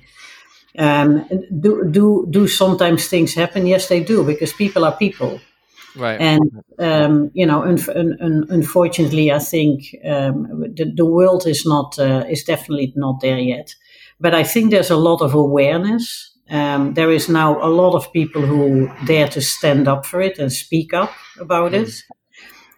Um, 0.78 1.26
do 1.61 1.84
do 1.90 2.26
do 2.30 2.46
sometimes 2.46 3.09
things 3.09 3.34
happen? 3.34 3.66
Yes, 3.66 3.88
they 3.88 4.05
do 4.05 4.24
because 4.24 4.53
people 4.53 4.84
are 4.84 4.96
people. 4.96 5.40
Right. 5.97 6.20
And, 6.20 6.62
um, 6.78 7.30
you 7.34 7.47
know, 7.47 7.62
un- 7.62 8.16
un- 8.20 8.47
unfortunately, 8.49 9.32
I 9.32 9.38
think 9.38 9.97
um, 10.05 10.47
the, 10.74 10.93
the 10.95 11.07
world 11.07 11.47
is 11.47 11.66
not, 11.66 11.99
uh, 11.99 12.24
is 12.28 12.45
definitely 12.45 12.93
not 12.97 13.20
there 13.20 13.38
yet. 13.38 13.74
But 14.20 14.34
I 14.34 14.45
think 14.45 14.70
there's 14.70 14.91
a 14.91 14.97
lot 14.97 15.22
of 15.22 15.34
awareness. 15.34 16.30
Um, 16.51 16.95
there 16.95 17.11
is 17.11 17.28
now 17.28 17.62
a 17.64 17.68
lot 17.68 17.95
of 17.95 18.12
people 18.12 18.43
who 18.43 18.91
dare 19.07 19.28
to 19.28 19.41
stand 19.41 19.88
up 19.88 20.05
for 20.05 20.20
it 20.20 20.38
and 20.38 20.53
speak 20.53 20.93
up 20.93 21.12
about 21.38 21.72
mm. 21.72 21.82
it. 21.82 22.03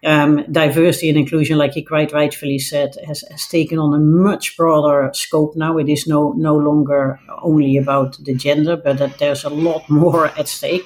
Um, 0.05 0.43
diversity 0.51 1.09
and 1.09 1.17
inclusion, 1.17 1.57
like 1.57 1.73
he 1.73 1.81
quite 1.81 2.11
rightfully 2.11 2.59
said, 2.59 2.95
has, 3.07 3.23
has 3.31 3.47
taken 3.47 3.79
on 3.79 3.93
a 3.93 3.99
much 3.99 4.57
broader 4.57 5.09
scope 5.13 5.55
now. 5.55 5.77
It 5.77 5.87
is 5.87 6.05
no 6.07 6.33
no 6.33 6.55
longer 6.55 7.21
only 7.41 7.77
about 7.77 8.17
the 8.25 8.35
gender, 8.35 8.75
but 8.75 8.97
that 8.97 9.17
there's 9.17 9.45
a 9.45 9.49
lot 9.49 9.89
more 9.89 10.27
at 10.27 10.49
stake. 10.49 10.85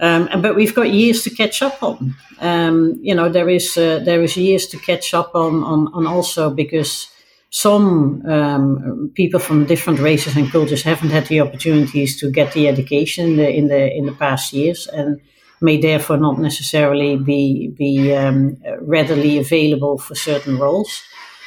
Um, 0.00 0.40
but 0.40 0.56
we've 0.56 0.74
got 0.74 0.90
years 0.90 1.22
to 1.24 1.30
catch 1.30 1.62
up 1.62 1.82
on. 1.82 2.14
Um, 2.40 2.98
you 3.02 3.14
know, 3.14 3.28
there 3.28 3.48
is 3.48 3.76
uh, 3.76 4.00
there 4.04 4.22
is 4.22 4.36
years 4.36 4.66
to 4.68 4.78
catch 4.78 5.12
up 5.12 5.34
on, 5.34 5.62
on, 5.62 5.88
on 5.92 6.06
also 6.06 6.50
because 6.50 7.08
some 7.50 8.22
um, 8.26 9.10
people 9.14 9.40
from 9.40 9.66
different 9.66 10.00
races 10.00 10.36
and 10.36 10.50
cultures 10.50 10.82
haven't 10.82 11.10
had 11.10 11.26
the 11.26 11.40
opportunities 11.40 12.18
to 12.20 12.30
get 12.30 12.52
the 12.52 12.68
education 12.68 13.26
in 13.26 13.36
the 13.36 13.50
in 13.50 13.68
the, 13.68 13.96
in 13.96 14.06
the 14.06 14.12
past 14.12 14.52
years 14.52 14.86
and 14.86 15.20
may 15.60 15.78
therefore 15.78 16.16
not 16.16 16.38
necessarily 16.38 17.16
be 17.16 17.68
be 17.76 18.14
um, 18.14 18.56
readily 18.80 19.38
available 19.38 19.98
for 19.98 20.14
certain 20.14 20.58
roles. 20.58 21.02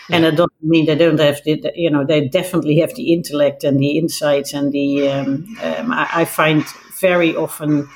Yeah. 0.09 0.17
And 0.17 0.25
I 0.25 0.31
don't 0.31 0.51
mean 0.61 0.85
they 0.85 0.95
don't 0.95 1.19
have 1.19 1.41
the, 1.45 1.71
you 1.75 1.89
know, 1.89 2.05
they 2.05 2.27
definitely 2.27 2.79
have 2.79 2.93
the 2.93 3.13
intellect 3.13 3.63
and 3.63 3.79
the 3.79 3.97
insights 3.97 4.53
and 4.53 4.71
the. 4.71 5.09
Um, 5.09 5.57
um, 5.63 5.91
I, 5.91 6.09
I 6.13 6.25
find 6.25 6.65
very 6.99 7.35
often 7.35 7.87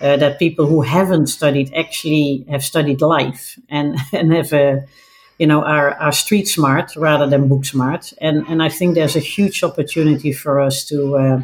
uh, 0.00 0.16
that 0.16 0.38
people 0.38 0.66
who 0.66 0.82
haven't 0.82 1.26
studied 1.26 1.72
actually 1.74 2.44
have 2.48 2.62
studied 2.62 3.00
life 3.00 3.58
and 3.68 3.96
and 4.12 4.32
have 4.32 4.52
a 4.52 4.84
you 5.38 5.46
know 5.46 5.62
are 5.62 5.92
are 5.94 6.12
street 6.12 6.48
smart 6.48 6.94
rather 6.96 7.26
than 7.26 7.48
book 7.48 7.64
smart. 7.64 8.12
And 8.20 8.46
and 8.48 8.62
I 8.62 8.68
think 8.68 8.94
there's 8.94 9.16
a 9.16 9.20
huge 9.20 9.62
opportunity 9.62 10.32
for 10.32 10.60
us 10.60 10.84
to 10.86 11.16
uh, 11.16 11.40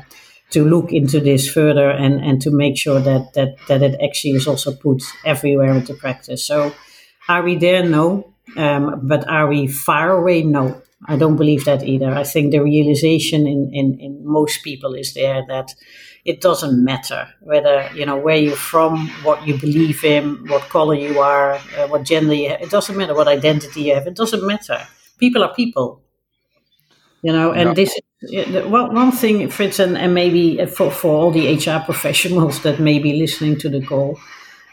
to 0.51 0.65
look 0.65 0.93
into 0.93 1.21
this 1.21 1.51
further 1.51 1.91
and 1.91 2.21
and 2.25 2.41
to 2.43 2.51
make 2.51 2.77
sure 2.77 3.01
that 3.01 3.33
that 3.35 3.57
that 3.69 3.83
it 3.83 4.01
actually 4.01 4.35
is 4.35 4.47
also 4.47 4.73
put 4.73 5.03
everywhere 5.25 5.73
into 5.75 5.95
practice. 5.95 6.45
So 6.45 6.73
are 7.29 7.43
we 7.43 7.57
there? 7.57 7.85
No. 7.85 8.31
Um, 8.57 9.01
but 9.03 9.27
are 9.29 9.49
we 9.49 9.67
far 9.67 10.11
away? 10.11 10.43
No. 10.43 10.81
I 11.07 11.17
don't 11.17 11.37
believe 11.37 11.65
that 11.65 11.83
either. 11.83 12.15
I 12.15 12.25
think 12.25 12.51
the 12.51 12.63
realization 12.63 13.47
in 13.47 13.71
in, 13.73 13.99
in 14.01 14.27
most 14.27 14.63
people 14.63 14.95
is 14.95 15.15
there 15.15 15.45
that 15.49 15.75
it 16.25 16.41
doesn't 16.41 16.83
matter 16.83 17.29
whether 17.41 17.91
you 17.95 18.07
know 18.07 18.17
where 18.17 18.37
you're 18.37 18.57
from, 18.57 19.09
what 19.23 19.47
you 19.47 19.59
believe 19.59 20.05
in, 20.05 20.47
what 20.49 20.63
color 20.63 20.95
you 20.95 21.19
are, 21.21 21.55
uh, 21.77 21.87
what 21.89 22.05
gender 22.05 22.35
you 22.35 22.51
have. 22.51 22.63
It 22.63 22.71
doesn't 22.71 22.97
matter 22.97 23.15
what 23.15 23.29
identity 23.29 23.83
you 23.83 23.95
have. 23.95 24.07
It 24.07 24.17
doesn't 24.17 24.47
matter. 24.47 24.87
People 25.19 25.45
are 25.45 25.55
people. 25.55 26.01
You 27.23 27.33
know, 27.33 27.53
and 27.53 27.71
yeah. 27.71 27.75
this 27.75 27.99
one, 28.67 28.95
one 28.95 29.13
thing, 29.13 29.49
Fritz, 29.49 29.79
and, 29.79 29.97
and 29.97 30.13
maybe 30.13 30.65
for, 30.67 30.91
for 30.91 31.11
all 31.11 31.31
the 31.31 31.55
HR 31.55 31.83
professionals 31.83 32.63
that 32.63 32.81
may 32.81 32.99
be 32.99 33.15
listening 33.15 33.59
to 33.61 33.69
the 33.71 33.85
call, 33.85 34.19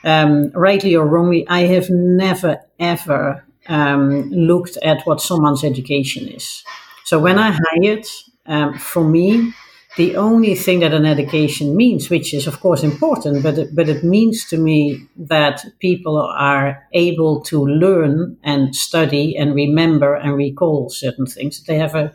um, 0.03 0.51
rightly 0.51 0.95
or 0.95 1.05
wrongly, 1.05 1.47
I 1.47 1.61
have 1.61 1.89
never 1.89 2.59
ever 2.79 3.45
um, 3.67 4.29
looked 4.31 4.77
at 4.77 5.01
what 5.03 5.21
someone's 5.21 5.63
education 5.63 6.27
is. 6.27 6.63
So 7.05 7.19
when 7.19 7.37
I 7.39 7.57
hired, 7.57 8.05
um, 8.45 8.77
for 8.77 9.03
me, 9.03 9.53
the 9.97 10.15
only 10.15 10.55
thing 10.55 10.79
that 10.79 10.93
an 10.93 11.05
education 11.05 11.75
means, 11.75 12.09
which 12.09 12.33
is 12.33 12.47
of 12.47 12.59
course 12.61 12.83
important, 12.83 13.43
but 13.43 13.57
it, 13.57 13.75
but 13.75 13.89
it 13.89 14.03
means 14.03 14.45
to 14.45 14.57
me 14.57 15.05
that 15.17 15.65
people 15.79 16.17
are 16.17 16.87
able 16.93 17.41
to 17.41 17.65
learn 17.65 18.37
and 18.43 18.75
study 18.75 19.35
and 19.35 19.53
remember 19.53 20.15
and 20.15 20.35
recall 20.35 20.89
certain 20.89 21.25
things. 21.25 21.63
They 21.63 21.77
have 21.77 21.95
a 21.95 22.13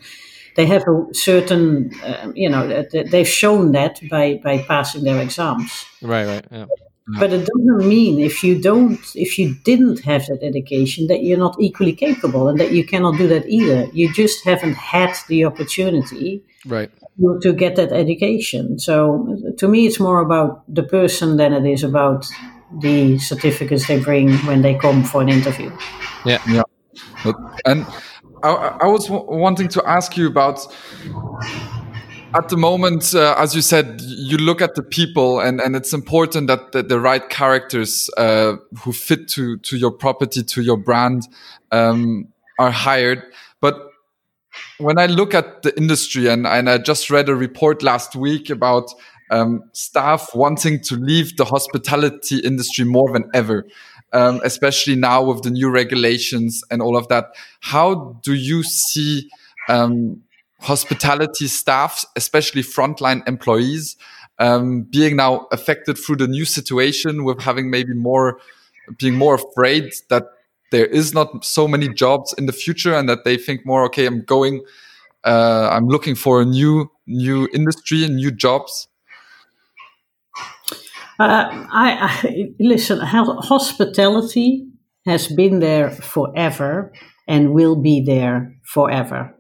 they 0.57 0.65
have 0.65 0.85
a 0.89 1.07
certain, 1.13 1.93
uh, 2.03 2.33
you 2.35 2.49
know, 2.49 2.83
they've 2.91 3.29
shown 3.29 3.73
that 3.73 4.01
by 4.09 4.41
by 4.43 4.59
passing 4.63 5.05
their 5.05 5.21
exams. 5.21 5.85
Right, 6.01 6.27
right, 6.27 6.47
yeah. 6.51 6.67
But 7.21 7.33
it 7.33 7.47
doesn't 7.47 7.89
mean 7.89 8.19
if 8.19 8.43
you 8.43 8.61
don't, 8.61 8.99
if 9.15 9.39
you 9.39 9.55
didn't 9.63 10.01
have 10.01 10.27
that 10.27 10.43
education, 10.43 11.07
that 11.07 11.23
you're 11.23 11.39
not 11.39 11.55
equally 11.61 11.93
capable 11.93 12.49
and 12.49 12.59
that 12.59 12.73
you 12.73 12.85
cannot 12.85 13.17
do 13.17 13.29
that 13.29 13.47
either. 13.47 13.89
You 13.93 14.13
just 14.13 14.45
haven't 14.45 14.75
had 14.75 15.15
the 15.29 15.45
opportunity 15.45 16.43
right 16.67 16.91
to, 17.21 17.39
to 17.43 17.53
get 17.53 17.77
that 17.77 17.93
education. 17.93 18.79
So 18.79 19.37
to 19.59 19.69
me, 19.69 19.87
it's 19.87 20.01
more 20.01 20.21
about 20.21 20.63
the 20.73 20.83
person 20.83 21.37
than 21.37 21.53
it 21.53 21.65
is 21.71 21.83
about 21.83 22.27
the 22.81 23.19
certificates 23.19 23.87
they 23.87 24.01
bring 24.01 24.33
when 24.39 24.63
they 24.63 24.75
come 24.75 25.05
for 25.05 25.23
an 25.23 25.29
interview. 25.29 25.71
Yeah, 26.25 26.43
yeah. 26.49 26.63
And 27.65 27.87
I, 28.43 28.79
I 28.81 28.87
was 28.87 29.09
wanting 29.11 29.69
to 29.69 29.89
ask 29.89 30.17
you 30.17 30.27
about 30.27 30.67
at 32.35 32.49
the 32.49 32.57
moment, 32.57 33.15
uh, 33.15 33.35
as 33.39 33.55
you 33.55 33.63
said, 33.63 34.01
you 34.01 34.37
look 34.37 34.61
at 34.61 34.75
the 34.75 34.83
people, 34.83 35.41
and, 35.41 35.61
and 35.61 35.75
it's 35.75 35.93
important 35.93 36.49
that 36.49 36.73
the, 36.73 36.83
the 36.83 37.01
right 37.01 37.27
characters 37.31 38.11
uh, 38.19 38.57
who 38.81 38.93
fit 38.93 39.29
to 39.29 39.57
to 39.59 39.77
your 39.77 39.91
property, 39.91 40.43
to 40.43 40.61
your 40.61 40.77
brand, 40.77 41.23
um, 41.73 42.29
are 42.59 42.71
hired. 42.71 43.23
When 44.79 44.99
I 44.99 45.07
look 45.07 45.35
at 45.35 45.63
the 45.63 45.77
industry, 45.77 46.29
and, 46.29 46.47
and 46.47 46.69
I 46.69 46.79
just 46.79 47.11
read 47.11 47.29
a 47.29 47.35
report 47.35 47.83
last 47.83 48.15
week 48.15 48.51
about 48.51 48.91
um, 49.31 49.63
staff 49.73 50.35
wanting 50.35 50.81
to 50.83 50.97
leave 50.97 51.37
the 51.37 51.45
hospitality 51.45 52.39
industry 52.39 52.85
more 52.85 53.13
than 53.13 53.29
ever, 53.35 53.67
um, 54.13 54.41
especially 54.45 54.97
now 54.97 55.23
with 55.23 55.43
the 55.43 55.51
new 55.51 55.71
regulations 55.71 56.63
and 56.71 56.81
all 56.81 56.97
of 56.97 57.09
that. 57.09 57.27
How 57.61 58.21
do 58.23 58.35
you 58.35 58.63
see 58.63 59.29
um, 59.69 60.23
hospitality 60.61 61.49
staff, 61.49 62.05
especially 62.15 62.63
frontline 62.63 63.27
employees, 63.27 63.97
um, 64.39 64.83
being 64.83 65.17
now 65.17 65.47
affected 65.53 65.97
through 65.99 66.17
the 66.17 66.29
new 66.29 66.45
situation 66.45 67.25
with 67.25 67.41
having 67.41 67.71
maybe 67.71 67.95
more, 67.95 68.39
being 68.99 69.15
more 69.15 69.35
afraid 69.35 69.93
that 70.09 70.25
there 70.71 70.87
is 70.87 71.15
not 71.15 71.45
so 71.45 71.69
many 71.69 71.89
jobs 71.89 72.35
in 72.37 72.47
the 72.47 72.53
future 72.53 72.95
and 72.95 73.09
that 73.09 73.25
they 73.25 73.37
think 73.37 73.65
more, 73.65 73.85
okay, 73.85 74.07
I'm 74.07 74.23
going, 74.23 74.65
uh, 75.25 75.69
I'm 75.71 75.87
looking 75.87 76.15
for 76.15 76.41
a 76.41 76.45
new, 76.45 76.91
new 77.07 77.49
industry 77.53 78.05
and 78.05 78.17
new 78.17 78.31
jobs. 78.31 78.89
Uh, 81.19 81.49
I, 81.73 82.21
I, 82.23 82.55
listen. 82.61 83.01
Hospitality 83.01 84.67
has 85.07 85.29
been 85.29 85.61
there 85.61 85.91
forever 85.91 86.93
and 87.27 87.55
will 87.55 87.77
be 87.77 88.03
there 88.05 88.55
forever. 88.65 89.35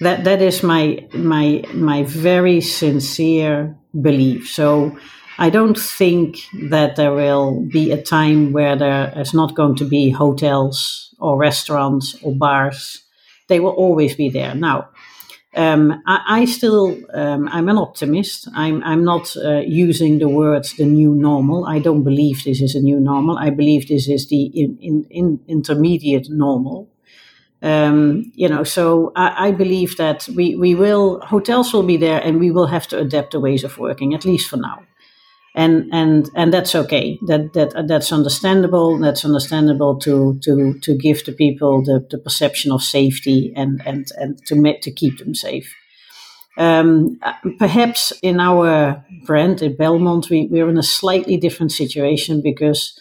That 0.00 0.24
that 0.24 0.40
is 0.42 0.62
my 0.62 1.06
my 1.12 1.62
my 1.74 2.04
very 2.04 2.60
sincere 2.60 3.76
belief. 4.00 4.48
So 4.48 4.96
I 5.40 5.48
don't 5.48 5.78
think 5.78 6.36
that 6.68 6.96
there 6.96 7.14
will 7.14 7.62
be 7.62 7.92
a 7.92 8.02
time 8.02 8.52
where 8.52 8.76
there 8.76 9.10
is 9.16 9.32
not 9.32 9.54
going 9.54 9.74
to 9.76 9.86
be 9.86 10.10
hotels 10.10 11.14
or 11.18 11.38
restaurants 11.38 12.14
or 12.22 12.34
bars. 12.34 13.02
They 13.48 13.58
will 13.58 13.72
always 13.72 14.14
be 14.14 14.28
there. 14.28 14.54
Now, 14.54 14.90
um, 15.56 16.02
I, 16.06 16.42
I, 16.42 16.44
still 16.44 16.94
um, 17.14 17.48
I'm 17.48 17.70
an 17.70 17.78
optimist. 17.78 18.48
I'm 18.54 18.84
I'm 18.84 19.02
not 19.02 19.34
uh, 19.36 19.62
using 19.66 20.18
the 20.18 20.28
words 20.28 20.74
the 20.74 20.84
new 20.84 21.14
normal. 21.14 21.64
I 21.64 21.78
don't 21.78 22.04
believe 22.04 22.44
this 22.44 22.60
is 22.60 22.74
a 22.74 22.80
new 22.80 23.00
normal. 23.00 23.38
I 23.38 23.48
believe 23.48 23.88
this 23.88 24.08
is 24.08 24.28
the 24.28 24.42
in, 24.44 24.78
in, 24.80 25.06
in 25.10 25.40
intermediate 25.48 26.28
normal. 26.28 26.88
Um, 27.62 28.30
you 28.34 28.48
know, 28.48 28.62
so 28.64 29.12
I, 29.16 29.48
I, 29.48 29.50
believe 29.52 29.98
that 29.98 30.26
we, 30.34 30.54
we 30.54 30.74
will 30.74 31.20
hotels 31.20 31.74
will 31.74 31.82
be 31.82 31.98
there, 31.98 32.18
and 32.18 32.40
we 32.40 32.50
will 32.50 32.66
have 32.66 32.86
to 32.88 32.98
adapt 32.98 33.32
the 33.32 33.40
ways 33.40 33.64
of 33.64 33.76
working 33.76 34.14
at 34.14 34.24
least 34.24 34.48
for 34.48 34.56
now, 34.56 34.82
and 35.54 35.88
and 35.92 36.30
and 36.34 36.52
that's 36.52 36.74
okay. 36.74 37.18
That 37.26 37.52
that 37.54 37.86
that's 37.88 38.12
understandable. 38.12 38.98
That's 38.98 39.24
understandable 39.24 39.98
to 40.00 40.38
to 40.44 40.78
to 40.80 40.96
give 40.96 41.24
the 41.24 41.32
people 41.32 41.82
the, 41.82 42.06
the 42.10 42.18
perception 42.18 42.72
of 42.72 42.82
safety 42.82 43.52
and 43.56 43.82
and 43.84 44.06
and 44.16 44.38
to 44.46 44.78
to 44.80 44.90
keep 44.90 45.18
them 45.18 45.34
safe. 45.34 45.74
Um, 46.58 47.18
perhaps 47.58 48.12
in 48.22 48.38
our 48.38 49.04
brand 49.24 49.62
at 49.62 49.78
Belmond, 49.78 50.28
we, 50.28 50.46
we're 50.50 50.68
in 50.68 50.78
a 50.78 50.82
slightly 50.82 51.36
different 51.36 51.72
situation 51.72 52.42
because 52.42 52.98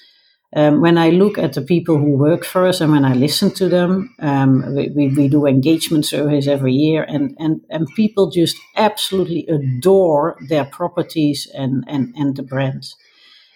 um, 0.55 0.81
when 0.81 0.97
I 0.97 1.11
look 1.11 1.37
at 1.37 1.53
the 1.53 1.61
people 1.61 1.97
who 1.97 2.17
work 2.17 2.43
for 2.43 2.65
us 2.65 2.81
and 2.81 2.91
when 2.91 3.05
I 3.05 3.13
listen 3.13 3.51
to 3.51 3.69
them, 3.69 4.15
um, 4.19 4.75
we, 4.75 5.09
we, 5.09 5.27
do 5.27 5.45
engagement 5.45 6.05
surveys 6.05 6.47
every 6.47 6.73
year, 6.73 7.03
and, 7.03 7.35
and, 7.37 7.61
and 7.69 7.87
people 7.95 8.31
just 8.31 8.57
absolutely 8.75 9.45
adore 9.47 10.37
their 10.47 10.65
properties 10.65 11.47
and, 11.53 11.83
and, 11.87 12.15
and 12.15 12.35
the 12.35 12.41
brands. 12.41 12.95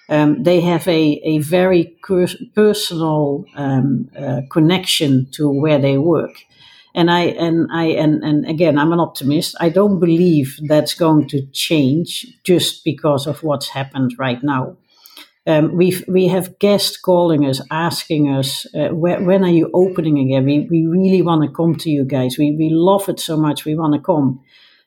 Um, 0.07 0.43
they 0.43 0.61
have 0.61 0.87
a, 0.87 1.19
a 1.23 1.39
very 1.39 1.97
personal 2.53 3.45
um, 3.55 4.09
uh, 4.15 4.41
connection 4.51 5.27
to 5.31 5.49
where 5.49 5.79
they 5.79 5.97
work. 5.97 6.43
And 6.95 7.09
I 7.09 7.21
and 7.21 7.67
I 7.71 7.85
and, 7.85 8.23
and 8.23 8.47
again 8.47 8.77
I'm 8.77 8.93
an 8.93 8.99
optimist. 8.99 9.55
I 9.59 9.69
don't 9.69 9.99
believe 9.99 10.59
that's 10.67 10.93
going 10.93 11.27
to 11.29 11.43
change 11.47 12.27
just 12.43 12.83
because 12.83 13.25
of 13.25 13.41
what's 13.41 13.69
happened 13.69 14.13
right 14.19 14.43
now. 14.43 14.77
Um, 15.45 15.75
we 15.75 16.01
we 16.07 16.27
have 16.29 16.57
guests 16.59 16.95
calling 16.95 17.45
us, 17.45 17.61
asking 17.69 18.29
us, 18.29 18.65
uh, 18.73 18.89
when 18.95 19.43
are 19.43 19.49
you 19.49 19.69
opening 19.73 20.19
again? 20.19 20.45
We, 20.45 20.67
we 20.71 20.85
really 20.87 21.21
want 21.21 21.43
to 21.43 21.51
come 21.53 21.75
to 21.75 21.89
you 21.89 22.05
guys. 22.05 22.37
We, 22.37 22.55
we 22.55 22.69
love 22.69 23.09
it 23.09 23.19
so 23.19 23.35
much. 23.35 23.65
We 23.65 23.75
want 23.75 23.93
to 23.93 23.99
come. 23.99 24.39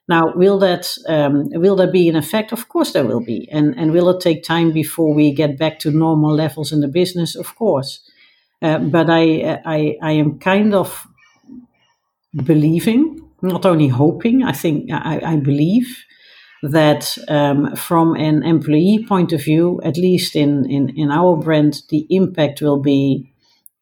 Now, 0.09 0.32
will 0.34 0.59
that 0.61 0.96
um, 1.09 1.50
will 1.50 1.76
there 1.76 1.90
be 1.90 2.09
an 2.09 2.16
effect? 2.16 2.52
Of 2.52 2.68
course, 2.68 2.92
there 2.92 3.04
will 3.04 3.20
be. 3.24 3.48
And 3.52 3.74
and 3.76 3.92
will 3.92 4.09
it 4.09 4.20
take 4.20 4.42
time 4.44 4.72
before 4.72 5.12
we 5.14 5.34
get 5.34 5.59
back 5.59 5.78
to 5.80 5.90
normal 5.90 6.34
levels 6.34 6.72
in 6.72 6.80
the 6.80 6.88
business? 6.88 7.36
Of 7.36 7.54
course. 7.57 8.00
Uh, 8.62 8.78
but 8.78 9.11
I, 9.11 9.61
I 9.64 9.98
I 10.00 10.12
am 10.12 10.38
kind 10.38 10.74
of 10.74 11.07
believing, 12.44 13.20
not 13.42 13.66
only 13.66 13.88
hoping. 13.88 14.42
I 14.42 14.52
think 14.52 14.90
I, 14.90 15.20
I 15.24 15.36
believe 15.36 16.04
that 16.62 17.16
um, 17.28 17.76
from 17.76 18.14
an 18.16 18.42
employee 18.42 19.04
point 19.07 19.32
of 19.32 19.44
view, 19.44 19.80
at 19.84 19.96
least 19.96 20.34
in, 20.34 20.68
in, 20.70 20.90
in 20.96 21.11
our 21.11 21.36
brand, 21.36 21.82
the 21.90 22.07
impact 22.11 22.61
will 22.62 22.80
be 22.80 23.32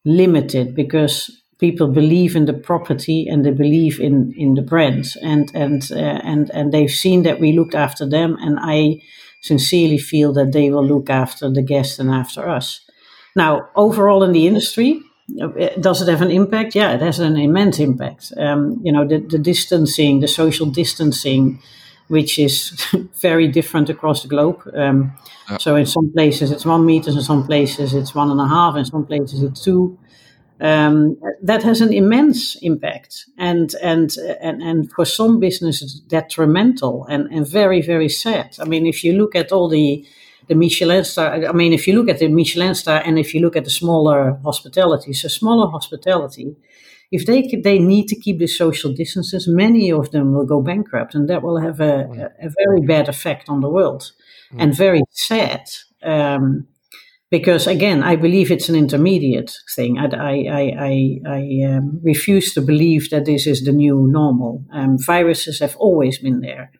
limited 0.03 0.75
because 0.75 1.41
people 1.57 1.87
believe 1.87 2.35
in 2.35 2.45
the 2.45 2.53
property 2.53 3.27
and 3.27 3.45
they 3.45 3.51
believe 3.51 3.99
in, 3.99 4.33
in 4.37 4.55
the 4.55 4.61
brand 4.61 5.13
and 5.21 5.51
and 5.55 5.89
uh, 5.91 6.19
and 6.23 6.51
and 6.51 6.71
they've 6.71 6.91
seen 6.91 7.23
that 7.23 7.39
we 7.39 7.53
looked 7.53 7.73
after 7.73 8.07
them 8.07 8.37
and 8.41 8.59
I 8.61 9.01
sincerely 9.41 9.97
feel 9.97 10.33
that 10.33 10.51
they 10.51 10.69
will 10.69 10.85
look 10.85 11.09
after 11.09 11.49
the 11.49 11.61
guests 11.61 11.99
and 11.99 12.09
after 12.09 12.49
us. 12.49 12.81
Now, 13.35 13.69
overall 13.75 14.23
in 14.23 14.31
the 14.31 14.47
industry, 14.47 15.01
uh, 15.41 15.47
does 15.79 16.01
it 16.01 16.09
have 16.09 16.21
an 16.21 16.31
impact? 16.31 16.75
Yeah, 16.75 16.93
it 16.93 17.01
has 17.01 17.19
an 17.19 17.37
immense 17.37 17.79
impact. 17.79 18.33
Um, 18.37 18.79
you 18.83 18.91
know, 18.91 19.07
the, 19.07 19.19
the 19.19 19.37
distancing, 19.37 20.19
the 20.19 20.27
social 20.27 20.65
distancing, 20.65 21.59
which 22.07 22.37
is 22.39 22.71
very 23.21 23.47
different 23.47 23.89
across 23.89 24.21
the 24.21 24.27
globe. 24.27 24.61
Um, 24.73 25.13
yeah. 25.49 25.57
So 25.57 25.75
in 25.75 25.85
some 25.85 26.11
places 26.11 26.51
it's 26.51 26.65
one 26.65 26.85
meter, 26.85 27.11
in 27.11 27.21
some 27.21 27.45
places 27.45 27.93
it's 27.93 28.15
one 28.15 28.31
and 28.31 28.39
a 28.39 28.47
half, 28.47 28.75
in 28.75 28.85
some 28.85 29.05
places 29.05 29.43
it's 29.43 29.63
two. 29.63 29.97
Um, 30.61 31.17
that 31.41 31.63
has 31.63 31.81
an 31.81 31.91
immense 31.91 32.55
impact, 32.61 33.25
and 33.37 33.75
and 33.83 34.15
and 34.39 34.63
and 34.63 34.89
for 34.93 35.03
some 35.03 35.37
businesses 35.37 35.99
detrimental 35.99 37.05
and 37.09 37.27
and 37.29 37.45
very 37.45 37.81
very 37.81 38.07
sad. 38.07 38.55
I 38.61 38.63
mean, 38.63 38.85
if 38.85 39.03
you 39.03 39.17
look 39.17 39.35
at 39.35 39.51
all 39.51 39.67
the 39.67 40.05
the 40.47 40.55
Michelin 40.55 41.03
star, 41.03 41.33
I 41.45 41.51
mean, 41.51 41.73
if 41.73 41.87
you 41.87 41.95
look 41.95 42.07
at 42.07 42.19
the 42.19 42.29
Michelin 42.29 42.73
star, 42.73 43.01
and 43.03 43.19
if 43.19 43.33
you 43.33 43.41
look 43.41 43.57
at 43.57 43.65
the 43.65 43.69
smaller 43.69 44.39
hospitality, 44.45 45.11
so 45.11 45.27
smaller 45.27 45.69
hospitality 45.69 46.55
if 47.11 47.25
they 47.25 47.41
they 47.63 47.79
need 47.79 48.07
to 48.07 48.19
keep 48.19 48.39
the 48.39 48.47
social 48.47 48.93
distances, 48.93 49.47
many 49.47 49.91
of 49.91 50.11
them 50.11 50.33
will 50.33 50.45
go 50.45 50.61
bankrupt, 50.61 51.15
and 51.15 51.29
that 51.29 51.43
will 51.43 51.59
have 51.59 51.79
a, 51.79 52.05
mm. 52.05 52.19
a, 52.19 52.47
a 52.47 52.49
very 52.63 52.81
bad 52.81 53.07
effect 53.09 53.49
on 53.49 53.61
the 53.61 53.69
world, 53.69 54.11
mm. 54.53 54.61
and 54.61 54.75
very 54.75 55.01
sad. 55.11 55.63
Um, 56.03 56.67
because 57.31 57.67
again, 57.67 58.03
I 58.03 58.15
believe 58.15 58.51
it's 58.51 58.69
an 58.69 58.75
intermediate 58.75 59.57
thing. 59.75 59.97
I, 59.97 60.05
I, 60.05 60.33
I, 60.79 61.19
I 61.27 61.75
um, 61.75 61.99
refuse 62.03 62.53
to 62.53 62.61
believe 62.61 63.09
that 63.09 63.25
this 63.25 63.47
is 63.47 63.65
the 63.65 63.71
new 63.71 64.07
normal. 64.07 64.63
Um, 64.71 64.97
viruses 64.97 65.59
have 65.59 65.75
always 65.77 66.19
been 66.19 66.41
there, 66.41 66.71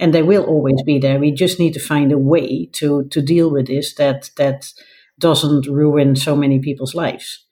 and 0.00 0.12
they 0.12 0.22
will 0.22 0.44
always 0.44 0.82
be 0.84 0.98
there. 0.98 1.18
We 1.18 1.32
just 1.32 1.58
need 1.58 1.74
to 1.74 1.80
find 1.80 2.12
a 2.12 2.18
way 2.18 2.66
to 2.72 3.04
to 3.04 3.22
deal 3.22 3.50
with 3.50 3.66
this 3.66 3.94
that 3.94 4.30
that 4.36 4.72
doesn't 5.18 5.66
ruin 5.66 6.16
so 6.16 6.34
many 6.34 6.58
people's 6.58 6.94
lives. 6.94 7.46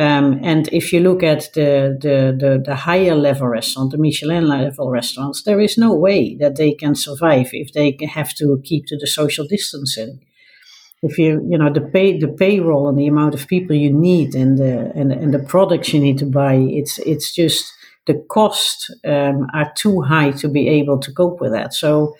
Um, 0.00 0.40
and 0.42 0.66
if 0.72 0.94
you 0.94 1.00
look 1.00 1.22
at 1.22 1.52
the, 1.52 1.94
the, 2.00 2.34
the, 2.34 2.62
the, 2.64 2.74
higher 2.74 3.14
level 3.14 3.48
restaurant, 3.48 3.90
the 3.90 3.98
Michelin 3.98 4.48
level 4.48 4.88
restaurants, 4.88 5.42
there 5.42 5.60
is 5.60 5.76
no 5.76 5.92
way 5.92 6.36
that 6.36 6.56
they 6.56 6.72
can 6.72 6.94
survive 6.94 7.50
if 7.52 7.74
they 7.74 7.98
have 8.14 8.32
to 8.36 8.58
keep 8.64 8.86
to 8.86 8.96
the 8.96 9.06
social 9.06 9.46
distancing. 9.46 10.24
If 11.02 11.18
you, 11.18 11.46
you 11.46 11.58
know, 11.58 11.70
the 11.70 11.82
pay, 11.82 12.18
the 12.18 12.28
payroll 12.28 12.88
and 12.88 12.98
the 12.98 13.08
amount 13.08 13.34
of 13.34 13.46
people 13.46 13.76
you 13.76 13.92
need 13.92 14.34
and 14.34 14.56
the, 14.56 14.90
and, 14.94 15.12
and 15.12 15.34
the 15.34 15.38
products 15.38 15.92
you 15.92 16.00
need 16.00 16.16
to 16.18 16.26
buy, 16.26 16.54
it's, 16.54 16.98
it's 17.00 17.34
just, 17.34 17.70
the 18.06 18.24
cost 18.30 18.90
um, 19.04 19.46
are 19.52 19.70
too 19.74 20.00
high 20.00 20.30
to 20.30 20.48
be 20.48 20.66
able 20.68 20.98
to 20.98 21.12
cope 21.12 21.40
with 21.40 21.52
that. 21.52 21.74
So 21.74 22.16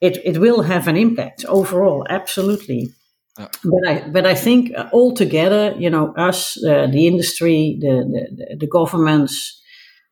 it, 0.00 0.16
it 0.24 0.38
will 0.38 0.62
have 0.62 0.88
an 0.88 0.96
impact 0.96 1.44
overall, 1.44 2.06
absolutely. 2.08 2.90
But 3.38 3.88
I 3.88 4.08
but 4.08 4.26
I 4.26 4.34
think 4.34 4.72
altogether, 4.92 5.74
you 5.78 5.90
know, 5.90 6.12
us, 6.16 6.56
uh, 6.64 6.88
the 6.88 7.06
industry, 7.06 7.78
the 7.80 8.26
the, 8.36 8.56
the 8.56 8.66
governments, 8.66 9.62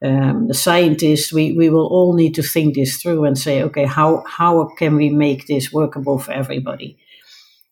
um, 0.04 0.46
the 0.46 0.54
scientists, 0.54 1.32
we, 1.32 1.52
we 1.52 1.68
will 1.68 1.86
all 1.86 2.14
need 2.14 2.34
to 2.34 2.42
think 2.42 2.74
this 2.74 3.02
through 3.02 3.24
and 3.24 3.36
say, 3.36 3.62
okay, 3.62 3.84
how 3.84 4.22
how 4.26 4.68
can 4.78 4.94
we 4.94 5.10
make 5.10 5.46
this 5.46 5.72
workable 5.72 6.18
for 6.18 6.32
everybody, 6.32 6.98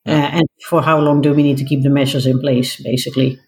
yeah. 0.05 0.14
uh, 0.14 0.28
and 0.38 0.48
for 0.68 0.82
how 0.82 0.98
long 0.98 1.20
do 1.20 1.32
we 1.32 1.42
need 1.42 1.59
to 1.59 1.64
keep 1.64 1.82
the 1.82 1.90
measures 1.90 2.26
in 2.26 2.40
place, 2.40 2.82
basically. 2.82 3.38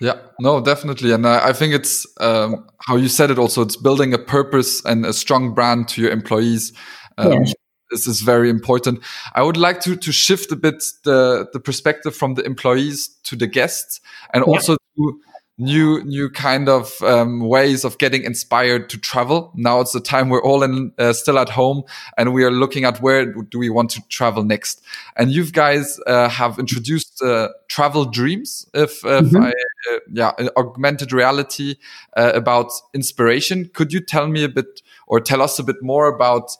Yeah, 0.00 0.18
no, 0.40 0.60
definitely, 0.60 1.12
and 1.12 1.24
I, 1.24 1.50
I 1.50 1.52
think 1.52 1.72
it's 1.74 2.04
um, 2.20 2.66
how 2.88 2.96
you 2.96 3.08
said 3.08 3.30
it. 3.30 3.38
Also, 3.38 3.62
it's 3.62 3.76
building 3.76 4.12
a 4.12 4.18
purpose 4.18 4.84
and 4.84 5.06
a 5.06 5.12
strong 5.12 5.54
brand 5.54 5.86
to 5.90 6.02
your 6.02 6.10
employees. 6.10 6.72
Um, 7.16 7.32
yes 7.32 7.54
this 7.92 8.06
is 8.06 8.22
very 8.22 8.50
important. 8.50 9.00
I 9.34 9.42
would 9.42 9.56
like 9.56 9.80
to 9.80 9.96
to 9.96 10.12
shift 10.12 10.50
a 10.52 10.56
bit 10.56 10.82
the 11.04 11.46
the 11.52 11.60
perspective 11.60 12.16
from 12.16 12.34
the 12.34 12.42
employees 12.44 13.08
to 13.24 13.36
the 13.36 13.46
guests, 13.46 14.00
and 14.34 14.44
yeah. 14.44 14.52
also 14.52 14.76
to 14.96 15.20
new 15.58 16.02
new 16.04 16.30
kind 16.30 16.68
of 16.68 17.00
um, 17.02 17.40
ways 17.40 17.84
of 17.84 17.98
getting 17.98 18.24
inspired 18.24 18.88
to 18.90 18.98
travel. 18.98 19.52
Now 19.54 19.80
it's 19.80 19.92
the 19.92 20.00
time 20.00 20.28
we're 20.28 20.42
all 20.42 20.62
in 20.62 20.92
uh, 20.98 21.12
still 21.12 21.38
at 21.38 21.50
home, 21.50 21.82
and 22.16 22.32
we 22.32 22.44
are 22.44 22.50
looking 22.50 22.84
at 22.84 23.00
where 23.00 23.26
do 23.26 23.58
we 23.58 23.70
want 23.70 23.90
to 23.90 24.02
travel 24.08 24.44
next. 24.44 24.82
And 25.16 25.30
you 25.30 25.44
guys 25.50 26.00
uh, 26.06 26.28
have 26.28 26.58
introduced 26.58 27.22
uh, 27.22 27.48
travel 27.68 28.04
dreams, 28.04 28.66
if, 28.74 29.04
if 29.04 29.04
mm 29.04 29.28
-hmm. 29.28 29.46
I, 29.46 29.50
uh, 29.50 29.98
yeah, 30.14 30.32
augmented 30.56 31.12
reality 31.12 31.74
uh, 32.16 32.32
about 32.34 32.72
inspiration. 32.92 33.70
Could 33.72 33.92
you 33.92 34.04
tell 34.04 34.26
me 34.28 34.44
a 34.44 34.48
bit 34.48 34.82
or 35.06 35.20
tell 35.20 35.42
us 35.42 35.60
a 35.60 35.62
bit 35.62 35.76
more 35.82 36.08
about 36.08 36.50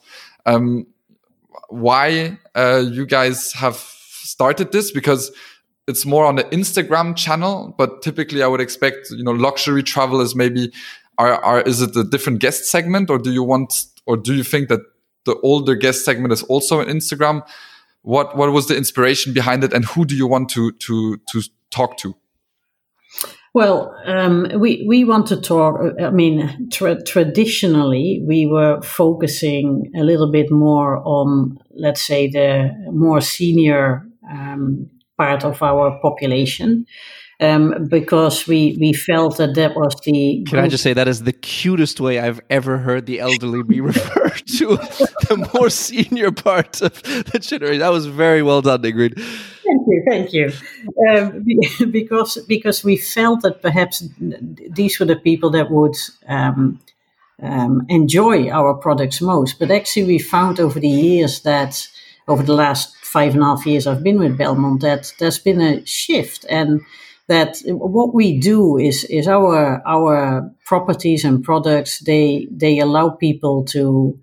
um, 0.45 0.85
why 1.69 2.37
uh, 2.55 2.83
you 2.85 3.05
guys 3.05 3.53
have 3.53 3.75
started 3.75 4.71
this 4.71 4.91
because 4.91 5.31
it's 5.87 6.05
more 6.05 6.25
on 6.25 6.35
the 6.35 6.43
Instagram 6.45 7.15
channel, 7.15 7.75
but 7.77 8.01
typically 8.01 8.41
I 8.41 8.47
would 8.47 8.61
expect, 8.61 9.09
you 9.11 9.23
know, 9.23 9.31
luxury 9.31 9.83
travel 9.83 10.21
is 10.21 10.35
maybe 10.35 10.71
are, 11.17 11.35
are 11.43 11.61
is 11.61 11.81
it 11.81 11.95
a 11.95 12.03
different 12.03 12.39
guest 12.39 12.65
segment 12.65 13.09
or 13.09 13.17
do 13.17 13.31
you 13.31 13.43
want 13.43 13.85
or 14.05 14.17
do 14.17 14.33
you 14.33 14.43
think 14.43 14.69
that 14.69 14.79
the 15.25 15.35
older 15.41 15.75
guest 15.75 16.05
segment 16.05 16.33
is 16.33 16.43
also 16.43 16.79
on 16.79 16.87
Instagram? 16.87 17.45
What 18.01 18.35
what 18.35 18.51
was 18.51 18.67
the 18.67 18.77
inspiration 18.77 19.33
behind 19.33 19.63
it 19.63 19.73
and 19.73 19.85
who 19.85 20.05
do 20.05 20.15
you 20.15 20.27
want 20.27 20.49
to 20.49 20.71
to 20.71 21.17
to 21.31 21.41
talk 21.69 21.97
to? 21.97 22.15
Well, 23.53 23.95
um, 24.05 24.47
we 24.57 24.83
we 24.87 25.03
want 25.03 25.27
to 25.27 25.39
talk. 25.39 25.79
I 26.01 26.09
mean, 26.09 26.69
tra- 26.71 27.03
traditionally, 27.03 28.23
we 28.27 28.47
were 28.47 28.81
focusing 28.81 29.91
a 29.95 30.03
little 30.03 30.31
bit 30.31 30.49
more 30.49 30.97
on, 31.05 31.59
let's 31.75 32.01
say, 32.01 32.27
the 32.29 32.71
more 32.91 33.21
senior 33.21 34.07
um, 34.27 34.89
part 35.19 35.43
of 35.45 35.61
our 35.61 35.99
population. 36.01 36.87
Um, 37.39 37.87
because 37.89 38.47
we, 38.47 38.77
we 38.79 38.93
felt 38.93 39.37
that 39.37 39.55
that 39.55 39.75
was 39.75 39.95
the. 40.05 40.45
Can 40.47 40.59
I 40.59 40.67
just 40.67 40.83
say 40.83 40.93
that 40.93 41.07
is 41.07 41.23
the 41.23 41.33
cutest 41.33 41.99
way 41.99 42.19
I've 42.19 42.39
ever 42.49 42.77
heard 42.77 43.05
the 43.05 43.19
elderly 43.19 43.63
be 43.63 43.81
referred 43.91 44.45
to, 44.57 44.67
the 45.27 45.49
more 45.53 45.69
senior 45.69 46.31
part 46.31 46.81
of 46.81 47.01
the 47.03 47.39
generation. 47.39 47.79
That 47.79 47.91
was 47.91 48.05
very 48.05 48.43
well 48.43 48.61
done, 48.61 48.83
Ingrid. 48.83 49.19
Thank 49.65 49.87
you, 49.87 50.03
thank 50.07 50.33
you. 50.33 50.51
Um, 51.09 51.45
because 51.91 52.37
because 52.47 52.83
we 52.83 52.97
felt 52.97 53.41
that 53.41 53.61
perhaps 53.61 54.07
these 54.19 54.99
were 54.99 55.05
the 55.05 55.15
people 55.15 55.49
that 55.51 55.71
would 55.71 55.95
um, 56.27 56.79
um, 57.41 57.85
enjoy 57.89 58.49
our 58.49 58.75
products 58.75 59.21
most. 59.21 59.59
But 59.59 59.71
actually, 59.71 60.05
we 60.05 60.19
found 60.19 60.59
over 60.59 60.79
the 60.79 60.87
years 60.87 61.41
that 61.41 61.87
over 62.27 62.43
the 62.43 62.53
last 62.53 62.95
five 62.97 63.33
and 63.33 63.43
a 63.43 63.45
half 63.45 63.65
years 63.65 63.85
I've 63.85 64.03
been 64.03 64.19
with 64.19 64.37
Belmond 64.37 64.81
that 64.81 65.13
there's 65.19 65.39
been 65.39 65.61
a 65.61 65.85
shift 65.85 66.45
and 66.49 66.81
that 67.27 67.61
what 67.67 68.13
we 68.13 68.39
do 68.39 68.77
is 68.77 69.05
is 69.05 69.27
our 69.27 69.81
our 69.87 70.49
properties 70.65 71.23
and 71.23 71.43
products 71.43 71.99
they 71.99 72.47
they 72.51 72.79
allow 72.79 73.09
people 73.09 73.63
to 73.65 74.19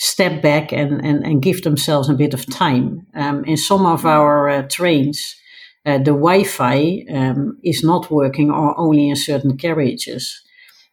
step 0.00 0.40
back 0.40 0.72
and, 0.72 1.04
and, 1.04 1.26
and 1.26 1.42
give 1.42 1.62
themselves 1.62 2.08
a 2.08 2.14
bit 2.14 2.32
of 2.32 2.46
time. 2.46 3.06
Um, 3.14 3.44
in 3.44 3.58
some 3.58 3.84
of 3.84 4.06
our 4.06 4.48
uh, 4.48 4.62
trains, 4.62 5.36
uh, 5.84 5.98
the 5.98 6.12
Wi-Fi 6.12 7.04
um, 7.14 7.58
is 7.62 7.84
not 7.84 8.10
working 8.10 8.50
or 8.50 8.78
only 8.80 9.10
in 9.10 9.16
certain 9.16 9.58
carriages. 9.58 10.42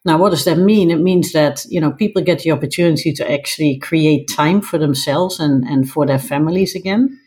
Now, 0.04 0.18
what 0.18 0.30
does 0.30 0.44
that 0.44 0.58
mean? 0.58 0.90
It 0.90 1.00
means 1.00 1.32
that 1.32 1.64
you 1.68 1.80
know 1.80 1.90
people 1.90 2.22
get 2.22 2.40
the 2.40 2.52
opportunity 2.52 3.12
to 3.14 3.30
actually 3.30 3.78
create 3.78 4.28
time 4.28 4.60
for 4.60 4.78
themselves 4.78 5.40
and, 5.40 5.64
and 5.64 5.88
for 5.88 6.06
their 6.06 6.18
families 6.18 6.74
again. 6.74 7.18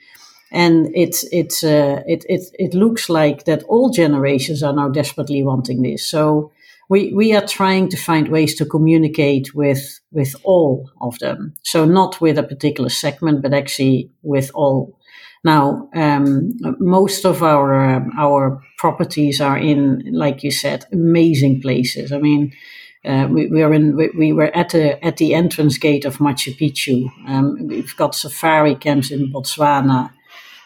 And 0.51 0.89
it's 0.93 1.23
it's 1.31 1.63
uh, 1.63 2.03
it, 2.05 2.25
it 2.27 2.41
it 2.59 2.73
looks 2.73 3.09
like 3.09 3.45
that 3.45 3.63
all 3.63 3.89
generations 3.89 4.61
are 4.63 4.73
now 4.73 4.89
desperately 4.89 5.43
wanting 5.43 5.81
this. 5.81 6.05
So 6.05 6.51
we, 6.91 7.13
we 7.13 7.33
are 7.33 7.47
trying 7.47 7.87
to 7.87 7.95
find 7.95 8.27
ways 8.27 8.53
to 8.55 8.65
communicate 8.65 9.55
with, 9.55 10.01
with 10.11 10.35
all 10.43 10.91
of 10.99 11.17
them. 11.19 11.53
So 11.63 11.85
not 11.85 12.19
with 12.19 12.37
a 12.37 12.43
particular 12.43 12.89
segment, 12.89 13.41
but 13.41 13.53
actually 13.53 14.11
with 14.23 14.51
all. 14.53 14.99
Now, 15.45 15.87
um, 15.95 16.51
most 16.79 17.25
of 17.25 17.43
our, 17.43 17.95
um, 17.95 18.11
our 18.19 18.61
properties 18.77 19.39
are 19.39 19.57
in, 19.57 20.03
like 20.11 20.43
you 20.43 20.51
said, 20.51 20.83
amazing 20.91 21.61
places. 21.61 22.11
I 22.11 22.17
mean, 22.17 22.51
uh, 23.05 23.25
we, 23.31 23.47
we, 23.47 23.63
are 23.63 23.73
in. 23.73 23.95
We, 23.95 24.09
we, 24.09 24.33
were 24.33 24.53
at 24.53 24.71
the 24.71 25.03
at 25.03 25.17
the 25.17 25.33
entrance 25.33 25.79
gate 25.79 26.05
of 26.05 26.17
Machu 26.17 26.55
Picchu. 26.55 27.09
Um, 27.25 27.67
we've 27.67 27.95
got 27.95 28.13
safari 28.13 28.75
camps 28.75 29.09
in 29.09 29.31
Botswana. 29.31 30.11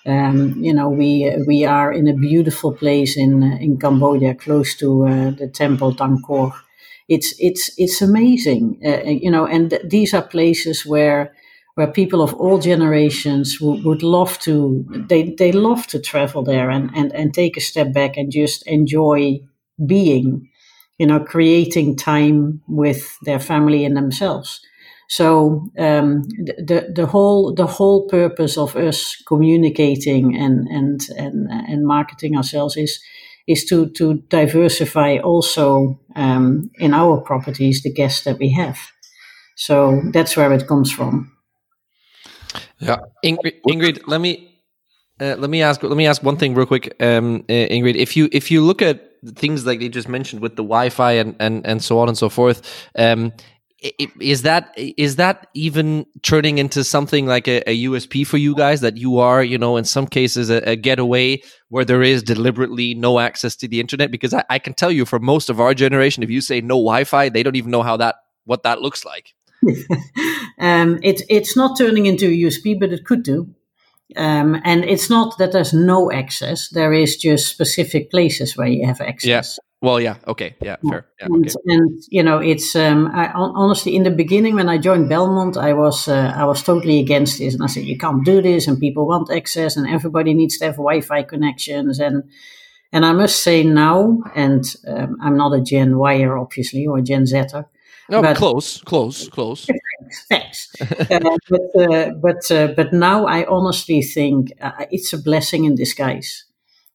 Um, 0.06 0.54
you 0.64 0.74
know, 0.74 0.90
we 0.90 1.36
we 1.48 1.66
are 1.66 1.92
in 1.92 2.08
a 2.08 2.14
beautiful 2.14 2.72
place 2.74 3.18
in 3.18 3.44
uh, 3.44 3.58
in 3.60 3.78
Cambodia, 3.80 4.36
close 4.36 4.76
to 4.78 5.08
uh, 5.08 5.32
the 5.32 5.48
temple 5.48 5.94
Angkor. 5.96 6.54
It's 7.08 7.34
it's 7.40 7.72
it's 7.78 8.02
amazing, 8.02 8.80
uh, 8.86 8.90
uh, 9.08 9.10
you 9.10 9.32
know, 9.32 9.46
and 9.48 9.70
th- 9.70 9.84
these 9.90 10.14
are 10.14 10.22
places 10.22 10.86
where 10.86 11.34
where 11.76 11.88
people 11.88 12.22
of 12.22 12.34
all 12.36 12.60
generations 12.60 13.60
w- 13.60 13.84
would 13.84 14.04
love 14.04 14.38
to 14.40 14.86
they 15.10 15.32
they 15.38 15.52
love 15.52 15.88
to 15.88 16.00
travel 16.00 16.44
there 16.44 16.70
and, 16.70 16.90
and 16.96 17.12
and 17.14 17.34
take 17.34 17.58
a 17.58 17.62
step 17.62 17.94
back 17.94 18.18
and 18.18 18.32
just 18.32 18.66
enjoy 18.68 19.40
being, 19.86 20.50
you 20.98 21.06
know, 21.08 21.20
creating 21.20 21.96
time 21.96 22.62
with 22.68 23.18
their 23.24 23.40
family 23.40 23.86
and 23.86 23.96
themselves. 23.98 24.62
So 25.08 25.70
um, 25.78 26.24
the 26.24 26.92
the 26.94 27.06
whole 27.06 27.54
the 27.54 27.68
whole 27.68 28.08
purpose 28.08 28.58
of 28.58 28.76
us 28.76 29.16
communicating 29.28 30.36
and 30.36 30.68
and 30.68 31.02
and 31.18 31.48
and 31.52 31.86
marketing 31.86 32.36
ourselves 32.36 32.76
is 32.76 33.00
is 33.48 33.66
to 33.66 33.90
to 33.92 34.16
diversify 34.30 35.18
also 35.18 36.00
um, 36.16 36.72
in 36.80 36.94
our 36.94 37.22
properties 37.22 37.84
the 37.84 37.94
guests 37.94 38.24
that 38.24 38.40
we 38.40 38.52
have. 38.54 38.78
So 39.56 40.02
that's 40.12 40.36
where 40.36 40.52
it 40.54 40.68
comes 40.68 40.92
from. 40.92 41.32
Yeah, 42.80 42.98
Ingrid, 43.24 43.62
Ingrid 43.68 44.02
let 44.08 44.22
me. 44.22 44.52
Uh, 45.18 45.36
let 45.38 45.50
me 45.50 45.62
ask. 45.62 45.82
Let 45.82 45.96
me 45.96 46.08
ask 46.08 46.24
one 46.24 46.36
thing 46.36 46.56
real 46.56 46.66
quick, 46.66 46.94
um, 47.02 47.46
uh, 47.48 47.54
Ingrid. 47.54 47.96
If 47.96 48.18
you 48.18 48.28
if 48.34 48.52
you 48.52 48.62
look 48.62 48.82
at 48.82 49.02
things 49.36 49.66
like 49.66 49.80
they 49.80 49.88
just 49.88 50.10
mentioned 50.10 50.42
with 50.42 50.58
the 50.58 50.64
Wi-Fi 50.64 51.14
and 51.14 51.36
and 51.40 51.66
and 51.66 51.82
so 51.82 52.00
on 52.00 52.10
and 52.10 52.18
so 52.18 52.28
forth, 52.28 52.62
um, 52.98 53.32
is 53.82 54.44
that 54.44 54.74
is 54.78 55.18
that 55.18 55.48
even 55.54 56.06
turning 56.22 56.58
into 56.58 56.84
something 56.84 57.26
like 57.26 57.48
a, 57.48 57.70
a, 57.70 57.84
USP 57.86 58.26
for 58.26 58.38
you 58.38 58.56
guys 58.56 58.82
that 58.82 58.98
you 58.98 59.20
are, 59.20 59.44
you 59.44 59.58
know, 59.58 59.78
in 59.78 59.84
some 59.84 60.08
cases 60.08 60.50
a, 60.50 60.58
a 60.70 60.76
getaway 60.76 61.42
where 61.70 61.84
there 61.84 62.02
is 62.02 62.24
deliberately 62.24 62.96
no 62.96 63.20
access 63.20 63.56
to 63.58 63.68
the 63.68 63.80
internet? 63.80 64.12
Because 64.12 64.34
I, 64.34 64.44
I, 64.50 64.60
can 64.60 64.74
tell 64.74 64.92
you, 64.92 65.06
for 65.06 65.20
most 65.20 65.50
of 65.50 65.60
our 65.60 65.74
generation, 65.74 66.24
if 66.24 66.30
you 66.30 66.42
say 66.42 66.62
no 66.62 66.76
Wi-Fi, 66.76 67.30
they 67.30 67.44
don't 67.44 67.58
even 67.58 67.72
know 67.72 67.84
how 67.84 67.98
that 67.98 68.16
what 68.46 68.64
that 68.64 68.82
looks 68.82 69.04
like. 69.04 69.34
um, 70.60 71.00
it's 71.04 71.24
it's 71.30 71.58
not 71.58 71.78
turning 71.78 72.06
into 72.06 72.28
a 72.28 72.30
USP, 72.30 72.80
but 72.80 72.94
it 72.94 73.06
could 73.06 73.24
do. 73.24 73.54
Um, 74.16 74.62
and 74.64 74.86
it's 74.86 75.10
not 75.10 75.38
that 75.38 75.52
there's 75.52 75.74
no 75.74 76.12
access; 76.12 76.70
there 76.70 76.94
is 76.94 77.18
just 77.18 77.48
specific 77.48 78.10
places 78.10 78.56
where 78.56 78.68
you 78.68 78.86
have 78.86 79.02
access. 79.02 79.60
Well, 79.86 80.02
yeah, 80.02 80.16
okay, 80.28 80.56
yeah, 80.62 80.78
fair. 80.90 81.06
Yeah, 81.20 81.28
and, 81.28 81.46
okay. 81.46 81.56
and, 81.68 82.04
you 82.10 82.24
know, 82.24 82.40
it's 82.40 82.76
um, 82.76 83.08
I, 83.14 83.32
honestly 83.36 83.96
in 83.96 84.04
the 84.04 84.12
beginning 84.12 84.56
when 84.56 84.68
I 84.68 84.80
joined 84.80 85.10
Belmond, 85.10 85.58
I 85.58 85.74
was 85.74 86.08
uh, 86.08 86.34
I 86.36 86.46
was 86.46 86.64
totally 86.64 87.00
against 87.00 87.38
this, 87.38 87.54
and 87.54 87.64
I 87.64 87.68
said 87.68 87.86
you 87.86 87.98
can't 87.98 88.26
do 88.26 88.42
this, 88.42 88.68
and 88.68 88.80
people 88.80 89.08
want 89.08 89.30
access, 89.32 89.78
and 89.78 89.88
everybody 89.88 90.34
needs 90.34 90.58
to 90.58 90.66
have 90.66 90.76
Wi-Fi 90.76 91.24
connections, 91.24 92.00
and 92.00 92.24
And 92.92 93.06
I 93.06 93.14
must 93.14 93.44
say 93.44 93.64
now, 93.64 94.24
and 94.36 94.64
um, 94.88 95.18
I'm 95.22 95.36
not 95.36 95.54
a 95.54 95.62
Gen 95.62 96.00
Yer, 96.00 96.38
obviously, 96.38 96.88
or 96.88 97.02
Gen 97.02 97.26
Zer. 97.26 97.66
No, 98.10 98.22
but, 98.22 98.38
close, 98.38 98.82
close, 98.84 99.28
close. 99.28 99.68
Thanks. 100.30 100.70
uh, 100.82 101.20
but 101.50 101.62
uh, 101.76 102.12
but 102.22 102.52
uh, 102.52 102.68
but 102.76 102.94
now 102.94 103.26
I 103.26 103.46
honestly 103.48 104.02
think 104.02 104.54
uh, 104.62 104.86
it's 104.92 105.14
a 105.14 105.18
blessing 105.18 105.66
in 105.66 105.76
disguise. 105.76 106.46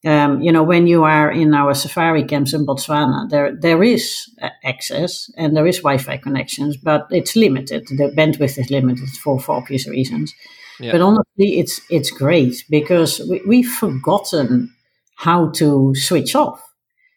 Um, 0.04 0.40
you 0.40 0.50
know, 0.50 0.62
when 0.62 0.86
you 0.86 1.04
are 1.04 1.30
in 1.30 1.52
our 1.52 1.74
safari 1.74 2.24
camps 2.24 2.54
in 2.54 2.64
Botswana, 2.64 3.28
there 3.28 3.54
there 3.54 3.82
is 3.82 4.30
access 4.64 5.30
and 5.36 5.54
there 5.54 5.66
is 5.66 5.78
Wi-Fi 5.78 6.16
connections, 6.16 6.78
but 6.78 7.06
it's 7.10 7.36
limited. 7.36 7.86
The 7.88 8.10
bandwidth 8.16 8.58
is 8.58 8.70
limited 8.70 9.10
for, 9.10 9.38
for 9.38 9.56
obvious 9.56 9.86
reasons. 9.86 10.34
Yeah. 10.78 10.92
But 10.92 11.02
honestly, 11.02 11.58
it's 11.60 11.82
it's 11.90 12.10
great 12.10 12.64
because 12.70 13.20
we, 13.28 13.42
we've 13.46 13.70
forgotten 13.70 14.74
how 15.16 15.50
to 15.50 15.94
switch 15.94 16.34
off. 16.34 16.66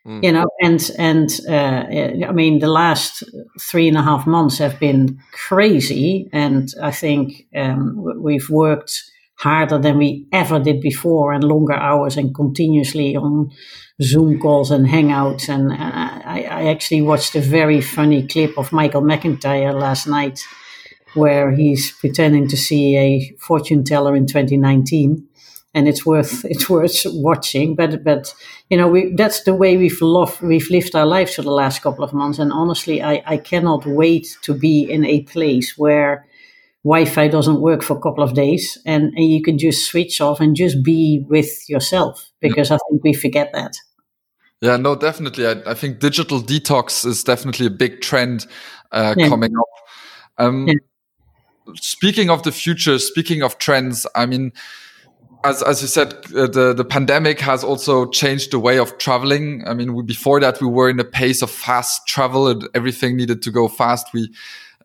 Mm. 0.05 0.21
You 0.21 0.31
know, 0.34 0.45
and 0.61 0.91
and 0.97 1.29
uh, 1.47 2.27
I 2.27 2.34
mean, 2.34 2.59
the 2.59 2.67
last 2.67 3.23
three 3.61 3.88
and 3.88 3.97
a 3.97 4.03
half 4.03 4.27
months 4.27 4.57
have 4.57 4.77
been 4.77 5.19
crazy, 5.31 6.27
and 6.34 6.67
I 6.81 6.91
think 6.91 7.47
um, 7.55 8.03
we've 8.21 8.49
worked 8.49 9.01
harder 9.43 9.77
than 9.77 9.97
we 9.97 10.25
ever 10.31 10.57
did 10.57 10.79
before 10.79 11.33
and 11.33 11.43
longer 11.43 11.73
hours 11.73 12.15
and 12.15 12.33
continuously 12.33 13.17
on 13.17 13.51
Zoom 14.01 14.39
calls 14.39 14.71
and 14.71 14.87
Hangouts. 14.87 15.49
And 15.49 15.73
uh, 15.73 15.75
I, 15.75 16.47
I 16.49 16.65
actually 16.67 17.01
watched 17.01 17.35
a 17.35 17.41
very 17.41 17.81
funny 17.81 18.25
clip 18.25 18.57
of 18.57 18.71
Michael 18.71 19.01
McIntyre 19.01 19.77
last 19.77 20.07
night 20.07 20.39
where 21.13 21.51
he's 21.51 21.91
pretending 21.91 22.47
to 22.47 22.55
see 22.55 22.97
a 22.97 23.35
fortune 23.37 23.83
teller 23.83 24.15
in 24.15 24.27
2019. 24.27 25.27
And 25.73 25.87
it's 25.89 26.05
worth 26.05 26.45
it's 26.53 26.69
worth 26.69 27.01
watching, 27.07 27.75
but 27.75 28.01
but 28.03 28.33
you 28.69 28.77
know 28.77 28.87
we, 28.87 29.13
that's 29.13 29.43
the 29.43 29.55
way 29.55 29.75
we've 29.75 30.01
loved, 30.01 30.41
we've 30.41 30.69
lived 30.69 30.95
our 30.95 31.05
lives 31.05 31.35
for 31.35 31.41
the 31.41 31.51
last 31.51 31.81
couple 31.81 32.05
of 32.05 32.13
months. 32.13 32.39
And 32.39 32.53
honestly, 32.53 33.01
I, 33.01 33.21
I 33.25 33.37
cannot 33.37 33.85
wait 33.85 34.37
to 34.43 34.53
be 34.53 34.83
in 34.89 35.03
a 35.03 35.23
place 35.23 35.77
where 35.77 36.25
Wi-Fi 36.84 37.29
doesn't 37.29 37.61
work 37.61 37.81
for 37.81 37.97
a 37.97 38.01
couple 38.01 38.23
of 38.23 38.34
days, 38.34 38.77
and, 38.86 39.13
and 39.15 39.25
you 39.25 39.41
can 39.41 39.57
just 39.57 39.86
switch 39.86 40.19
off 40.19 40.41
and 40.41 40.55
just 40.55 40.84
be 40.84 41.25
with 41.29 41.69
yourself 41.69 42.31
because 42.41 42.71
I 42.71 42.77
think 42.89 43.03
we 43.03 43.13
forget 43.13 43.51
that. 43.53 43.77
Yeah, 44.61 44.77
no, 44.77 44.95
definitely. 44.95 45.47
I, 45.47 45.55
I 45.65 45.73
think 45.73 45.99
digital 45.99 46.41
detox 46.41 47.05
is 47.05 47.23
definitely 47.23 47.67
a 47.67 47.69
big 47.69 48.01
trend 48.01 48.47
uh, 48.91 49.15
yeah. 49.17 49.27
coming 49.27 49.51
up. 49.57 49.67
Um, 50.38 50.67
yeah. 50.67 50.75
Speaking 51.75 52.29
of 52.29 52.43
the 52.43 52.51
future, 52.51 52.99
speaking 52.99 53.43
of 53.43 53.57
trends, 53.57 54.05
I 54.15 54.25
mean, 54.25 54.51
as 55.45 55.61
as 55.63 55.81
you 55.81 55.88
said, 55.88 56.13
uh, 56.36 56.47
the 56.47 56.73
the 56.75 56.86
pandemic 56.86 57.39
has 57.39 57.63
also 57.63 58.05
changed 58.07 58.51
the 58.51 58.59
way 58.59 58.77
of 58.77 58.97
traveling. 58.97 59.63
I 59.65 59.73
mean, 59.73 59.93
we, 59.93 60.03
before 60.03 60.39
that, 60.41 60.61
we 60.61 60.67
were 60.67 60.89
in 60.89 60.99
a 60.99 61.05
pace 61.05 61.41
of 61.41 61.49
fast 61.49 62.07
travel, 62.07 62.47
and 62.47 62.67
everything 62.73 63.15
needed 63.17 63.41
to 63.43 63.51
go 63.51 63.67
fast. 63.67 64.07
We 64.13 64.34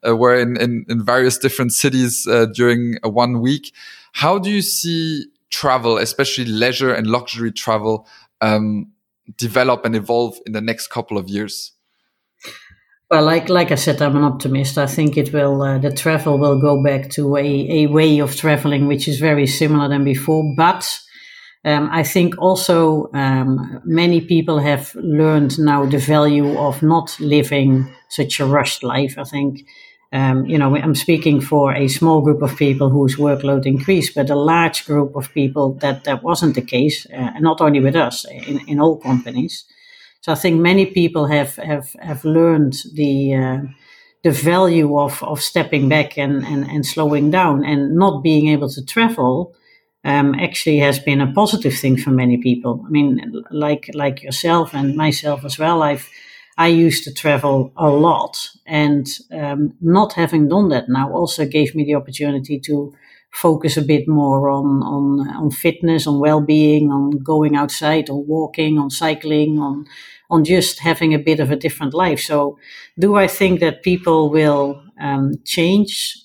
uh, 0.06 0.16
were 0.16 0.38
in, 0.38 0.56
in, 0.56 0.84
in 0.88 1.04
various 1.04 1.38
different 1.38 1.72
cities 1.72 2.26
uh, 2.26 2.46
during 2.46 2.96
a 3.02 3.08
one 3.08 3.40
week. 3.40 3.72
How 4.12 4.38
do 4.38 4.50
you 4.50 4.62
see 4.62 5.26
travel, 5.50 5.98
especially 5.98 6.46
leisure 6.46 6.92
and 6.92 7.06
luxury 7.06 7.52
travel, 7.52 8.06
um, 8.40 8.92
develop 9.36 9.84
and 9.84 9.94
evolve 9.94 10.38
in 10.46 10.52
the 10.52 10.60
next 10.60 10.88
couple 10.88 11.18
of 11.18 11.28
years? 11.28 11.72
Well, 13.10 13.24
like 13.24 13.48
like 13.48 13.72
I 13.72 13.76
said, 13.76 14.02
I'm 14.02 14.16
an 14.16 14.24
optimist. 14.24 14.76
I 14.76 14.86
think 14.86 15.16
it 15.16 15.32
will. 15.32 15.62
Uh, 15.62 15.78
the 15.78 15.90
travel 15.90 16.36
will 16.38 16.60
go 16.60 16.82
back 16.82 17.08
to 17.10 17.36
a, 17.36 17.84
a 17.84 17.86
way 17.86 18.18
of 18.18 18.36
traveling 18.36 18.86
which 18.86 19.08
is 19.08 19.18
very 19.18 19.46
similar 19.46 19.88
than 19.88 20.04
before. 20.04 20.44
But 20.54 20.86
um, 21.64 21.88
I 21.90 22.02
think 22.02 22.34
also 22.38 23.10
um, 23.14 23.80
many 23.84 24.20
people 24.20 24.58
have 24.58 24.94
learned 24.94 25.58
now 25.58 25.86
the 25.86 25.98
value 25.98 26.58
of 26.58 26.82
not 26.82 27.18
living 27.18 27.90
such 28.10 28.40
a 28.40 28.46
rushed 28.46 28.82
life. 28.82 29.16
I 29.16 29.24
think 29.24 29.66
um, 30.12 30.46
you 30.46 30.56
know, 30.56 30.74
I'm 30.74 30.94
speaking 30.94 31.40
for 31.40 31.74
a 31.74 31.88
small 31.88 32.22
group 32.22 32.40
of 32.40 32.56
people 32.56 32.88
whose 32.88 33.16
workload 33.16 33.66
increased, 33.66 34.14
but 34.14 34.30
a 34.30 34.34
large 34.34 34.86
group 34.86 35.14
of 35.14 35.32
people 35.34 35.74
that 35.74 36.04
that 36.04 36.22
wasn't 36.22 36.54
the 36.54 36.62
case, 36.62 37.06
uh, 37.06 37.38
not 37.40 37.60
only 37.60 37.80
with 37.80 37.94
us, 37.94 38.24
in, 38.24 38.60
in 38.66 38.80
all 38.80 38.96
companies. 38.96 39.64
So 40.22 40.32
I 40.32 40.34
think 40.34 40.60
many 40.60 40.86
people 40.86 41.26
have 41.26 41.56
have 41.56 41.94
have 42.00 42.24
learned 42.24 42.74
the 42.94 43.34
uh, 43.34 43.58
the 44.22 44.30
value 44.30 44.98
of 44.98 45.22
of 45.22 45.42
stepping 45.42 45.88
back 45.90 46.16
and, 46.16 46.42
and 46.44 46.64
and 46.64 46.86
slowing 46.86 47.30
down, 47.30 47.64
and 47.64 47.94
not 47.94 48.22
being 48.22 48.48
able 48.48 48.70
to 48.70 48.84
travel. 48.84 49.54
Um, 50.04 50.34
actually 50.36 50.78
has 50.78 50.98
been 51.00 51.20
a 51.20 51.32
positive 51.32 51.76
thing 51.76 51.98
for 51.98 52.10
many 52.10 52.38
people. 52.38 52.82
I 52.86 52.88
mean, 52.88 53.42
like 53.50 53.90
like 53.92 54.22
yourself 54.22 54.72
and 54.72 54.96
myself 54.96 55.44
as 55.44 55.58
well. 55.58 55.82
I've 55.82 56.08
I 56.58 56.68
used 56.68 57.04
to 57.04 57.14
travel 57.14 57.72
a 57.76 57.88
lot, 57.88 58.50
and 58.66 59.06
um, 59.32 59.74
not 59.80 60.14
having 60.14 60.48
done 60.48 60.68
that 60.70 60.88
now 60.88 61.12
also 61.12 61.46
gave 61.46 61.74
me 61.74 61.84
the 61.84 61.94
opportunity 61.94 62.60
to 62.60 62.94
focus 63.30 63.76
a 63.76 63.82
bit 63.82 64.08
more 64.08 64.50
on 64.50 64.82
on 64.82 65.28
on 65.36 65.50
fitness, 65.50 66.06
on 66.06 66.18
well 66.20 66.40
being, 66.40 66.90
on 66.92 67.10
going 67.22 67.56
outside, 67.56 68.10
on 68.10 68.26
walking, 68.26 68.78
on 68.78 68.90
cycling, 68.90 69.58
on 69.60 69.86
on 70.30 70.44
just 70.44 70.80
having 70.80 71.14
a 71.14 71.18
bit 71.18 71.40
of 71.40 71.50
a 71.50 71.56
different 71.56 71.94
life. 71.94 72.20
So, 72.20 72.58
do 72.98 73.14
I 73.16 73.28
think 73.28 73.60
that 73.60 73.82
people 73.82 74.30
will 74.30 74.82
um, 75.00 75.34
change? 75.44 76.16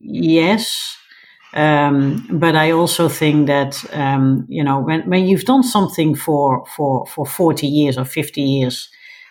Yes. 0.00 0.96
Um, 1.54 2.26
but 2.30 2.54
I 2.56 2.72
also 2.72 3.08
think 3.08 3.46
that 3.46 3.82
um, 3.94 4.44
you 4.48 4.62
know 4.62 4.80
when, 4.80 5.08
when 5.08 5.26
you've 5.26 5.44
done 5.44 5.62
something 5.62 6.14
for 6.14 6.66
for 6.66 7.06
for 7.06 7.24
forty 7.24 7.66
years 7.66 7.96
or 7.96 8.04
fifty 8.04 8.42
years, 8.42 8.88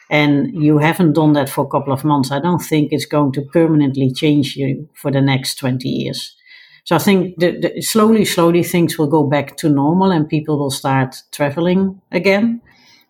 and 0.10 0.54
you 0.54 0.78
haven't 0.78 1.14
done 1.14 1.34
that 1.34 1.50
for 1.50 1.66
a 1.66 1.70
couple 1.70 1.92
of 1.92 2.04
months, 2.04 2.32
I 2.32 2.40
don't 2.40 2.62
think 2.62 2.92
it's 2.92 3.06
going 3.06 3.32
to 3.34 3.42
permanently 3.42 4.12
change 4.12 4.56
you 4.56 4.88
for 4.94 5.12
the 5.12 5.22
next 5.22 5.56
20 5.56 5.88
years. 5.90 6.36
So 6.84 6.96
I 6.96 7.00
think 7.00 7.40
the, 7.40 7.60
the, 7.60 7.82
slowly, 7.82 8.26
slowly 8.26 8.62
things 8.62 8.98
will 8.98 9.08
go 9.08 9.24
back 9.24 9.58
to 9.58 9.70
normal 9.70 10.12
and 10.12 10.30
people 10.30 10.60
will 10.60 10.70
start 10.70 11.16
traveling 11.32 12.00
again, 12.12 12.62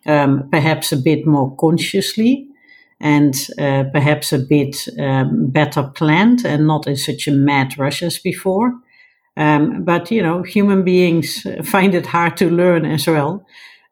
um, 0.06 0.48
perhaps 0.50 0.94
a 0.94 0.98
bit 0.98 1.28
more 1.28 1.54
consciously 1.58 2.48
and 3.02 3.36
uh, 3.60 3.84
perhaps 3.92 4.32
a 4.32 4.40
bit 4.40 4.88
um, 4.98 5.48
better 5.50 5.84
planned 5.84 6.46
and 6.46 6.66
not 6.66 6.88
in 6.88 6.96
such 6.96 7.28
a 7.28 7.32
mad 7.32 7.78
rush 7.78 8.02
as 8.02 8.18
before. 8.18 8.74
Um, 9.36 9.84
but 9.84 10.10
you 10.10 10.24
know, 10.24 10.44
human 10.44 10.86
beings 10.86 11.46
find 11.66 11.94
it 11.94 12.06
hard 12.06 12.38
to 12.38 12.50
learn 12.50 12.86
as 12.86 13.06
well 13.06 13.46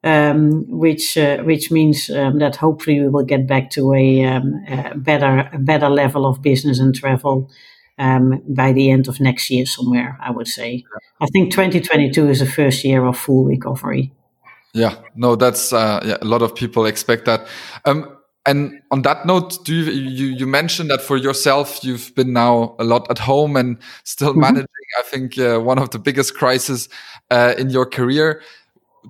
um, 0.03 0.65
which 0.67 1.17
uh, 1.17 1.37
which 1.43 1.71
means 1.71 2.09
um, 2.09 2.39
that 2.39 2.57
hopefully 2.57 2.99
we 2.99 3.07
will 3.07 3.23
get 3.23 3.47
back 3.47 3.69
to 3.71 3.93
a, 3.93 4.25
um, 4.25 4.63
a 4.67 4.97
better 4.97 5.49
a 5.53 5.59
better 5.59 5.89
level 5.89 6.25
of 6.25 6.41
business 6.41 6.79
and 6.79 6.93
travel 6.93 7.49
um, 7.97 8.41
by 8.47 8.73
the 8.73 8.89
end 8.89 9.07
of 9.07 9.19
next 9.19 9.49
year 9.49 9.65
somewhere. 9.65 10.17
I 10.21 10.31
would 10.31 10.47
say. 10.47 10.83
I 11.21 11.27
think 11.27 11.51
2022 11.51 12.29
is 12.29 12.39
the 12.39 12.45
first 12.45 12.83
year 12.83 13.05
of 13.05 13.17
full 13.17 13.45
recovery. 13.45 14.11
Yeah, 14.73 14.95
no, 15.15 15.35
that's 15.35 15.71
uh, 15.71 16.01
yeah, 16.03 16.17
a 16.21 16.25
lot 16.25 16.41
of 16.41 16.55
people 16.55 16.85
expect 16.85 17.25
that. 17.25 17.47
Um, 17.85 18.17
and 18.45 18.81
on 18.91 19.03
that 19.03 19.25
note, 19.25 19.63
do 19.63 19.73
you, 19.73 19.91
you, 19.91 20.25
you 20.35 20.47
mentioned 20.47 20.89
that 20.89 21.01
for 21.01 21.15
yourself 21.15 21.81
you've 21.81 22.13
been 22.13 22.33
now 22.33 22.75
a 22.77 22.83
lot 22.83 23.09
at 23.09 23.19
home 23.19 23.55
and 23.55 23.77
still 24.03 24.29
mm 24.29 24.35
-hmm. 24.35 24.41
managing? 24.41 24.67
I 24.99 25.09
think 25.09 25.37
uh, 25.37 25.65
one 25.65 25.81
of 25.81 25.89
the 25.89 25.99
biggest 25.99 26.33
crises 26.33 26.89
uh, 27.31 27.53
in 27.57 27.69
your 27.69 27.89
career 27.89 28.41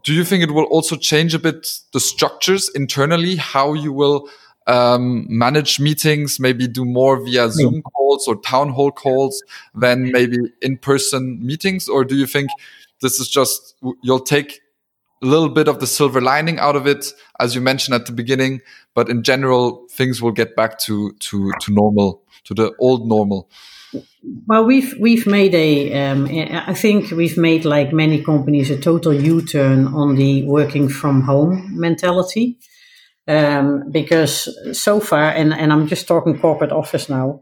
do 0.03 0.13
you 0.13 0.23
think 0.23 0.43
it 0.43 0.51
will 0.51 0.65
also 0.65 0.95
change 0.95 1.33
a 1.33 1.39
bit 1.39 1.79
the 1.91 1.99
structures 1.99 2.69
internally, 2.73 3.35
how 3.35 3.73
you 3.73 3.93
will 3.93 4.29
um, 4.67 5.25
manage 5.29 5.79
meetings, 5.79 6.39
maybe 6.39 6.67
do 6.67 6.85
more 6.85 7.23
via 7.23 7.49
Zoom 7.49 7.81
calls 7.81 8.27
or 8.27 8.35
town 8.41 8.69
hall 8.69 8.91
calls 8.91 9.43
than 9.75 10.11
maybe 10.11 10.37
in 10.61 10.77
person 10.77 11.45
meetings? 11.45 11.87
Or 11.87 12.03
do 12.03 12.15
you 12.15 12.25
think 12.25 12.49
this 13.01 13.19
is 13.19 13.29
just, 13.29 13.75
you'll 14.01 14.19
take 14.19 14.61
a 15.21 15.25
little 15.25 15.49
bit 15.49 15.67
of 15.67 15.79
the 15.79 15.87
silver 15.87 16.21
lining 16.21 16.59
out 16.59 16.75
of 16.75 16.87
it, 16.87 17.13
as 17.39 17.55
you 17.55 17.61
mentioned 17.61 17.95
at 17.95 18.05
the 18.05 18.11
beginning, 18.11 18.61
but 18.93 19.09
in 19.09 19.23
general, 19.23 19.85
things 19.91 20.21
will 20.21 20.31
get 20.31 20.55
back 20.55 20.79
to, 20.79 21.11
to, 21.19 21.51
to 21.61 21.73
normal, 21.73 22.23
to 22.45 22.53
the 22.53 22.73
old 22.79 23.07
normal? 23.07 23.49
Well, 24.47 24.65
we've 24.65 24.95
we've 24.99 25.27
made 25.27 25.53
a. 25.55 25.93
Um, 25.93 26.27
I 26.27 26.73
think 26.73 27.11
we've 27.11 27.37
made 27.37 27.65
like 27.65 27.93
many 27.93 28.23
companies 28.23 28.69
a 28.69 28.77
total 28.77 29.13
U-turn 29.13 29.87
on 29.87 30.15
the 30.15 30.43
working 30.43 30.89
from 30.89 31.21
home 31.21 31.79
mentality, 31.79 32.57
um, 33.27 33.89
because 33.91 34.49
so 34.71 34.99
far, 34.99 35.29
and, 35.29 35.53
and 35.53 35.71
I'm 35.71 35.87
just 35.87 36.07
talking 36.07 36.39
corporate 36.39 36.71
office 36.71 37.09
now. 37.09 37.41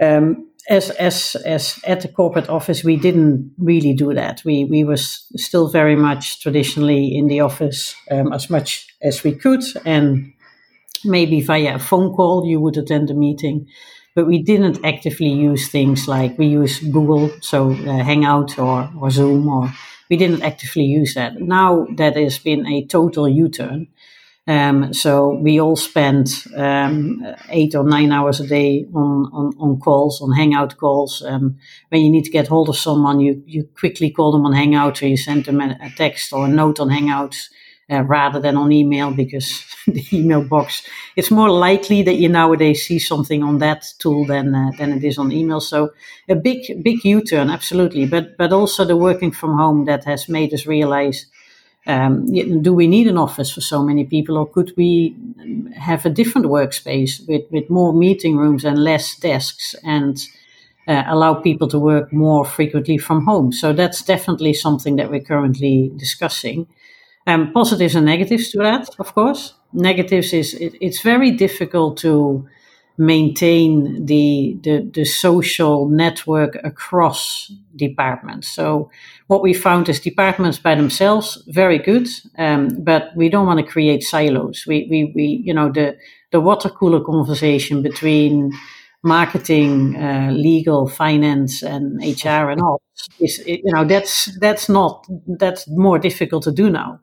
Um, 0.00 0.50
as 0.68 0.90
as 0.90 1.36
as 1.44 1.80
at 1.84 2.00
the 2.00 2.08
corporate 2.08 2.48
office, 2.48 2.82
we 2.82 2.96
didn't 2.96 3.52
really 3.58 3.94
do 3.94 4.12
that. 4.14 4.42
We 4.44 4.64
we 4.64 4.84
were 4.84 4.96
still 4.96 5.68
very 5.68 5.96
much 5.96 6.42
traditionally 6.42 7.16
in 7.16 7.28
the 7.28 7.40
office 7.40 7.94
um, 8.10 8.32
as 8.32 8.50
much 8.50 8.88
as 9.02 9.22
we 9.22 9.32
could, 9.32 9.62
and 9.84 10.32
maybe 11.04 11.40
via 11.40 11.76
a 11.76 11.78
phone 11.78 12.12
call 12.12 12.44
you 12.46 12.60
would 12.60 12.76
attend 12.76 13.10
a 13.10 13.14
meeting 13.14 13.68
but 14.16 14.26
we 14.26 14.42
didn't 14.42 14.82
actively 14.82 15.28
use 15.28 15.68
things 15.68 16.08
like 16.08 16.38
we 16.38 16.46
use 16.46 16.80
Google, 16.80 17.30
so 17.42 17.70
uh, 17.70 18.02
Hangout 18.02 18.58
or, 18.58 18.90
or 18.98 19.10
Zoom 19.10 19.46
or 19.46 19.70
we 20.08 20.16
didn't 20.16 20.42
actively 20.42 20.84
use 20.84 21.14
that. 21.14 21.38
Now 21.38 21.86
that 21.96 22.16
has 22.16 22.38
been 22.38 22.66
a 22.66 22.86
total 22.86 23.28
U-turn. 23.28 23.88
Um, 24.48 24.94
so 24.94 25.34
we 25.34 25.60
all 25.60 25.76
spend 25.76 26.44
um, 26.56 27.20
eight 27.50 27.74
or 27.74 27.84
nine 27.84 28.10
hours 28.10 28.40
a 28.40 28.46
day 28.46 28.86
on, 28.94 29.28
on, 29.32 29.52
on 29.58 29.80
calls, 29.80 30.22
on 30.22 30.32
Hangout 30.32 30.76
calls. 30.78 31.22
Um, 31.22 31.58
when 31.90 32.00
you 32.00 32.10
need 32.10 32.24
to 32.24 32.30
get 32.30 32.48
hold 32.48 32.68
of 32.68 32.76
someone, 32.76 33.20
you, 33.20 33.42
you 33.44 33.68
quickly 33.78 34.10
call 34.10 34.32
them 34.32 34.46
on 34.46 34.54
Hangout 34.54 35.02
or 35.02 35.08
you 35.08 35.16
send 35.16 35.44
them 35.44 35.60
a, 35.60 35.76
a 35.82 35.90
text 35.96 36.32
or 36.32 36.46
a 36.46 36.48
note 36.48 36.80
on 36.80 36.88
Hangouts 36.88 37.48
uh, 37.90 38.02
rather 38.02 38.40
than 38.40 38.56
on 38.56 38.72
email 38.72 39.12
because 39.12 39.64
the 39.86 40.04
email 40.12 40.42
box 40.42 40.82
it's 41.16 41.30
more 41.30 41.50
likely 41.50 42.02
that 42.02 42.16
you 42.16 42.28
nowadays 42.28 42.86
see 42.86 42.98
something 42.98 43.42
on 43.42 43.58
that 43.58 43.86
tool 43.98 44.24
than 44.24 44.54
uh, 44.54 44.70
than 44.78 44.92
it 44.92 45.04
is 45.04 45.18
on 45.18 45.32
email. 45.32 45.60
So 45.60 45.92
a 46.28 46.34
big 46.34 46.82
big 46.82 47.04
u-turn 47.04 47.50
absolutely. 47.50 48.06
But 48.06 48.36
but 48.36 48.52
also 48.52 48.84
the 48.84 48.96
working 48.96 49.32
from 49.32 49.56
home 49.56 49.84
that 49.84 50.04
has 50.04 50.28
made 50.28 50.52
us 50.52 50.66
realize 50.66 51.26
um, 51.86 52.26
do 52.62 52.74
we 52.74 52.88
need 52.88 53.06
an 53.06 53.16
office 53.16 53.52
for 53.52 53.60
so 53.60 53.82
many 53.82 54.04
people 54.04 54.36
or 54.36 54.48
could 54.48 54.72
we 54.76 55.14
have 55.76 56.04
a 56.04 56.10
different 56.10 56.48
workspace 56.48 57.26
with, 57.28 57.42
with 57.52 57.70
more 57.70 57.92
meeting 57.92 58.36
rooms 58.36 58.64
and 58.64 58.82
less 58.82 59.14
desks 59.16 59.74
and 59.84 60.26
uh, 60.88 61.04
allow 61.06 61.34
people 61.34 61.68
to 61.68 61.78
work 61.78 62.12
more 62.12 62.44
frequently 62.44 62.98
from 62.98 63.24
home? 63.24 63.52
So 63.52 63.72
that's 63.72 64.02
definitely 64.02 64.52
something 64.52 64.96
that 64.96 65.10
we're 65.10 65.20
currently 65.20 65.92
discussing 65.96 66.66
um, 67.26 67.52
positives 67.52 67.94
and 67.94 68.06
negatives 68.06 68.50
to 68.50 68.58
that, 68.58 68.88
of 68.98 69.14
course. 69.14 69.54
Negatives 69.72 70.32
is 70.32 70.54
it, 70.54 70.74
it's 70.80 71.00
very 71.02 71.30
difficult 71.30 71.98
to 71.98 72.46
maintain 72.98 74.06
the, 74.06 74.56
the 74.62 74.90
the 74.94 75.04
social 75.04 75.88
network 75.88 76.56
across 76.64 77.52
departments. 77.74 78.48
So 78.48 78.90
what 79.26 79.42
we 79.42 79.52
found 79.52 79.88
is 79.88 80.00
departments 80.00 80.58
by 80.58 80.74
themselves 80.74 81.42
very 81.48 81.78
good, 81.78 82.08
um, 82.38 82.68
but 82.78 83.10
we 83.14 83.28
don't 83.28 83.46
want 83.46 83.60
to 83.60 83.72
create 83.72 84.02
silos. 84.02 84.64
We 84.66 84.86
we 84.90 85.12
we 85.14 85.42
you 85.44 85.52
know 85.52 85.70
the 85.70 85.96
the 86.30 86.40
water 86.40 86.70
cooler 86.70 87.00
conversation 87.04 87.82
between 87.82 88.52
marketing, 89.02 89.96
uh, 89.96 90.30
legal, 90.32 90.88
finance, 90.88 91.62
and 91.62 92.02
HR 92.02 92.50
and 92.50 92.60
all 92.60 92.82
is 93.20 93.38
you 93.46 93.72
know 93.72 93.84
that's 93.84 94.26
that's 94.40 94.68
not 94.68 95.06
that's 95.38 95.68
more 95.68 95.98
difficult 95.98 96.44
to 96.44 96.52
do 96.52 96.70
now. 96.70 97.00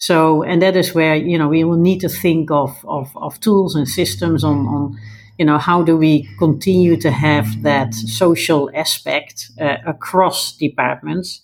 So, 0.00 0.42
and 0.42 0.62
that 0.62 0.76
is 0.76 0.94
where, 0.94 1.14
you 1.14 1.36
know, 1.36 1.48
we 1.48 1.62
will 1.62 1.76
need 1.76 2.00
to 2.00 2.08
think 2.08 2.50
of, 2.50 2.84
of, 2.88 3.14
of 3.16 3.38
tools 3.40 3.74
and 3.74 3.86
systems 3.86 4.42
on, 4.42 4.66
on, 4.66 4.98
you 5.38 5.44
know, 5.44 5.58
how 5.58 5.82
do 5.82 5.94
we 5.94 6.26
continue 6.38 6.96
to 6.96 7.10
have 7.10 7.62
that 7.62 7.94
social 7.94 8.70
aspect 8.74 9.50
uh, 9.60 9.76
across 9.86 10.56
departments 10.56 11.42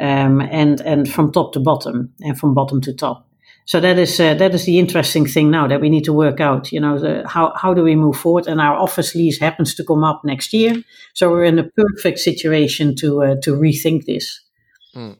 um, 0.00 0.40
and, 0.40 0.80
and 0.80 1.08
from 1.08 1.30
top 1.30 1.52
to 1.52 1.60
bottom 1.60 2.12
and 2.20 2.36
from 2.36 2.54
bottom 2.54 2.80
to 2.80 2.92
top. 2.92 3.28
So 3.64 3.78
that 3.78 3.96
is 3.96 4.18
uh, 4.18 4.34
that 4.34 4.54
is 4.54 4.64
the 4.64 4.80
interesting 4.80 5.24
thing 5.24 5.52
now 5.52 5.68
that 5.68 5.80
we 5.80 5.88
need 5.88 6.04
to 6.04 6.12
work 6.12 6.40
out. 6.40 6.72
You 6.72 6.80
know, 6.80 6.98
the, 6.98 7.26
how 7.28 7.52
how 7.54 7.72
do 7.72 7.84
we 7.84 7.94
move 7.94 8.16
forward? 8.16 8.48
And 8.48 8.60
our 8.60 8.74
office 8.74 9.14
lease 9.14 9.38
happens 9.38 9.74
to 9.76 9.84
come 9.84 10.02
up 10.02 10.22
next 10.24 10.52
year, 10.52 10.74
so 11.14 11.30
we're 11.30 11.44
in 11.44 11.60
a 11.60 11.70
perfect 11.70 12.18
situation 12.18 12.96
to 12.96 13.22
uh, 13.22 13.36
to 13.42 13.54
rethink 13.54 14.04
this. 14.04 14.40
Mm. 14.96 15.16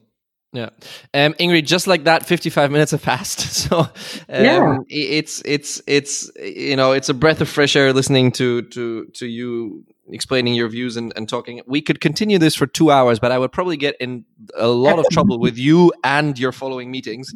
Yeah, 0.53 0.69
um, 1.15 1.33
Ingrid, 1.33 1.65
just 1.65 1.87
like 1.87 2.03
that, 2.03 2.25
fifty-five 2.27 2.71
minutes 2.71 2.91
have 2.91 3.01
passed. 3.01 3.39
So, 3.63 3.79
um, 3.79 3.89
yeah. 4.29 4.77
it's 4.87 5.41
it's 5.45 5.81
it's 5.87 6.29
you 6.39 6.75
know 6.75 6.91
it's 6.91 7.09
a 7.09 7.13
breath 7.13 7.41
of 7.41 7.49
fresh 7.49 7.75
air 7.75 7.91
listening 7.91 8.31
to 8.33 8.61
to 8.61 9.05
to 9.05 9.25
you 9.25 9.83
explaining 10.11 10.53
your 10.53 10.67
views 10.67 10.97
and, 10.97 11.13
and 11.15 11.29
talking. 11.29 11.61
We 11.65 11.81
could 11.81 12.01
continue 12.01 12.37
this 12.37 12.55
for 12.55 12.67
two 12.67 12.91
hours, 12.91 13.19
but 13.19 13.31
I 13.31 13.37
would 13.37 13.51
probably 13.51 13.77
get 13.77 13.95
in 13.99 14.25
a 14.55 14.67
lot 14.67 14.99
of 14.99 15.05
trouble 15.09 15.39
with 15.39 15.57
you 15.57 15.93
and 16.03 16.37
your 16.37 16.51
following 16.51 16.91
meetings. 16.91 17.33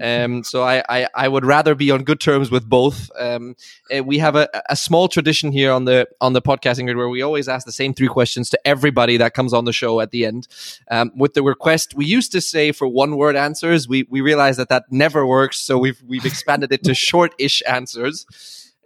Um, 0.00 0.44
so 0.44 0.62
I, 0.62 0.82
I, 0.88 1.08
I, 1.14 1.28
would 1.28 1.44
rather 1.44 1.74
be 1.74 1.90
on 1.90 2.04
good 2.04 2.20
terms 2.20 2.50
with 2.50 2.68
both. 2.68 3.10
Um, 3.18 3.56
uh, 3.94 4.04
we 4.04 4.18
have 4.18 4.36
a, 4.36 4.48
a 4.68 4.76
small 4.76 5.08
tradition 5.08 5.52
here 5.52 5.72
on 5.72 5.86
the 5.86 6.06
on 6.20 6.34
the 6.34 6.42
podcasting 6.42 6.84
grid 6.84 6.96
where 6.96 7.08
we 7.08 7.22
always 7.22 7.48
ask 7.48 7.64
the 7.64 7.72
same 7.72 7.94
three 7.94 8.08
questions 8.08 8.50
to 8.50 8.66
everybody 8.66 9.16
that 9.16 9.32
comes 9.34 9.52
on 9.52 9.64
the 9.64 9.72
show 9.72 10.00
at 10.00 10.10
the 10.10 10.26
end. 10.26 10.48
Um, 10.90 11.12
with 11.16 11.34
the 11.34 11.42
request, 11.42 11.94
we 11.94 12.04
used 12.04 12.32
to 12.32 12.40
say 12.40 12.72
for 12.72 12.86
one 12.86 13.16
word 13.16 13.36
answers. 13.36 13.88
We 13.88 14.06
we 14.10 14.20
realized 14.20 14.58
that 14.58 14.68
that 14.68 14.84
never 14.90 15.26
works, 15.26 15.58
so 15.58 15.78
we've 15.78 16.02
we've 16.06 16.26
expanded 16.26 16.72
it 16.72 16.84
to 16.84 16.94
short-ish 17.08 17.62
answers. 17.66 18.26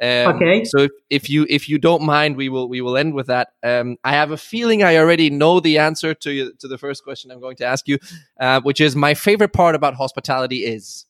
Um, 0.00 0.36
okay. 0.36 0.64
So 0.64 0.80
if, 0.80 0.90
if 1.08 1.30
you 1.30 1.46
if 1.48 1.68
you 1.68 1.78
don't 1.78 2.02
mind, 2.02 2.36
we 2.36 2.48
will 2.48 2.68
we 2.68 2.80
will 2.80 2.96
end 2.96 3.14
with 3.14 3.28
that. 3.28 3.48
Um, 3.62 3.96
I 4.04 4.12
have 4.12 4.30
a 4.30 4.36
feeling 4.36 4.82
I 4.82 4.96
already 4.96 5.30
know 5.30 5.60
the 5.60 5.78
answer 5.78 6.12
to 6.14 6.52
to 6.52 6.68
the 6.68 6.76
first 6.76 7.02
question 7.02 7.30
I'm 7.30 7.40
going 7.40 7.56
to 7.56 7.64
ask 7.64 7.88
you, 7.88 7.98
uh, 8.38 8.60
which 8.60 8.80
is 8.80 8.94
my 8.94 9.14
favorite 9.14 9.52
part 9.52 9.74
about 9.74 9.94
hospitality 9.94 10.64
is. 10.64 11.06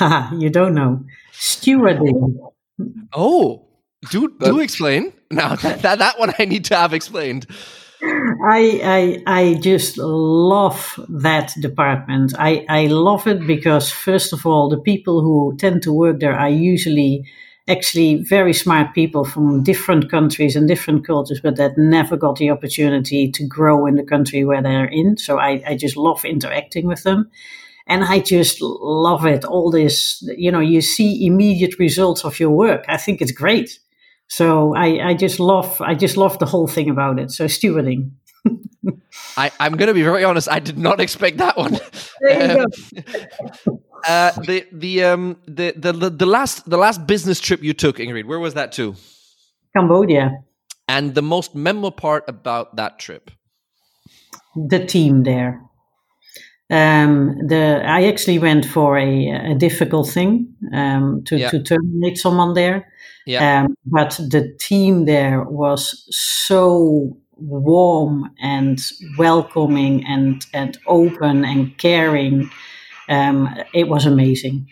you 0.38 0.48
don't 0.48 0.74
know 0.74 1.04
stewarding. 1.32 2.38
Oh, 3.12 3.66
do 4.10 4.34
do 4.40 4.60
explain 4.60 5.12
now. 5.30 5.56
That, 5.56 5.82
that 5.82 5.98
that 5.98 6.18
one 6.18 6.32
I 6.38 6.44
need 6.44 6.64
to 6.66 6.76
have 6.76 6.94
explained. 6.94 7.46
I, 8.04 9.22
I, 9.26 9.40
I 9.40 9.54
just 9.54 9.96
love 9.98 10.98
that 11.08 11.52
department. 11.60 12.34
I, 12.38 12.64
I 12.68 12.86
love 12.86 13.26
it 13.26 13.46
because, 13.46 13.90
first 13.92 14.32
of 14.32 14.44
all, 14.44 14.68
the 14.68 14.78
people 14.78 15.20
who 15.20 15.56
tend 15.56 15.82
to 15.82 15.92
work 15.92 16.18
there 16.18 16.34
are 16.36 16.48
usually 16.48 17.24
actually 17.68 18.16
very 18.24 18.52
smart 18.52 18.92
people 18.92 19.24
from 19.24 19.62
different 19.62 20.10
countries 20.10 20.56
and 20.56 20.66
different 20.66 21.06
cultures, 21.06 21.40
but 21.40 21.56
that 21.56 21.78
never 21.78 22.16
got 22.16 22.36
the 22.36 22.50
opportunity 22.50 23.30
to 23.30 23.46
grow 23.46 23.86
in 23.86 23.94
the 23.94 24.02
country 24.02 24.44
where 24.44 24.60
they're 24.62 24.86
in. 24.86 25.16
So 25.16 25.38
I, 25.38 25.62
I 25.64 25.76
just 25.76 25.96
love 25.96 26.24
interacting 26.24 26.86
with 26.88 27.04
them. 27.04 27.30
And 27.86 28.04
I 28.04 28.20
just 28.20 28.60
love 28.62 29.26
it. 29.26 29.44
All 29.44 29.70
this, 29.70 30.22
you 30.36 30.52
know, 30.52 30.60
you 30.60 30.80
see 30.80 31.26
immediate 31.26 31.78
results 31.78 32.24
of 32.24 32.40
your 32.40 32.50
work. 32.50 32.84
I 32.88 32.96
think 32.96 33.20
it's 33.20 33.32
great. 33.32 33.78
So 34.32 34.74
I, 34.74 35.08
I 35.08 35.14
just 35.14 35.38
love 35.40 35.78
I 35.82 35.94
just 35.94 36.16
love 36.16 36.38
the 36.38 36.46
whole 36.46 36.66
thing 36.66 36.88
about 36.88 37.18
it. 37.18 37.30
So 37.30 37.44
stewarding. 37.44 38.12
I, 39.36 39.50
I'm 39.60 39.76
going 39.76 39.88
to 39.88 39.94
be 39.94 40.02
very 40.02 40.24
honest. 40.24 40.48
I 40.48 40.58
did 40.58 40.78
not 40.78 41.00
expect 41.00 41.36
that 41.36 41.58
one. 41.58 41.74
Um, 41.74 42.66
uh, 44.08 44.32
the 44.40 44.66
the 44.72 45.04
um 45.04 45.36
the, 45.46 45.74
the 45.76 45.92
the 46.08 46.24
last 46.24 46.68
the 46.68 46.78
last 46.78 47.06
business 47.06 47.40
trip 47.40 47.62
you 47.62 47.74
took, 47.74 47.98
Ingrid, 47.98 48.24
where 48.24 48.38
was 48.38 48.54
that 48.54 48.72
to? 48.72 48.94
Cambodia. 49.76 50.38
And 50.88 51.14
the 51.14 51.22
most 51.22 51.54
memorable 51.54 51.92
part 51.92 52.24
about 52.26 52.76
that 52.76 52.98
trip? 52.98 53.30
The 54.56 54.86
team 54.86 55.24
there. 55.24 55.60
Um, 56.70 57.36
the 57.48 57.82
I 57.84 58.04
actually 58.04 58.38
went 58.38 58.64
for 58.64 58.96
a, 58.96 59.52
a 59.52 59.54
difficult 59.54 60.08
thing 60.08 60.54
um, 60.72 61.22
to, 61.26 61.36
yeah. 61.36 61.50
to 61.50 61.62
terminate 61.62 62.16
someone 62.16 62.54
there. 62.54 62.91
Yeah. 63.26 63.62
Um, 63.62 63.76
but 63.86 64.18
the 64.18 64.54
team 64.58 65.04
there 65.04 65.42
was 65.42 66.06
so 66.10 67.16
warm 67.36 68.30
and 68.40 68.80
welcoming 69.18 70.04
and, 70.06 70.44
and 70.52 70.78
open 70.86 71.44
and 71.44 71.76
caring. 71.78 72.50
Um, 73.08 73.48
it 73.74 73.88
was 73.88 74.06
amazing. 74.06 74.68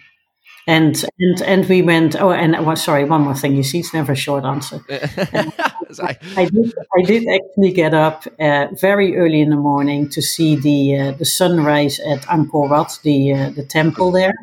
And, 0.67 1.05
and 1.19 1.43
and 1.43 1.69
we 1.69 1.83
went. 1.83 2.21
Oh, 2.21 2.31
and 2.31 2.53
well, 2.65 2.77
sorry, 2.77 3.05
one 3.05 3.23
more 3.23 3.35
thing. 3.35 3.57
You 3.57 3.63
see, 3.65 3.81
it's 3.81 3.95
never 3.95 4.13
a 4.13 4.17
short 4.17 4.45
answer. 4.45 4.81
I, 4.91 6.17
I, 6.37 6.45
did. 6.45 6.75
I 6.97 7.03
did 7.03 7.27
actually 7.29 7.73
get 7.73 7.93
up 7.93 8.25
uh, 8.39 8.67
very 8.81 9.17
early 9.17 9.41
in 9.41 9.51
the 9.51 9.57
morning 9.57 10.09
to 10.11 10.23
see 10.23 10.55
the 10.55 10.99
uh, 10.99 11.13
the 11.13 11.25
sunrise 11.25 11.99
at 12.01 12.21
Angkor 12.23 12.69
Wat, 12.69 12.99
the 13.03 13.33
uh, 13.33 13.51
the 13.51 13.65
temple 13.65 14.13
there, 14.13 14.35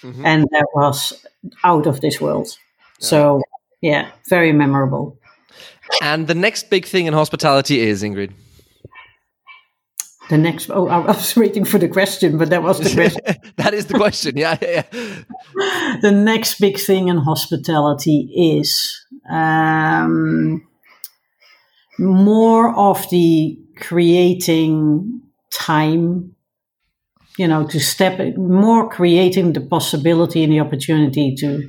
mm-hmm. 0.00 0.24
and 0.24 0.44
that 0.52 0.66
was 0.74 1.26
out 1.64 1.86
of 1.86 2.00
this 2.00 2.20
world. 2.20 2.56
So 2.98 3.42
yeah, 3.84 4.10
very 4.30 4.50
memorable. 4.50 5.18
And 6.00 6.26
the 6.26 6.34
next 6.34 6.70
big 6.70 6.86
thing 6.86 7.04
in 7.04 7.12
hospitality 7.12 7.80
is 7.80 8.02
Ingrid. 8.02 8.32
The 10.30 10.38
next, 10.38 10.70
oh, 10.70 10.88
I 10.88 11.00
was 11.00 11.36
waiting 11.42 11.66
for 11.66 11.76
the 11.76 11.88
question, 11.88 12.38
but 12.38 12.48
that 12.48 12.62
was 12.62 12.80
the 12.80 12.94
question. 12.94 13.20
that 13.56 13.74
is 13.74 13.84
the 13.84 13.98
question. 13.98 14.38
Yeah, 14.38 14.56
yeah, 14.62 14.84
yeah. 14.90 15.96
The 16.00 16.12
next 16.12 16.58
big 16.60 16.78
thing 16.78 17.08
in 17.08 17.18
hospitality 17.18 18.56
is 18.56 19.04
um, 19.30 20.66
more 21.98 22.74
of 22.74 23.04
the 23.10 23.58
creating 23.76 25.20
time, 25.52 26.34
you 27.36 27.46
know, 27.46 27.66
to 27.66 27.78
step 27.78 28.18
more 28.38 28.88
creating 28.88 29.52
the 29.52 29.60
possibility 29.60 30.42
and 30.42 30.54
the 30.54 30.60
opportunity 30.60 31.34
to 31.34 31.68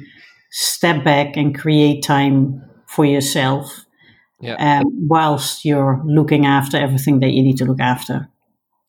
step 0.58 1.04
back 1.04 1.36
and 1.36 1.54
create 1.54 2.02
time 2.02 2.64
for 2.88 3.04
yourself 3.04 3.86
yeah. 4.40 4.80
um, 4.80 4.86
whilst 5.06 5.66
you're 5.66 6.02
looking 6.06 6.46
after 6.46 6.78
everything 6.78 7.20
that 7.20 7.32
you 7.32 7.44
need 7.44 7.58
to 7.58 7.66
look 7.66 7.82
after. 7.82 8.30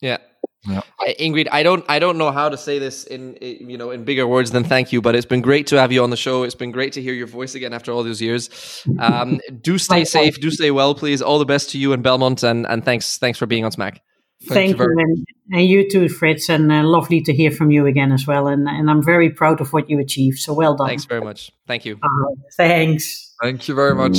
Yeah. 0.00 0.18
Yeah. 0.64 0.82
Ingrid, 1.18 1.48
I 1.50 1.64
don't, 1.64 1.84
I 1.88 1.98
don't 1.98 2.18
know 2.18 2.30
how 2.30 2.48
to 2.48 2.56
say 2.56 2.78
this 2.78 3.02
in, 3.02 3.36
you 3.40 3.76
know, 3.76 3.90
in 3.90 4.04
bigger 4.04 4.28
words 4.28 4.52
than 4.52 4.62
thank 4.62 4.92
you, 4.92 5.02
but 5.02 5.16
it's 5.16 5.26
been 5.26 5.40
great 5.40 5.66
to 5.68 5.80
have 5.80 5.90
you 5.90 6.04
on 6.04 6.10
the 6.10 6.16
show. 6.16 6.44
It's 6.44 6.54
been 6.54 6.70
great 6.70 6.92
to 6.92 7.02
hear 7.02 7.14
your 7.14 7.26
voice 7.26 7.56
again 7.56 7.72
after 7.72 7.90
all 7.90 8.04
those 8.04 8.22
years. 8.22 8.84
Um, 9.00 9.40
do 9.60 9.76
stay 9.76 10.04
safe, 10.04 10.40
do 10.40 10.52
stay 10.52 10.70
well, 10.70 10.94
please. 10.94 11.20
All 11.20 11.40
the 11.40 11.44
best 11.44 11.70
to 11.70 11.78
you 11.78 11.92
and 11.92 12.04
Belmond, 12.04 12.44
and 12.48 12.64
and 12.66 12.84
thanks, 12.84 13.18
thanks 13.18 13.38
for 13.38 13.46
being 13.46 13.64
on 13.64 13.72
Smack. 13.72 14.02
Thank, 14.42 14.76
Thank 14.76 14.78
you, 14.78 14.84
you 14.84 14.98
and, 14.98 15.26
and, 15.52 15.66
you 15.66 15.90
too, 15.90 16.08
Fritz. 16.08 16.48
And 16.48 16.70
uh, 16.70 16.82
lovely 16.84 17.20
to 17.22 17.32
hear 17.32 17.50
from 17.50 17.70
you 17.70 17.86
again 17.86 18.12
as 18.12 18.26
well. 18.26 18.46
And 18.48 18.68
and 18.68 18.90
I'm 18.90 19.02
very 19.02 19.30
proud 19.30 19.60
of 19.60 19.72
what 19.72 19.88
you 19.88 19.98
achieved. 19.98 20.38
So 20.38 20.52
well 20.52 20.74
done. 20.74 20.88
Thanks 20.88 21.04
very 21.04 21.22
much. 21.22 21.50
Thank 21.66 21.84
you. 21.84 21.98
Uh, 22.02 22.34
thanks. 22.56 23.34
Thank 23.42 23.66
you 23.66 23.74
very 23.74 23.94
much. 23.94 24.18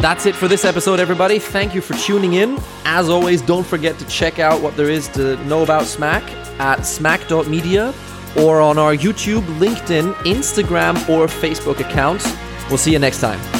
That's 0.00 0.24
it 0.24 0.34
for 0.34 0.48
this 0.48 0.64
episode, 0.64 0.98
everybody. 0.98 1.38
Thank 1.38 1.74
you 1.74 1.82
for 1.82 1.94
tuning 1.94 2.34
in. 2.34 2.58
As 2.84 3.08
always, 3.10 3.42
don't 3.42 3.66
forget 3.66 3.98
to 3.98 4.06
check 4.06 4.38
out 4.38 4.62
what 4.62 4.76
there 4.76 4.88
is 4.88 5.08
to 5.08 5.36
know 5.44 5.62
about 5.62 5.84
Smack 5.84 6.22
at 6.58 6.86
smack.media 6.86 7.92
or 8.38 8.60
on 8.60 8.78
our 8.78 8.94
YouTube, 8.94 9.42
LinkedIn, 9.58 10.12
Instagram, 10.24 10.96
or 11.08 11.26
Facebook 11.26 11.80
accounts. 11.80 12.32
We'll 12.68 12.78
see 12.78 12.92
you 12.92 12.98
next 12.98 13.20
time. 13.20 13.59